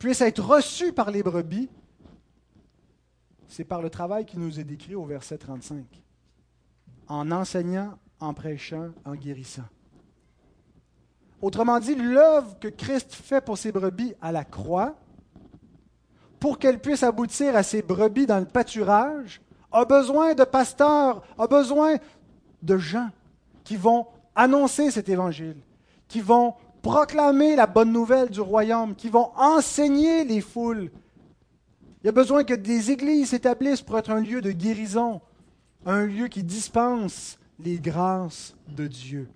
puissent 0.00 0.20
être 0.20 0.42
reçus 0.42 0.92
par 0.92 1.12
les 1.12 1.22
brebis, 1.22 1.68
c'est 3.54 3.64
par 3.64 3.80
le 3.80 3.88
travail 3.88 4.26
qui 4.26 4.36
nous 4.36 4.58
est 4.58 4.64
décrit 4.64 4.96
au 4.96 5.04
verset 5.04 5.38
35. 5.38 5.84
En 7.06 7.30
enseignant, 7.30 7.96
en 8.18 8.34
prêchant, 8.34 8.88
en 9.04 9.14
guérissant. 9.14 9.62
Autrement 11.40 11.78
dit, 11.78 11.94
l'œuvre 11.94 12.58
que 12.58 12.66
Christ 12.66 13.14
fait 13.14 13.40
pour 13.40 13.56
ses 13.56 13.70
brebis 13.70 14.12
à 14.20 14.32
la 14.32 14.44
croix, 14.44 14.96
pour 16.40 16.58
qu'elle 16.58 16.80
puisse 16.80 17.04
aboutir 17.04 17.54
à 17.54 17.62
ses 17.62 17.82
brebis 17.82 18.26
dans 18.26 18.40
le 18.40 18.44
pâturage, 18.44 19.40
a 19.70 19.84
besoin 19.84 20.34
de 20.34 20.42
pasteurs, 20.42 21.22
a 21.38 21.46
besoin 21.46 21.98
de 22.60 22.76
gens 22.76 23.10
qui 23.62 23.76
vont 23.76 24.08
annoncer 24.34 24.90
cet 24.90 25.08
évangile, 25.08 25.58
qui 26.08 26.20
vont 26.20 26.54
proclamer 26.82 27.54
la 27.54 27.68
bonne 27.68 27.92
nouvelle 27.92 28.30
du 28.30 28.40
royaume, 28.40 28.96
qui 28.96 29.10
vont 29.10 29.30
enseigner 29.36 30.24
les 30.24 30.40
foules, 30.40 30.90
il 32.04 32.08
y 32.08 32.10
a 32.10 32.12
besoin 32.12 32.44
que 32.44 32.52
des 32.52 32.90
églises 32.90 33.30
s'établissent 33.30 33.80
pour 33.80 33.96
être 33.96 34.10
un 34.10 34.20
lieu 34.20 34.42
de 34.42 34.52
guérison, 34.52 35.22
un 35.86 36.04
lieu 36.04 36.28
qui 36.28 36.42
dispense 36.42 37.38
les 37.58 37.78
grâces 37.78 38.54
de 38.68 38.86
Dieu. 38.86 39.26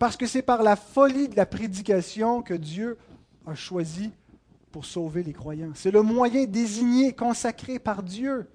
Parce 0.00 0.16
que 0.16 0.26
c'est 0.26 0.42
par 0.42 0.64
la 0.64 0.74
folie 0.74 1.28
de 1.28 1.36
la 1.36 1.46
prédication 1.46 2.42
que 2.42 2.54
Dieu 2.54 2.98
a 3.46 3.54
choisi 3.54 4.10
pour 4.72 4.84
sauver 4.84 5.22
les 5.22 5.32
croyants. 5.32 5.70
C'est 5.74 5.92
le 5.92 6.02
moyen 6.02 6.44
désigné, 6.44 7.12
consacré 7.12 7.78
par 7.78 8.02
Dieu. 8.02 8.48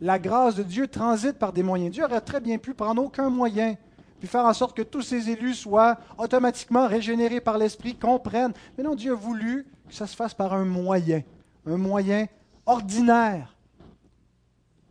La 0.00 0.18
grâce 0.18 0.54
de 0.54 0.62
Dieu 0.62 0.88
transite 0.88 1.38
par 1.38 1.52
des 1.52 1.62
moyens. 1.62 1.92
Dieu 1.92 2.04
aurait 2.04 2.22
très 2.22 2.40
bien 2.40 2.56
pu 2.56 2.72
prendre 2.72 3.04
aucun 3.04 3.28
moyen, 3.28 3.76
puis 4.18 4.28
faire 4.28 4.46
en 4.46 4.54
sorte 4.54 4.74
que 4.74 4.82
tous 4.82 5.02
ces 5.02 5.28
élus 5.28 5.56
soient 5.56 5.98
automatiquement 6.16 6.88
régénérés 6.88 7.42
par 7.42 7.58
l'Esprit, 7.58 7.96
comprennent. 7.96 8.54
Mais 8.78 8.84
non, 8.84 8.94
Dieu 8.94 9.12
a 9.12 9.14
voulu 9.14 9.66
que 9.86 9.94
ça 9.94 10.06
se 10.06 10.16
fasse 10.16 10.32
par 10.32 10.54
un 10.54 10.64
moyen, 10.64 11.22
un 11.66 11.76
moyen 11.76 12.26
ordinaire. 12.66 13.56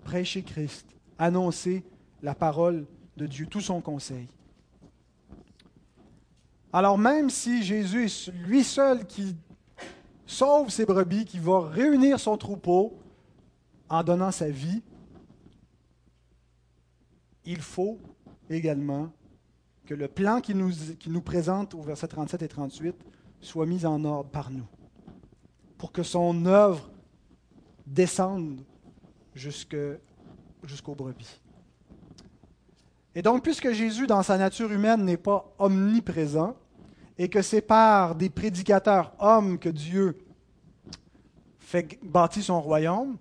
Prêcher 0.03 0.43
Christ, 0.43 0.87
annoncer 1.17 1.83
la 2.21 2.33
parole 2.33 2.85
de 3.17 3.27
Dieu, 3.27 3.45
tout 3.47 3.61
son 3.61 3.81
conseil. 3.81 4.27
Alors 6.73 6.97
même 6.97 7.29
si 7.29 7.63
Jésus 7.63 8.05
est 8.05 8.31
lui 8.45 8.63
seul 8.63 9.05
qui 9.05 9.35
sauve 10.25 10.69
ses 10.69 10.85
brebis, 10.85 11.25
qui 11.25 11.39
va 11.39 11.61
réunir 11.61 12.19
son 12.19 12.37
troupeau 12.37 12.97
en 13.89 14.03
donnant 14.03 14.31
sa 14.31 14.49
vie, 14.49 14.83
il 17.45 17.61
faut 17.61 17.99
également 18.49 19.11
que 19.85 19.93
le 19.93 20.07
plan 20.07 20.41
qu'il 20.41 20.57
nous, 20.57 20.71
nous 21.07 21.21
présente 21.21 21.75
au 21.75 21.81
verset 21.81 22.07
37 22.07 22.41
et 22.41 22.47
38 22.47 22.95
soit 23.39 23.65
mis 23.65 23.85
en 23.85 24.03
ordre 24.03 24.29
par 24.29 24.49
nous, 24.49 24.67
pour 25.77 25.91
que 25.91 26.03
son 26.03 26.45
œuvre 26.45 26.89
descendre 27.85 28.61
jusqu'aux 29.33 30.95
brebis. 30.95 31.39
Et 33.13 33.21
donc, 33.21 33.43
puisque 33.43 33.71
Jésus, 33.71 34.07
dans 34.07 34.23
sa 34.23 34.37
nature 34.37 34.71
humaine, 34.71 35.05
n'est 35.05 35.17
pas 35.17 35.53
omniprésent, 35.57 36.55
et 37.17 37.29
que 37.29 37.41
c'est 37.41 37.61
par 37.61 38.15
des 38.15 38.29
prédicateurs 38.29 39.13
hommes 39.19 39.57
que 39.57 39.69
Dieu 39.69 40.17
fait 41.59 41.97
bâtir 42.03 42.43
son 42.43 42.61
royaume, 42.61 43.17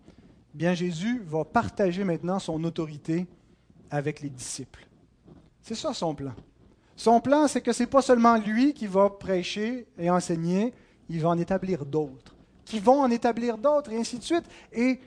eh 0.55 0.59
bien 0.59 0.75
Jésus 0.75 1.23
va 1.25 1.45
partager 1.45 2.03
maintenant 2.05 2.39
son 2.39 2.63
autorité 2.65 3.27
avec 3.91 4.21
les 4.21 4.31
disciples. 4.31 4.87
C'est 5.63 5.77
ça 5.77 5.95
son 5.95 6.15
plan. 6.15 6.35
Son 6.97 7.21
plan, 7.21 7.49
c'est 7.49 7.61
que 7.61 7.73
ce 7.73 7.85
n'est 7.85 7.89
pas 7.89 8.03
seulement 8.03 8.37
lui 8.37 8.75
qui 8.75 8.87
va 8.87 9.11
prêcher 9.11 9.87
et 9.99 10.11
enseigner, 10.11 10.75
il 11.09 11.21
va 11.21 11.31
en 11.31 11.39
établir 11.39 11.85
d'autres, 11.87 12.34
qui 12.75 12.81
vont 12.81 13.03
en 13.03 13.11
établir 13.13 13.57
d'autres, 13.57 13.93
et 13.93 13.97
ainsi 13.97 14.19
de 14.19 14.25
suite. 14.25 14.47
Et 14.73 14.99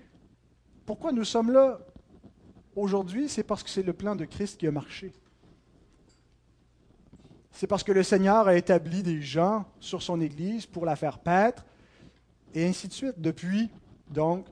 pourquoi 0.86 1.12
nous 1.12 1.26
sommes 1.26 1.52
là 1.52 1.78
aujourd'hui, 2.78 3.28
c'est 3.28 3.44
parce 3.44 3.62
que 3.62 3.70
c'est 3.70 3.84
le 3.84 3.92
plan 3.92 4.16
de 4.16 4.24
Christ 4.24 4.58
qui 4.58 4.68
a 4.68 4.72
marché. 4.72 5.12
C'est 7.52 7.68
parce 7.68 7.84
que 7.84 7.92
le 7.92 8.04
Seigneur 8.04 8.48
a 8.48 8.56
établi 8.56 9.04
des 9.04 9.22
gens 9.22 9.66
sur 9.82 10.02
son 10.02 10.22
Église 10.22 10.66
pour 10.66 10.86
la 10.86 10.96
faire 10.96 11.20
paître, 11.20 11.66
et 12.54 12.66
ainsi 12.66 12.88
de 12.88 12.94
suite, 12.94 13.16
depuis 13.20 13.70
donc 14.10 14.46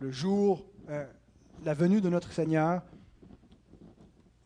le 0.00 0.10
jour, 0.10 0.66
euh, 0.90 1.06
la 1.64 1.72
venue 1.72 2.02
de 2.02 2.10
notre 2.10 2.30
Seigneur, 2.30 2.82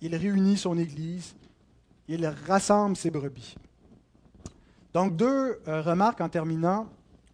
il 0.00 0.14
réunit 0.14 0.56
son 0.56 0.78
Église, 0.78 1.34
il 2.06 2.24
rassemble 2.46 2.96
ses 2.96 3.10
brebis. 3.10 3.56
Donc 4.94 5.16
deux 5.16 5.58
euh, 5.66 5.82
remarques 5.82 6.20
en 6.20 6.28
terminant 6.28 6.86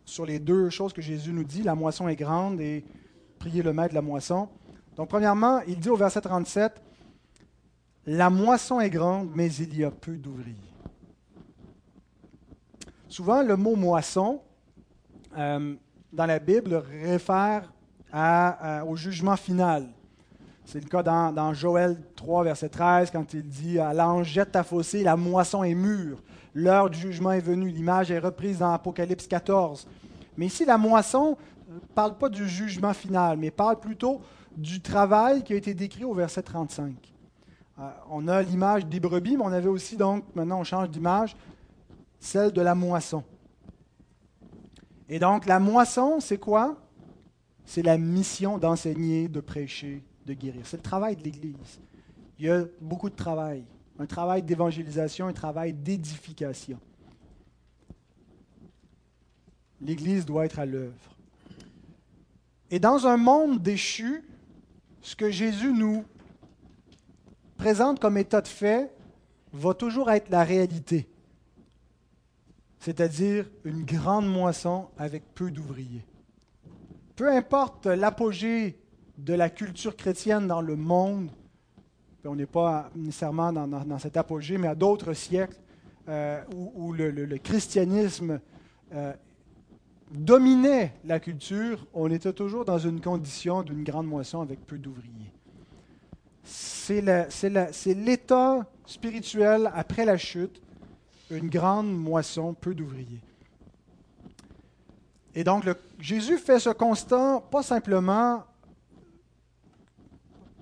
sur 0.05 0.27
les 0.27 0.39
deux 0.39 0.71
choses 0.71 0.93
que 0.93 1.03
Jésus 1.03 1.33
nous 1.33 1.45
dit, 1.45 1.63
la 1.63 1.75
moisson 1.75 2.09
est 2.09 2.17
grande 2.17 2.61
et 2.61 2.85
prier 3.39 3.63
le 3.63 3.73
maître 3.73 3.91
de 3.91 3.95
la 3.95 4.03
moisson. 4.03 4.49
Donc 4.97 5.09
premièrement, 5.09 5.61
il 5.67 5.79
dit 5.79 5.89
au 5.89 5.97
verset 5.97 6.21
37, 6.21 6.81
la 8.07 8.31
moisson 8.31 8.81
est 8.81 8.91
grande, 8.91 9.31
mais 9.35 9.53
il 9.55 9.77
y 9.77 9.85
a 9.85 9.91
peu 9.91 10.17
d'ouvriers. 10.17 10.57
Souvent, 13.09 13.43
le 13.43 13.57
mot 13.57 13.77
moisson, 13.77 14.41
euh, 15.37 15.75
dans 16.13 16.27
la 16.27 16.39
Bible, 16.39 16.75
réfère 16.75 17.73
au 18.87 18.97
jugement 18.97 19.37
final. 19.37 19.89
C'est 20.65 20.83
le 20.83 20.89
cas 20.89 21.03
dans, 21.03 21.53
Joël 21.53 21.97
3, 22.17 22.45
verset 22.45 22.69
13, 22.71 23.11
quand 23.11 23.35
il 23.35 23.47
dit 23.47 23.79
à 23.79 23.93
l'ange 23.93 24.29
Jette 24.29 24.53
ta 24.53 24.63
fossée, 24.63 25.03
la 25.03 25.17
moisson 25.17 25.63
est 25.63 25.75
mûre, 25.75 26.23
l'heure 26.55 26.89
du 26.89 26.99
jugement 26.99 27.33
est 27.33 27.41
venue. 27.41 27.69
L'image 27.69 28.11
est 28.11 28.19
reprise 28.19 28.59
dans 28.59 28.73
Apocalypse 28.73 29.27
14. 29.27 29.87
Mais 30.37 30.47
ici, 30.47 30.65
la 30.65 30.79
moisson 30.79 31.37
ne 31.69 31.79
parle 31.95 32.17
pas 32.17 32.29
du 32.29 32.49
jugement 32.49 32.95
final, 32.95 33.37
mais 33.37 33.51
parle 33.51 33.79
plutôt 33.79 34.21
du 34.57 34.81
travail 34.81 35.43
qui 35.43 35.53
a 35.53 35.57
été 35.57 35.75
décrit 35.75 36.05
au 36.05 36.15
verset 36.15 36.43
35. 36.43 36.95
Euh, 37.79 37.91
on 38.11 38.29
a 38.29 38.41
l'image 38.43 38.87
des 38.87 39.01
brebis, 39.01 39.37
mais 39.37 39.45
on 39.45 39.53
avait 39.53 39.69
aussi, 39.69 39.97
donc, 39.97 40.25
maintenant 40.35 40.61
on 40.61 40.65
change 40.65 40.91
d'image, 40.91 41.37
celle 42.19 42.53
de 42.53 42.61
la 42.61 42.75
moisson. 42.75 43.23
Et 45.09 45.19
donc, 45.19 45.47
la 45.47 45.59
moisson, 45.59 46.21
c'est 46.21 46.39
quoi? 46.39 46.77
C'est 47.65 47.83
la 47.83 47.99
mission 47.99 48.59
d'enseigner, 48.59 49.29
de 49.29 49.41
prêcher, 49.41 50.03
de 50.27 50.35
guérir. 50.35 50.63
C'est 50.65 50.79
le 50.79 50.83
travail 50.83 51.17
de 51.17 51.23
l'Église. 51.23 51.81
Il 52.39 52.47
y 52.47 52.51
a 52.51 52.65
beaucoup 52.81 53.11
de 53.11 53.15
travail. 53.15 53.65
Un 53.99 54.07
travail 54.07 54.43
d'évangélisation, 54.43 55.27
un 55.27 55.33
travail 55.33 55.73
d'édification. 55.73 56.79
L'Église 59.81 60.25
doit 60.25 60.47
être 60.47 60.59
à 60.59 60.67
l'œuvre. 60.67 61.17
Et 62.71 62.79
dans 62.79 63.07
un 63.07 63.17
monde 63.17 63.63
déchu, 63.63 64.25
ce 65.01 65.15
que 65.15 65.31
Jésus 65.31 65.73
nous 65.73 66.05
présente 67.57 68.01
comme 68.01 68.17
état 68.17 68.41
de 68.41 68.49
fait 68.49 68.91
va 69.53 69.75
toujours 69.75 70.11
être 70.11 70.31
la 70.31 70.43
réalité, 70.43 71.09
c'est-à-dire 72.81 73.49
une 73.65 73.85
grande 73.85 74.27
moisson 74.27 74.89
avec 74.99 75.23
peu 75.35 75.51
d'ouvriers. 75.51 76.05
Peu 77.15 77.31
importe 77.31 77.87
l'apogée 77.87 78.77
de 79.19 79.35
la 79.35 79.51
culture 79.51 79.97
chrétienne 79.97 80.47
dans 80.47 80.61
le 80.61 80.77
monde, 80.77 81.31
on 82.25 82.35
n'est 82.35 82.47
pas 82.47 82.91
nécessairement 82.97 83.53
dans, 83.53 83.99
cet 83.99 84.17
apogée, 84.17 84.59
mais 84.59 84.69
à 84.69 84.75
d'autres 84.75 85.13
siècles 85.13 85.57
euh, 86.09 86.43
où, 86.75 86.93
le, 86.93 87.39
christianisme 87.39 88.41
euh, 88.93 89.13
dominait 90.11 90.95
la 91.05 91.21
culture, 91.21 91.87
on 91.93 92.11
était 92.11 92.33
toujours 92.33 92.65
dans 92.65 92.79
une 92.79 93.01
condition 93.01 93.63
d'une 93.63 93.85
grande 93.85 94.07
moisson 94.07 94.41
avec 94.41 94.67
peu 94.67 94.79
d'ouvriers. 94.79 95.33
C'est 96.45 97.95
l'état 97.95 98.67
spirituel 98.87 99.71
après 99.75 100.05
la 100.05 100.17
chute, 100.17 100.61
une 101.31 101.49
grande 101.49 101.93
moisson, 101.93 102.55
peu 102.55 102.75
d'ouvriers. 102.75 103.23
Et 105.35 105.43
donc, 105.43 105.65
Jésus 105.99 106.39
fait 106.39 106.61
ce 106.61 106.71
constat 106.71 107.43
pas 107.51 107.63
simplement 107.63 108.45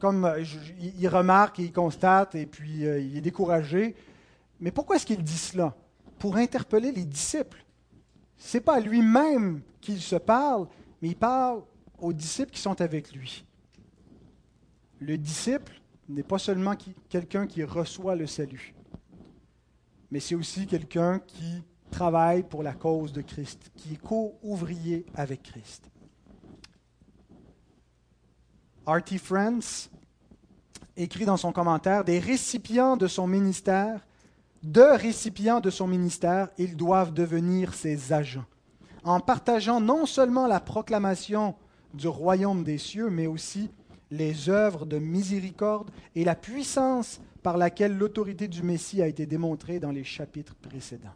comme 0.02 0.24
euh, 0.24 0.44
il 0.80 1.06
remarque 1.06 1.60
et 1.60 1.62
il 1.62 1.72
constate 1.72 2.34
et 2.34 2.44
puis 2.44 2.84
euh, 2.84 2.98
il 2.98 3.16
est 3.16 3.20
découragé. 3.20 3.94
Mais 4.58 4.72
pourquoi 4.72 4.96
est-ce 4.96 5.06
qu'il 5.06 5.22
dit 5.22 5.38
cela? 5.38 5.76
Pour 6.18 6.34
interpeller 6.34 6.90
les 6.90 7.04
disciples. 7.04 7.64
Ce 8.36 8.56
n'est 8.56 8.62
pas 8.64 8.78
à 8.78 8.80
lui-même 8.80 9.62
qu'il 9.80 10.00
se 10.00 10.16
parle, 10.16 10.66
mais 11.00 11.10
il 11.10 11.16
parle 11.16 11.62
aux 12.00 12.12
disciples 12.12 12.50
qui 12.50 12.60
sont 12.60 12.80
avec 12.80 13.12
lui. 13.12 13.44
Le 14.98 15.16
disciple 15.16 15.80
n'est 16.08 16.24
pas 16.24 16.38
seulement 16.38 16.74
quelqu'un 17.08 17.46
qui 17.46 17.62
reçoit 17.62 18.16
le 18.16 18.26
salut, 18.26 18.74
mais 20.10 20.18
c'est 20.18 20.34
aussi 20.34 20.66
quelqu'un 20.66 21.20
qui 21.20 21.62
travaille 21.92 22.42
pour 22.42 22.64
la 22.64 22.72
cause 22.72 23.12
de 23.12 23.22
Christ, 23.22 23.70
qui 23.76 23.92
est 23.92 24.02
co-ouvrier 24.02 25.06
avec 25.14 25.44
Christ. 25.44 25.88
R.T. 28.84 29.18
France 29.18 29.91
écrit 30.96 31.24
dans 31.24 31.36
son 31.36 31.52
commentaire 31.52 32.04
Des 32.04 32.18
récipients 32.18 32.96
de 32.96 33.06
son 33.06 33.26
ministère 33.26 34.00
de 34.62 34.96
récipients 34.96 35.60
de 35.60 35.70
son 35.70 35.88
ministère, 35.88 36.48
ils 36.56 36.76
doivent 36.76 37.12
devenir 37.12 37.74
ses 37.74 38.12
agents, 38.12 38.44
en 39.02 39.20
partageant 39.20 39.80
non 39.80 40.06
seulement 40.06 40.46
la 40.46 40.60
proclamation 40.60 41.56
du 41.94 42.08
royaume 42.08 42.62
des 42.62 42.78
cieux, 42.78 43.10
mais 43.10 43.26
aussi 43.26 43.70
les 44.10 44.48
œuvres 44.48 44.86
de 44.86 44.98
miséricorde 44.98 45.90
et 46.14 46.24
la 46.24 46.34
puissance 46.34 47.20
par 47.42 47.56
laquelle 47.56 47.96
l'autorité 47.96 48.46
du 48.46 48.62
Messie 48.62 49.02
a 49.02 49.08
été 49.08 49.26
démontrée 49.26 49.80
dans 49.80 49.90
les 49.90 50.04
chapitres 50.04 50.54
précédents. 50.54 51.08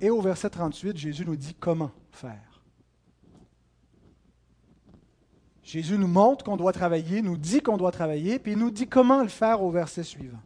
Et 0.00 0.10
au 0.10 0.20
verset 0.20 0.50
38, 0.50 0.96
Jésus 0.96 1.24
nous 1.26 1.36
dit 1.36 1.56
comment 1.58 1.90
faire. 2.12 2.53
Jésus 5.64 5.96
nous 5.96 6.08
montre 6.08 6.44
qu'on 6.44 6.58
doit 6.58 6.72
travailler, 6.72 7.22
nous 7.22 7.38
dit 7.38 7.62
qu'on 7.62 7.78
doit 7.78 7.90
travailler, 7.90 8.38
puis 8.38 8.52
il 8.52 8.58
nous 8.58 8.70
dit 8.70 8.86
comment 8.86 9.22
le 9.22 9.28
faire 9.28 9.62
au 9.62 9.70
verset 9.70 10.02
suivant. 10.02 10.38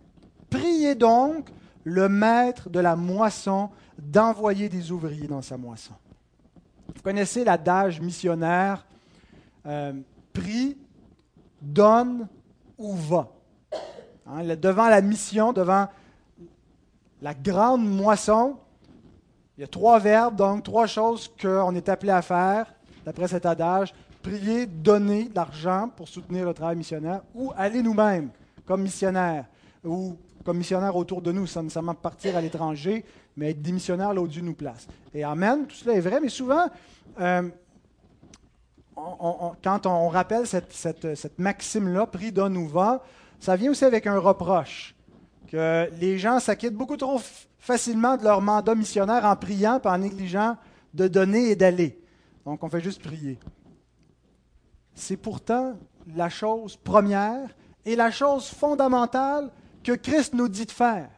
Priez 0.48 0.94
donc 0.94 1.50
le 1.82 2.08
maître 2.08 2.70
de 2.70 2.78
la 2.78 2.94
moisson 2.94 3.70
d'envoyer 3.98 4.68
des 4.68 4.92
ouvriers 4.92 5.26
dans 5.26 5.42
sa 5.42 5.56
moisson. 5.56 5.94
Vous 6.94 7.02
connaissez 7.02 7.44
l'adage 7.44 8.00
missionnaire 8.00 8.86
euh, 9.66 9.92
prie, 10.32 10.78
donne 11.60 12.28
ou 12.78 12.94
va. 12.94 13.28
Hein, 14.24 14.44
devant 14.54 14.88
la 14.88 15.00
mission, 15.00 15.52
devant 15.52 15.88
la 17.20 17.34
grande 17.34 17.84
moisson, 17.84 18.56
il 19.56 19.62
y 19.62 19.64
a 19.64 19.66
trois 19.66 19.98
verbes, 19.98 20.36
donc 20.36 20.62
trois 20.62 20.86
choses 20.86 21.28
qu'on 21.40 21.74
est 21.74 21.88
appelé 21.88 22.12
à 22.12 22.22
faire, 22.22 22.72
d'après 23.04 23.26
cet 23.26 23.44
adage 23.44 23.92
prier, 24.22 24.66
donner 24.66 25.24
de 25.24 25.34
l'argent 25.34 25.90
pour 25.94 26.08
soutenir 26.08 26.44
le 26.44 26.54
travail 26.54 26.76
missionnaire, 26.76 27.22
ou 27.34 27.52
aller 27.56 27.82
nous-mêmes 27.82 28.30
comme 28.66 28.82
missionnaires, 28.82 29.46
ou 29.84 30.16
comme 30.44 30.58
missionnaires 30.58 30.96
autour 30.96 31.22
de 31.22 31.32
nous, 31.32 31.46
sans 31.46 31.62
nécessairement 31.62 31.94
partir 31.94 32.36
à 32.36 32.40
l'étranger, 32.40 33.04
mais 33.36 33.50
être 33.50 33.62
des 33.62 33.72
missionnaires 33.72 34.12
là 34.12 34.20
où 34.20 34.28
Dieu 34.28 34.42
nous 34.42 34.54
place. 34.54 34.86
Et 35.14 35.24
Amen, 35.24 35.66
tout 35.66 35.76
cela 35.76 35.94
est 35.94 36.00
vrai, 36.00 36.20
mais 36.20 36.28
souvent, 36.28 36.66
euh, 37.20 37.48
quand 39.62 39.86
on 39.86 40.08
rappelle 40.08 40.46
cette, 40.46 41.38
maxime-là, 41.38 42.06
prie, 42.06 42.32
donne 42.32 42.56
ou 42.56 42.66
va, 42.66 43.02
ça 43.40 43.56
vient 43.56 43.70
aussi 43.70 43.84
avec 43.84 44.06
un 44.06 44.18
reproche, 44.18 44.94
que 45.50 45.88
les 46.00 46.18
gens 46.18 46.40
s'acquittent 46.40 46.74
beaucoup 46.74 46.96
trop 46.96 47.20
facilement 47.58 48.16
de 48.16 48.24
leur 48.24 48.40
mandat 48.40 48.74
missionnaire 48.74 49.24
en 49.24 49.36
priant 49.36 49.80
et 49.82 49.88
en 49.88 49.98
négligeant 49.98 50.56
de 50.94 51.08
donner 51.08 51.50
et 51.50 51.56
d'aller. 51.56 52.00
Donc, 52.44 52.62
on 52.62 52.68
fait 52.68 52.80
juste 52.80 53.02
prier 53.02 53.38
c'est 54.98 55.16
pourtant 55.16 55.78
la 56.14 56.28
chose 56.28 56.76
première 56.76 57.48
et 57.84 57.96
la 57.96 58.10
chose 58.10 58.46
fondamentale 58.48 59.50
que 59.82 59.92
Christ 59.92 60.34
nous 60.34 60.48
dit 60.48 60.66
de 60.66 60.70
faire. 60.70 61.10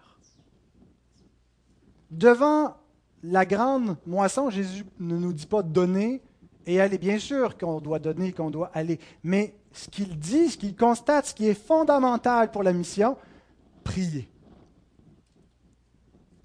Devant 2.10 2.76
la 3.22 3.46
grande 3.46 3.96
moisson, 4.06 4.50
Jésus 4.50 4.84
ne 4.98 5.16
nous 5.16 5.32
dit 5.32 5.46
pas 5.46 5.62
donner 5.62 6.22
et 6.66 6.80
aller. 6.80 6.98
Bien 6.98 7.18
sûr 7.18 7.56
qu'on 7.56 7.80
doit 7.80 7.98
donner, 7.98 8.32
qu'on 8.32 8.50
doit 8.50 8.70
aller, 8.74 8.98
mais 9.22 9.54
ce 9.72 9.88
qu'il 9.88 10.18
dit, 10.18 10.48
ce 10.48 10.58
qu'il 10.58 10.76
constate, 10.76 11.26
ce 11.26 11.34
qui 11.34 11.46
est 11.46 11.54
fondamental 11.54 12.50
pour 12.50 12.62
la 12.62 12.72
mission, 12.72 13.16
prier. 13.84 14.28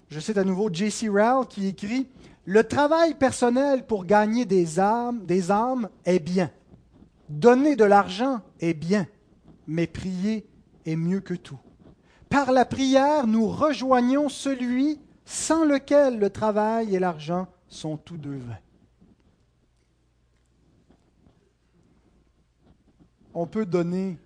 Je 0.08 0.20
cite 0.20 0.38
à 0.38 0.44
nouveau 0.44 0.72
J.C. 0.72 1.08
Rowell 1.08 1.46
qui 1.48 1.66
écrit 1.66 2.08
Le 2.44 2.64
travail 2.64 3.14
personnel 3.14 3.84
pour 3.84 4.04
gagner 4.04 4.44
des 4.44 4.78
âmes, 4.78 5.26
des 5.26 5.50
âmes 5.50 5.88
est 6.04 6.20
bien. 6.20 6.50
Donner 7.28 7.76
de 7.76 7.84
l'argent 7.84 8.40
est 8.60 8.74
bien, 8.74 9.06
mais 9.66 9.86
prier 9.86 10.48
est 10.84 10.96
mieux 10.96 11.20
que 11.20 11.34
tout. 11.34 11.58
Par 12.28 12.52
la 12.52 12.64
prière, 12.64 13.26
nous 13.26 13.48
rejoignons 13.48 14.28
celui 14.28 15.00
sans 15.24 15.64
lequel 15.64 16.18
le 16.18 16.30
travail 16.30 16.94
et 16.94 16.98
l'argent 16.98 17.48
sont 17.68 17.96
tous 17.96 18.16
deux 18.16 18.36
vains. 18.36 18.58
On 23.34 23.46
peut 23.46 23.66
donner, 23.66 24.18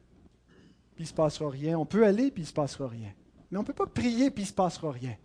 puis 0.94 1.03
il 1.03 1.03
ne 1.03 1.09
se 1.09 1.14
passera 1.14 1.51
rien. 1.51 1.78
On 1.78 1.86
peut 1.86 2.07
aller, 2.07 2.30
puis 2.30 2.42
il 2.42 2.44
ne 2.44 2.48
se 2.48 2.55
passera 2.55 2.86
rien. 2.86 3.12
Mais 3.51 3.59
on 3.59 3.62
ne 3.62 3.66
peut 3.66 3.72
pas 3.72 3.86
prier, 3.86 4.30
puis 4.30 4.44
il 4.44 4.46
ne 4.46 4.51
se 4.51 4.55
passera 4.55 4.92
rien. 4.92 5.16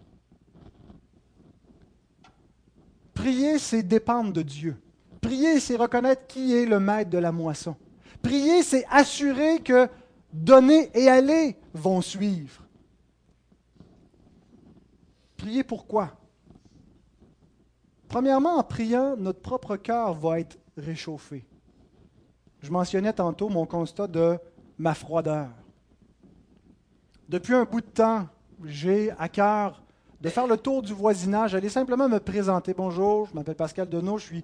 Prier, 3.14 3.60
c'est 3.60 3.84
dépendre 3.84 4.34
de 4.34 4.42
Dieu. 4.42 4.82
Prier, 5.26 5.60
c'est 5.60 5.76
reconnaître 5.76 6.28
qui 6.28 6.56
est 6.56 6.68
le 6.68 6.80
maître 6.80 7.10
de 7.10 7.18
la 7.18 7.32
moisson. 7.32 7.76
Prier, 8.22 8.62
c'est 8.62 8.86
assurer 8.92 9.60
que 9.60 9.88
donner 10.32 10.92
et 10.94 11.10
aller 11.10 11.58
vont 11.74 12.00
suivre. 12.00 12.62
Prier 15.36 15.64
pourquoi 15.64 16.12
Premièrement, 18.08 18.58
en 18.58 18.64
priant, 18.64 19.18
notre 19.18 19.42
propre 19.42 19.78
cœur 19.78 20.14
va 20.14 20.40
être 20.40 20.60
réchauffé. 20.78 21.44
Je 22.62 22.70
mentionnais 22.72 23.14
tantôt 23.14 23.50
mon 23.50 23.66
constat 23.66 24.06
de 24.06 24.38
ma 24.78 24.94
froideur. 24.94 25.50
Depuis 27.28 27.56
un 27.56 27.64
bout 27.64 27.82
de 27.82 27.88
temps, 27.88 28.28
j'ai 28.64 29.10
à 29.18 29.28
cœur 29.28 29.82
de 30.22 30.30
faire 30.30 30.46
le 30.46 30.58
tour 30.58 30.84
du 30.84 30.94
voisinage, 30.94 31.56
aller 31.56 31.70
simplement 31.70 32.08
me 32.08 32.20
présenter. 32.20 32.76
Bonjour, 32.76 33.28
je 33.28 33.34
m'appelle 33.34 33.56
Pascal 33.56 33.90
Deneau, 33.90 34.20
je 34.20 34.26
suis 34.26 34.44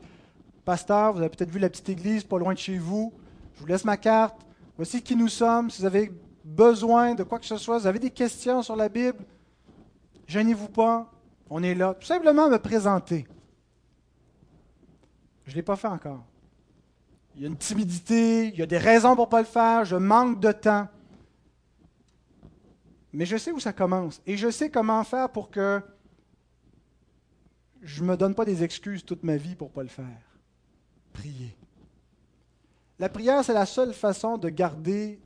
pasteur, 0.62 1.14
vous 1.14 1.20
avez 1.20 1.30
peut-être 1.30 1.52
vu 1.52 1.60
la 1.60 1.70
petite 1.70 1.90
église 1.90 2.24
pas 2.24 2.38
loin 2.38 2.54
de 2.54 2.60
chez 2.60 2.78
vous. 2.78 3.14
Je 3.56 3.62
vous 3.62 3.66
laisse 3.66 3.86
ma 3.86 3.98
carte. 3.98 4.46
Voici 4.78 5.02
qui 5.02 5.16
nous 5.16 5.28
sommes. 5.28 5.70
Si 5.70 5.82
vous 5.82 5.88
avez 5.88 6.12
besoin 6.44 7.16
de 7.16 7.24
quoi 7.24 7.40
que 7.40 7.46
ce 7.46 7.58
soit, 7.58 7.78
si 7.78 7.84
vous 7.84 7.88
avez 7.88 8.00
des 8.00 8.12
questions 8.12 8.62
sur 8.64 8.76
la 8.76 8.90
Bible, 8.90 9.20
gênez-vous 10.28 10.70
pas, 10.70 11.12
on 11.50 11.62
est 11.62 11.76
là. 11.76 11.94
Tout 11.94 12.08
simplement 12.08 12.50
me 12.50 12.58
présenter. 12.58 13.28
Je 15.46 15.52
ne 15.52 15.56
l'ai 15.56 15.64
pas 15.64 15.76
fait 15.76 15.88
encore. 15.88 16.24
Il 17.36 17.42
y 17.42 17.46
a 17.46 17.48
une 17.48 17.58
timidité, 17.58 18.48
il 18.48 18.56
y 18.56 18.62
a 18.62 18.66
des 18.66 18.78
raisons 18.78 19.16
pour 19.16 19.28
ne 19.28 19.32
pas 19.32 19.40
le 19.40 19.48
faire, 19.48 19.86
je 19.86 19.96
manque 19.96 20.40
de 20.40 20.52
temps. 20.52 20.88
Mais 23.14 23.26
je 23.26 23.38
sais 23.38 23.52
où 23.52 23.60
ça 23.60 23.74
commence 23.74 24.22
et 24.26 24.38
je 24.38 24.50
sais 24.50 24.70
comment 24.70 25.04
faire 25.04 25.30
pour 25.30 25.50
que 25.50 25.82
je 27.82 28.04
ne 28.04 28.08
me 28.08 28.18
donne 28.18 28.36
pas 28.36 28.46
des 28.46 28.64
excuses 28.64 29.04
toute 29.04 29.24
ma 29.24 29.38
vie 29.38 29.56
pour 29.56 29.70
ne 29.70 29.74
pas 29.74 29.84
le 29.84 29.90
faire. 29.90 30.31
Prier. 31.14 31.56
La 33.00 33.10
prière, 33.10 33.44
c'est 33.44 33.54
la 33.54 33.66
seule 33.66 33.94
façon 33.94 34.38
de 34.38 34.50
garder 34.50 35.20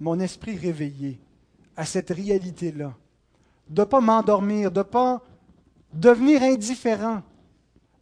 mon 0.00 0.18
esprit 0.20 0.56
réveillé 0.56 1.20
à 1.76 1.84
cette 1.84 2.10
réalité-là. 2.10 2.94
De 3.68 3.82
ne 3.82 3.86
pas 3.86 4.00
m'endormir, 4.00 4.70
de 4.70 4.78
ne 4.78 4.84
pas 4.84 5.22
devenir 5.92 6.42
indifférent, 6.42 7.22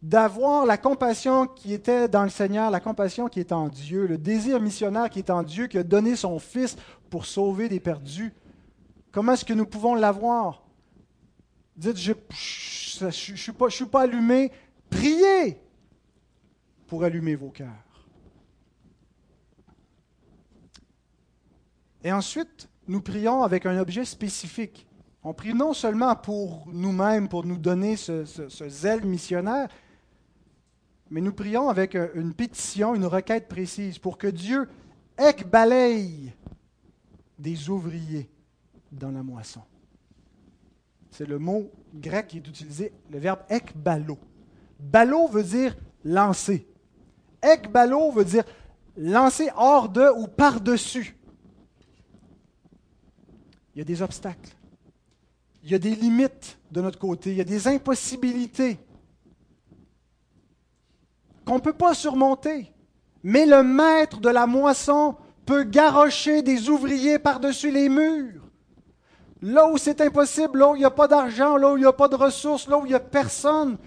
d'avoir 0.01 0.65
la 0.65 0.77
compassion 0.77 1.47
qui 1.47 1.73
était 1.73 2.09
dans 2.09 2.23
le 2.23 2.29
Seigneur, 2.29 2.69
la 2.69 2.81
compassion 2.81 3.29
qui 3.29 3.39
est 3.39 3.53
en 3.53 3.69
Dieu, 3.69 4.05
le 4.05 4.17
désir 4.17 4.59
missionnaire 4.59 5.09
qui 5.09 5.19
est 5.19 5.29
en 5.29 5.43
Dieu, 5.43 5.67
qui 5.67 5.77
a 5.77 5.83
donné 5.83 6.15
son 6.15 6.39
Fils 6.39 6.75
pour 7.09 7.25
sauver 7.25 7.69
des 7.69 7.79
perdus. 7.79 8.33
Comment 9.11 9.33
est-ce 9.33 9.45
que 9.45 9.53
nous 9.53 9.65
pouvons 9.65 9.95
l'avoir? 9.95 10.63
Dites, 11.77 11.97
je 11.97 12.11
ne 12.11 13.51
pas, 13.51 13.69
suis 13.69 13.85
pas 13.85 14.01
allumé. 14.01 14.51
Priez 14.89 15.57
pour 16.93 17.03
allumer 17.03 17.33
vos 17.33 17.49
cœurs. 17.49 17.83
Et 22.03 22.11
ensuite, 22.11 22.69
nous 22.87 23.01
prions 23.01 23.41
avec 23.41 23.65
un 23.65 23.79
objet 23.79 24.05
spécifique. 24.05 24.85
On 25.23 25.33
prie 25.33 25.55
non 25.55 25.73
seulement 25.73 26.15
pour 26.15 26.67
nous-mêmes, 26.71 27.29
pour 27.29 27.47
nous 27.47 27.57
donner 27.57 27.95
ce, 27.95 28.25
zèle 28.67 29.03
missionnaire, 29.07 29.69
mais 31.09 31.19
nous 31.19 31.33
prions 31.33 31.67
avec 31.67 31.95
une 32.13 32.35
pétition, 32.35 32.93
une 32.93 33.07
requête 33.07 33.47
précise, 33.47 33.97
pour 33.97 34.19
que 34.19 34.27
Dieu 34.27 34.69
balaye 35.47 36.31
des 37.39 37.71
ouvriers 37.71 38.29
dans 38.91 39.09
la 39.09 39.23
moisson. 39.23 39.63
C'est 41.09 41.27
le 41.27 41.39
mot 41.39 41.71
grec 41.95 42.27
qui 42.27 42.37
est 42.37 42.47
utilisé, 42.47 42.93
le 43.09 43.17
verbe 43.17 43.39
ekbalo. 43.49 44.19
Balo 44.79 45.27
veut 45.27 45.41
dire 45.41 45.75
lancer. 46.03 46.67
Ekbalo 47.43 48.11
veut 48.11 48.25
dire 48.25 48.43
lancer 48.97 49.49
hors 49.55 49.89
de 49.89 50.09
ou 50.17 50.27
par-dessus. 50.27 51.17
Il 53.75 53.79
y 53.79 53.81
a 53.81 53.85
des 53.85 54.01
obstacles. 54.01 54.55
Il 55.63 55.71
y 55.71 55.75
a 55.75 55.79
des 55.79 55.95
limites 55.95 56.57
de 56.71 56.81
notre 56.81 56.99
côté. 56.99 57.31
Il 57.31 57.37
y 57.37 57.41
a 57.41 57.45
des 57.45 57.67
impossibilités 57.67 58.77
qu'on 61.45 61.55
ne 61.55 61.61
peut 61.61 61.73
pas 61.73 61.93
surmonter. 61.93 62.71
Mais 63.23 63.45
le 63.45 63.63
maître 63.63 64.19
de 64.19 64.29
la 64.29 64.45
moisson 64.45 65.15
peut 65.45 65.63
garrocher 65.63 66.41
des 66.41 66.69
ouvriers 66.69 67.19
par-dessus 67.19 67.71
les 67.71 67.89
murs. 67.89 68.41
Là 69.41 69.67
où 69.67 69.77
c'est 69.77 69.99
impossible, 70.01 70.59
là 70.59 70.69
où 70.69 70.75
il 70.75 70.79
n'y 70.79 70.85
a 70.85 70.91
pas 70.91 71.07
d'argent, 71.07 71.57
là 71.57 71.71
où 71.71 71.77
il 71.77 71.81
n'y 71.81 71.85
a 71.85 71.93
pas 71.93 72.07
de 72.07 72.15
ressources, 72.15 72.67
là 72.67 72.77
où 72.77 72.85
il 72.85 72.89
n'y 72.89 72.95
a 72.95 72.99
personne, 72.99 73.77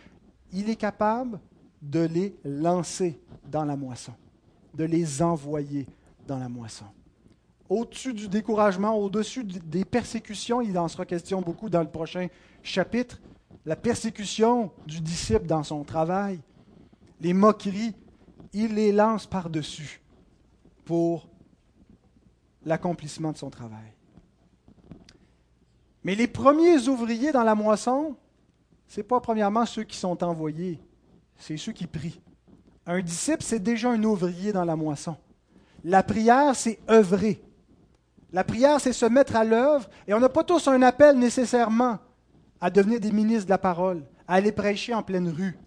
il 0.52 0.68
est 0.68 0.76
capable 0.76 1.40
de 1.82 2.00
les 2.00 2.36
lancer 2.44 3.20
dans 3.50 3.64
la 3.64 3.76
moisson, 3.76 4.12
de 4.74 4.84
les 4.84 5.22
envoyer 5.22 5.86
dans 6.26 6.38
la 6.38 6.48
moisson. 6.48 6.86
Au-dessus 7.68 8.14
du 8.14 8.28
découragement, 8.28 8.96
au-dessus 8.96 9.44
des 9.44 9.84
persécutions, 9.84 10.60
il 10.60 10.78
en 10.78 10.88
sera 10.88 11.04
question 11.04 11.40
beaucoup 11.40 11.68
dans 11.68 11.82
le 11.82 11.88
prochain 11.88 12.28
chapitre, 12.62 13.20
la 13.64 13.76
persécution 13.76 14.70
du 14.86 15.00
disciple 15.00 15.46
dans 15.46 15.64
son 15.64 15.82
travail, 15.82 16.40
les 17.20 17.32
moqueries, 17.32 17.94
il 18.52 18.74
les 18.74 18.92
lance 18.92 19.26
par-dessus 19.26 20.00
pour 20.84 21.28
l'accomplissement 22.64 23.32
de 23.32 23.36
son 23.36 23.50
travail. 23.50 23.92
Mais 26.04 26.14
les 26.14 26.28
premiers 26.28 26.86
ouvriers 26.86 27.32
dans 27.32 27.42
la 27.42 27.56
moisson, 27.56 28.16
ce 28.86 29.00
n'est 29.00 29.04
pas 29.04 29.20
premièrement 29.20 29.66
ceux 29.66 29.82
qui 29.82 29.96
sont 29.96 30.22
envoyés, 30.22 30.80
c'est 31.38 31.56
ceux 31.56 31.72
qui 31.72 31.86
prient. 31.86 32.20
Un 32.86 33.00
disciple, 33.00 33.42
c'est 33.42 33.62
déjà 33.62 33.90
un 33.90 34.02
ouvrier 34.04 34.52
dans 34.52 34.64
la 34.64 34.76
moisson. 34.76 35.16
La 35.84 36.02
prière, 36.02 36.54
c'est 36.54 36.78
œuvrer. 36.90 37.42
La 38.32 38.44
prière, 38.44 38.80
c'est 38.80 38.92
se 38.92 39.06
mettre 39.06 39.36
à 39.36 39.44
l'œuvre, 39.44 39.88
et 40.06 40.14
on 40.14 40.20
n'a 40.20 40.28
pas 40.28 40.44
tous 40.44 40.68
un 40.68 40.82
appel 40.82 41.18
nécessairement 41.18 41.98
à 42.60 42.70
devenir 42.70 43.00
des 43.00 43.12
ministres 43.12 43.46
de 43.46 43.50
la 43.50 43.58
parole, 43.58 44.02
à 44.26 44.34
aller 44.34 44.52
prêcher 44.52 44.94
en 44.94 45.02
pleine 45.02 45.28
rue, 45.28 45.58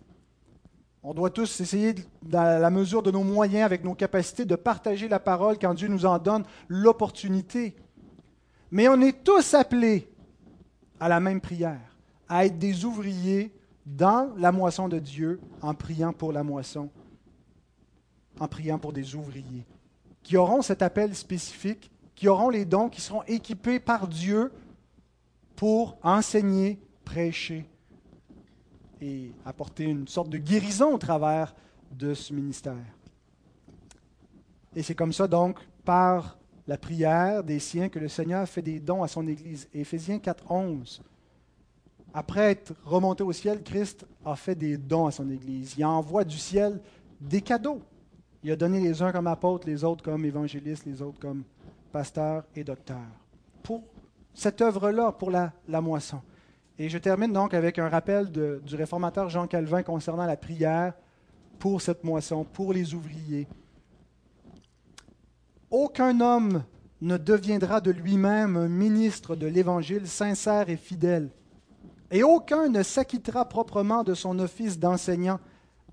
on 1.01 1.13
doit 1.13 1.29
tous 1.29 1.61
essayer, 1.61 1.95
dans 2.23 2.61
la 2.61 2.69
mesure 2.69 3.01
de 3.01 3.11
nos 3.11 3.23
moyens, 3.23 3.63
avec 3.63 3.85
nos 3.85 3.95
capacités, 3.95 4.43
de 4.43 4.55
partager 4.55 5.07
la 5.07 5.19
parole 5.19 5.57
quand 5.57 5.73
Dieu 5.73 5.87
nous 5.87 6.05
en 6.05 6.19
donne 6.19 6.43
l'opportunité. 6.67 7.75
Mais 8.69 8.89
on 8.89 8.99
est 8.99 9.23
tous 9.23 9.53
appelés 9.53 10.09
à 10.99 11.07
la 11.07 11.21
même 11.21 11.39
prière, 11.39 11.79
à 12.27 12.45
être 12.45 12.59
des 12.59 12.83
ouvriers 12.83 13.53
dans 13.85 14.33
la 14.37 14.51
moisson 14.51 14.87
de 14.87 14.99
Dieu 14.99 15.39
en 15.61 15.73
priant 15.73 16.13
pour 16.13 16.31
la 16.31 16.43
moisson, 16.43 16.89
en 18.39 18.47
priant 18.47 18.79
pour 18.79 18.93
des 18.93 19.15
ouvriers 19.15 19.65
qui 20.23 20.37
auront 20.37 20.61
cet 20.61 20.81
appel 20.81 21.15
spécifique, 21.15 21.89
qui 22.15 22.27
auront 22.27 22.49
les 22.49 22.65
dons, 22.65 22.89
qui 22.89 23.01
seront 23.01 23.23
équipés 23.23 23.79
par 23.79 24.07
Dieu 24.07 24.51
pour 25.55 25.97
enseigner, 26.03 26.79
prêcher 27.03 27.65
et 29.01 29.31
apporter 29.45 29.85
une 29.85 30.07
sorte 30.07 30.29
de 30.29 30.37
guérison 30.37 30.93
au 30.93 30.97
travers 30.97 31.55
de 31.91 32.13
ce 32.13 32.33
ministère. 32.33 32.75
Et 34.75 34.83
c'est 34.83 34.95
comme 34.95 35.13
ça, 35.13 35.27
donc, 35.27 35.57
par 35.83 36.37
la 36.67 36.77
prière 36.77 37.43
des 37.43 37.59
siens, 37.59 37.89
que 37.89 37.97
le 37.97 38.07
Seigneur 38.07 38.47
fait 38.47 38.61
des 38.61 38.79
dons 38.79 39.01
à 39.01 39.07
son 39.07 39.25
Église. 39.27 39.67
Éphésiens 39.73 40.19
4, 40.19 40.51
11. 40.51 41.01
Après 42.13 42.51
être 42.51 42.73
remonté 42.83 43.23
au 43.23 43.31
ciel, 43.31 43.61
Christ 43.61 44.05
a 44.25 44.35
fait 44.35 44.55
des 44.55 44.77
dons 44.77 45.05
à 45.05 45.11
son 45.11 45.29
Église. 45.29 45.75
Il 45.77 45.85
envoie 45.85 46.23
du 46.23 46.37
ciel 46.37 46.79
des 47.21 47.41
cadeaux. 47.41 47.81
Il 48.43 48.51
a 48.51 48.55
donné 48.55 48.79
les 48.79 49.01
uns 49.01 49.11
comme 49.11 49.27
apôtres, 49.27 49.67
les 49.67 49.83
autres 49.83 50.03
comme 50.03 50.25
évangélistes, 50.25 50.85
les 50.85 51.01
autres 51.01 51.19
comme 51.19 51.43
pasteurs 51.91 52.43
et 52.55 52.63
docteurs. 52.63 52.97
Pour 53.61 53.83
cette 54.33 54.61
œuvre-là, 54.61 55.11
pour 55.11 55.29
la, 55.29 55.51
moisson. 55.81 56.21
Et 56.77 56.87
je 56.87 56.97
termine 56.97 57.33
donc 57.33 57.53
avec 57.53 57.77
un 57.77 57.89
rappel 57.89 58.31
du 58.31 58.75
réformateur 58.75 59.29
Jean 59.29 59.47
Calvin 59.47 59.83
concernant 59.83 60.25
la 60.25 60.37
prière 60.37 60.93
pour 61.59 61.81
cette 61.81 62.03
moisson, 62.03 62.45
pour 62.45 62.71
les 62.71 62.93
ouvriers. 62.93 63.47
Aucun 65.69 66.21
homme 66.21 66.63
ne 67.01 67.17
deviendra 67.17 67.81
de 67.81 67.91
lui-même 67.91 68.55
un 68.55 68.69
ministre 68.69 69.35
de 69.35 69.45
l'Évangile 69.45 70.07
sincère 70.07 70.69
et 70.69 70.77
fidèle. 70.77 71.29
Et 72.11 72.23
aucun 72.23 72.69
ne 72.69 72.83
s'acquittera 72.83 73.47
proprement 73.47 74.03
de 74.03 74.13
son 74.13 74.39
office 74.39 74.79
d'enseignant, 74.79 75.39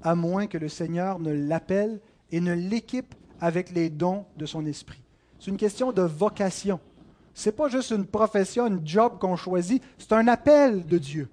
à 0.03 0.15
moins 0.15 0.47
que 0.47 0.59
le 0.59 0.69
Seigneur 0.69 1.19
ne 1.19 1.33
l'appelle 1.33 2.01
et 2.31 2.41
ne 2.41 2.55
l'équipe 2.55 3.15
avec 3.41 3.71
les 3.71 3.91
dons 3.91 4.25
de 4.37 4.47
son 4.47 4.65
esprit. 4.67 5.03
C'est 5.39 5.51
une 5.51 5.57
question 5.57 5.93
de 5.93 6.03
vocation. 6.03 6.81
Ce 7.35 7.49
n'est 7.49 7.55
pas 7.55 7.69
juste 7.69 7.91
une 7.91 8.07
profession, 8.07 8.65
un 8.65 8.81
job 8.83 9.19
qu'on 9.19 9.37
choisit, 9.37 9.83
c'est 9.99 10.13
un 10.13 10.27
appel 10.27 10.87
de 10.87 10.97
Dieu. 10.97 11.29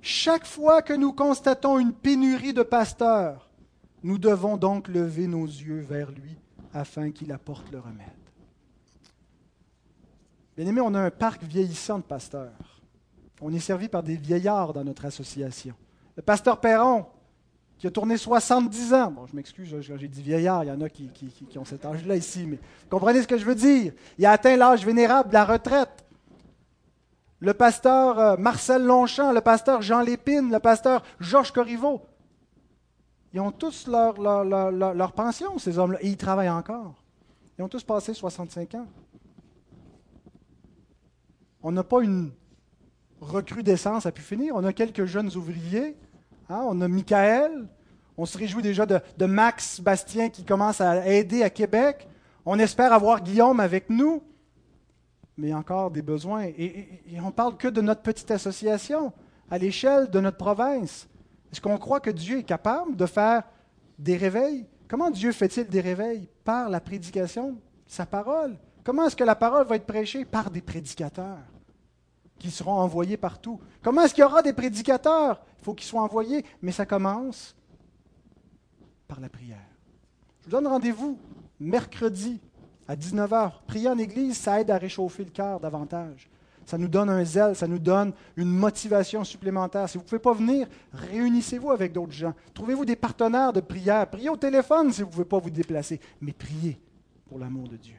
Chaque 0.00 0.46
fois 0.46 0.82
que 0.82 0.92
nous 0.92 1.12
constatons 1.12 1.80
une 1.80 1.92
pénurie 1.92 2.52
de 2.52 2.62
pasteurs, 2.62 3.48
nous 4.04 4.18
devons 4.18 4.56
donc 4.56 4.86
lever 4.86 5.26
nos 5.26 5.44
yeux 5.44 5.80
vers 5.80 6.12
lui 6.12 6.36
afin 6.72 7.10
qu'il 7.10 7.32
apporte 7.32 7.70
le 7.72 7.80
remède. 7.80 8.06
Bien 10.56 10.66
aimé, 10.66 10.80
on 10.80 10.94
a 10.94 11.00
un 11.00 11.10
parc 11.10 11.42
vieillissant 11.42 11.98
de 11.98 12.04
pasteurs. 12.04 12.77
On 13.40 13.52
est 13.52 13.60
servi 13.60 13.88
par 13.88 14.02
des 14.02 14.16
vieillards 14.16 14.72
dans 14.72 14.84
notre 14.84 15.04
association. 15.04 15.74
Le 16.16 16.22
pasteur 16.22 16.60
Perron, 16.60 17.06
qui 17.78 17.86
a 17.86 17.90
tourné 17.90 18.16
70 18.16 18.94
ans. 18.94 19.12
Bon, 19.12 19.26
je 19.26 19.36
m'excuse, 19.36 19.76
j'ai 19.80 20.08
dit 20.08 20.22
vieillard, 20.22 20.64
il 20.64 20.68
y 20.68 20.70
en 20.70 20.80
a 20.80 20.88
qui, 20.88 21.10
ont 21.56 21.64
cet 21.64 21.84
âge-là 21.84 22.16
ici, 22.16 22.44
mais 22.46 22.58
comprenez 22.90 23.22
ce 23.22 23.28
que 23.28 23.38
je 23.38 23.44
veux 23.44 23.54
dire? 23.54 23.92
Il 24.18 24.26
a 24.26 24.32
atteint 24.32 24.56
l'âge 24.56 24.84
vénérable 24.84 25.28
de 25.28 25.34
la 25.34 25.44
retraite. 25.44 26.04
Le 27.40 27.54
pasteur 27.54 28.18
euh, 28.18 28.36
Marcel 28.36 28.84
Longchamp, 28.84 29.32
le 29.32 29.40
pasteur 29.40 29.80
Jean 29.80 30.00
Lépine, 30.00 30.50
le 30.50 30.58
pasteur 30.58 31.04
Georges 31.20 31.52
Corriveau, 31.52 32.02
ils 33.32 33.40
ont 33.40 33.52
tous 33.52 33.86
leur, 33.86 34.20
leur 34.20 35.12
pension, 35.12 35.58
ces 35.58 35.78
hommes-là, 35.78 35.98
et 36.02 36.08
ils 36.08 36.16
travaillent 36.16 36.48
encore. 36.48 36.94
Ils 37.58 37.62
ont 37.62 37.68
tous 37.68 37.84
passé 37.84 38.14
65 38.14 38.74
ans. 38.74 38.86
On 41.62 41.70
n'a 41.70 41.84
pas 41.84 42.00
une 42.02 42.30
recrudescence 43.20 44.06
à 44.06 44.12
pu 44.12 44.22
finir. 44.22 44.54
On 44.56 44.64
a 44.64 44.72
quelques 44.72 45.04
jeunes 45.04 45.34
ouvriers. 45.36 45.96
Hein. 46.48 46.62
On 46.66 46.80
a 46.80 46.88
Michael. 46.88 47.68
On 48.16 48.26
se 48.26 48.36
réjouit 48.36 48.62
déjà 48.62 48.84
de, 48.86 49.26
Max 49.26 49.80
Bastien 49.80 50.28
qui 50.28 50.44
commence 50.44 50.80
à 50.80 51.06
aider 51.06 51.42
à 51.42 51.50
Québec. 51.50 52.08
On 52.44 52.58
espère 52.58 52.92
avoir 52.92 53.22
Guillaume 53.22 53.60
avec 53.60 53.90
nous. 53.90 54.22
Mais 55.36 55.54
encore 55.54 55.90
des 55.90 56.02
besoins. 56.02 56.44
Et, 56.44 57.02
et 57.12 57.20
on 57.20 57.26
ne 57.26 57.30
parle 57.30 57.56
que 57.56 57.68
de 57.68 57.80
notre 57.80 58.02
petite 58.02 58.30
association 58.30 59.12
à 59.50 59.58
l'échelle 59.58 60.10
de 60.10 60.20
notre 60.20 60.36
province. 60.36 61.08
Est-ce 61.52 61.60
qu'on 61.60 61.78
croit 61.78 62.00
que 62.00 62.10
Dieu 62.10 62.38
est 62.38 62.44
capable 62.44 62.96
de 62.96 63.06
faire 63.06 63.44
des 63.98 64.16
réveils? 64.16 64.66
Comment 64.88 65.10
Dieu 65.10 65.32
fait-il 65.32 65.68
des 65.68 65.80
réveils? 65.80 66.28
Par 66.44 66.68
la 66.68 66.80
prédication 66.80 67.56
sa 67.86 68.04
parole. 68.04 68.56
Comment 68.84 69.06
est-ce 69.06 69.16
que 69.16 69.24
la 69.24 69.34
parole 69.34 69.66
va 69.66 69.76
être 69.76 69.86
prêchée? 69.86 70.24
Par 70.24 70.50
des 70.50 70.60
prédicateurs 70.60 71.38
qui 72.38 72.50
seront 72.50 72.74
envoyés 72.74 73.16
partout. 73.16 73.60
Comment 73.82 74.02
est-ce 74.02 74.14
qu'il 74.14 74.22
y 74.22 74.24
aura 74.26 74.42
des 74.42 74.52
prédicateurs? 74.52 75.40
Il 75.60 75.64
faut 75.64 75.74
qu'ils 75.74 75.88
soient 75.88 76.02
envoyés, 76.02 76.44
mais 76.62 76.72
ça 76.72 76.86
commence 76.86 77.56
par 79.06 79.20
la 79.20 79.28
prière. 79.28 79.58
Je 80.40 80.44
vous 80.44 80.50
donne 80.50 80.66
rendez-vous 80.66 81.18
mercredi 81.60 82.40
à 82.86 82.96
19h. 82.96 83.52
Prier 83.66 83.88
en 83.88 83.98
Église, 83.98 84.36
ça 84.36 84.60
aide 84.60 84.70
à 84.70 84.78
réchauffer 84.78 85.24
le 85.24 85.30
cœur 85.30 85.60
davantage. 85.60 86.30
Ça 86.64 86.76
nous 86.76 86.88
donne 86.88 87.08
un 87.08 87.24
zèle, 87.24 87.56
ça 87.56 87.66
nous 87.66 87.78
donne 87.78 88.12
une 88.36 88.50
motivation 88.50 89.24
supplémentaire. 89.24 89.88
Si 89.88 89.96
vous 89.96 90.04
ne 90.04 90.08
pouvez 90.08 90.18
pas 90.18 90.34
venir, 90.34 90.68
réunissez-vous 90.92 91.70
avec 91.70 91.92
d'autres 91.92 92.12
gens. 92.12 92.34
Trouvez-vous 92.52 92.84
des 92.84 92.96
partenaires 92.96 93.54
de 93.54 93.60
prière. 93.60 94.06
Priez 94.08 94.28
au 94.28 94.36
téléphone 94.36 94.92
si 94.92 95.00
vous 95.00 95.08
ne 95.08 95.12
pouvez 95.12 95.24
pas 95.24 95.38
vous 95.38 95.48
déplacer, 95.48 95.98
mais 96.20 96.32
priez 96.32 96.78
pour 97.26 97.38
l'amour 97.38 97.68
de 97.68 97.76
Dieu. 97.76 97.97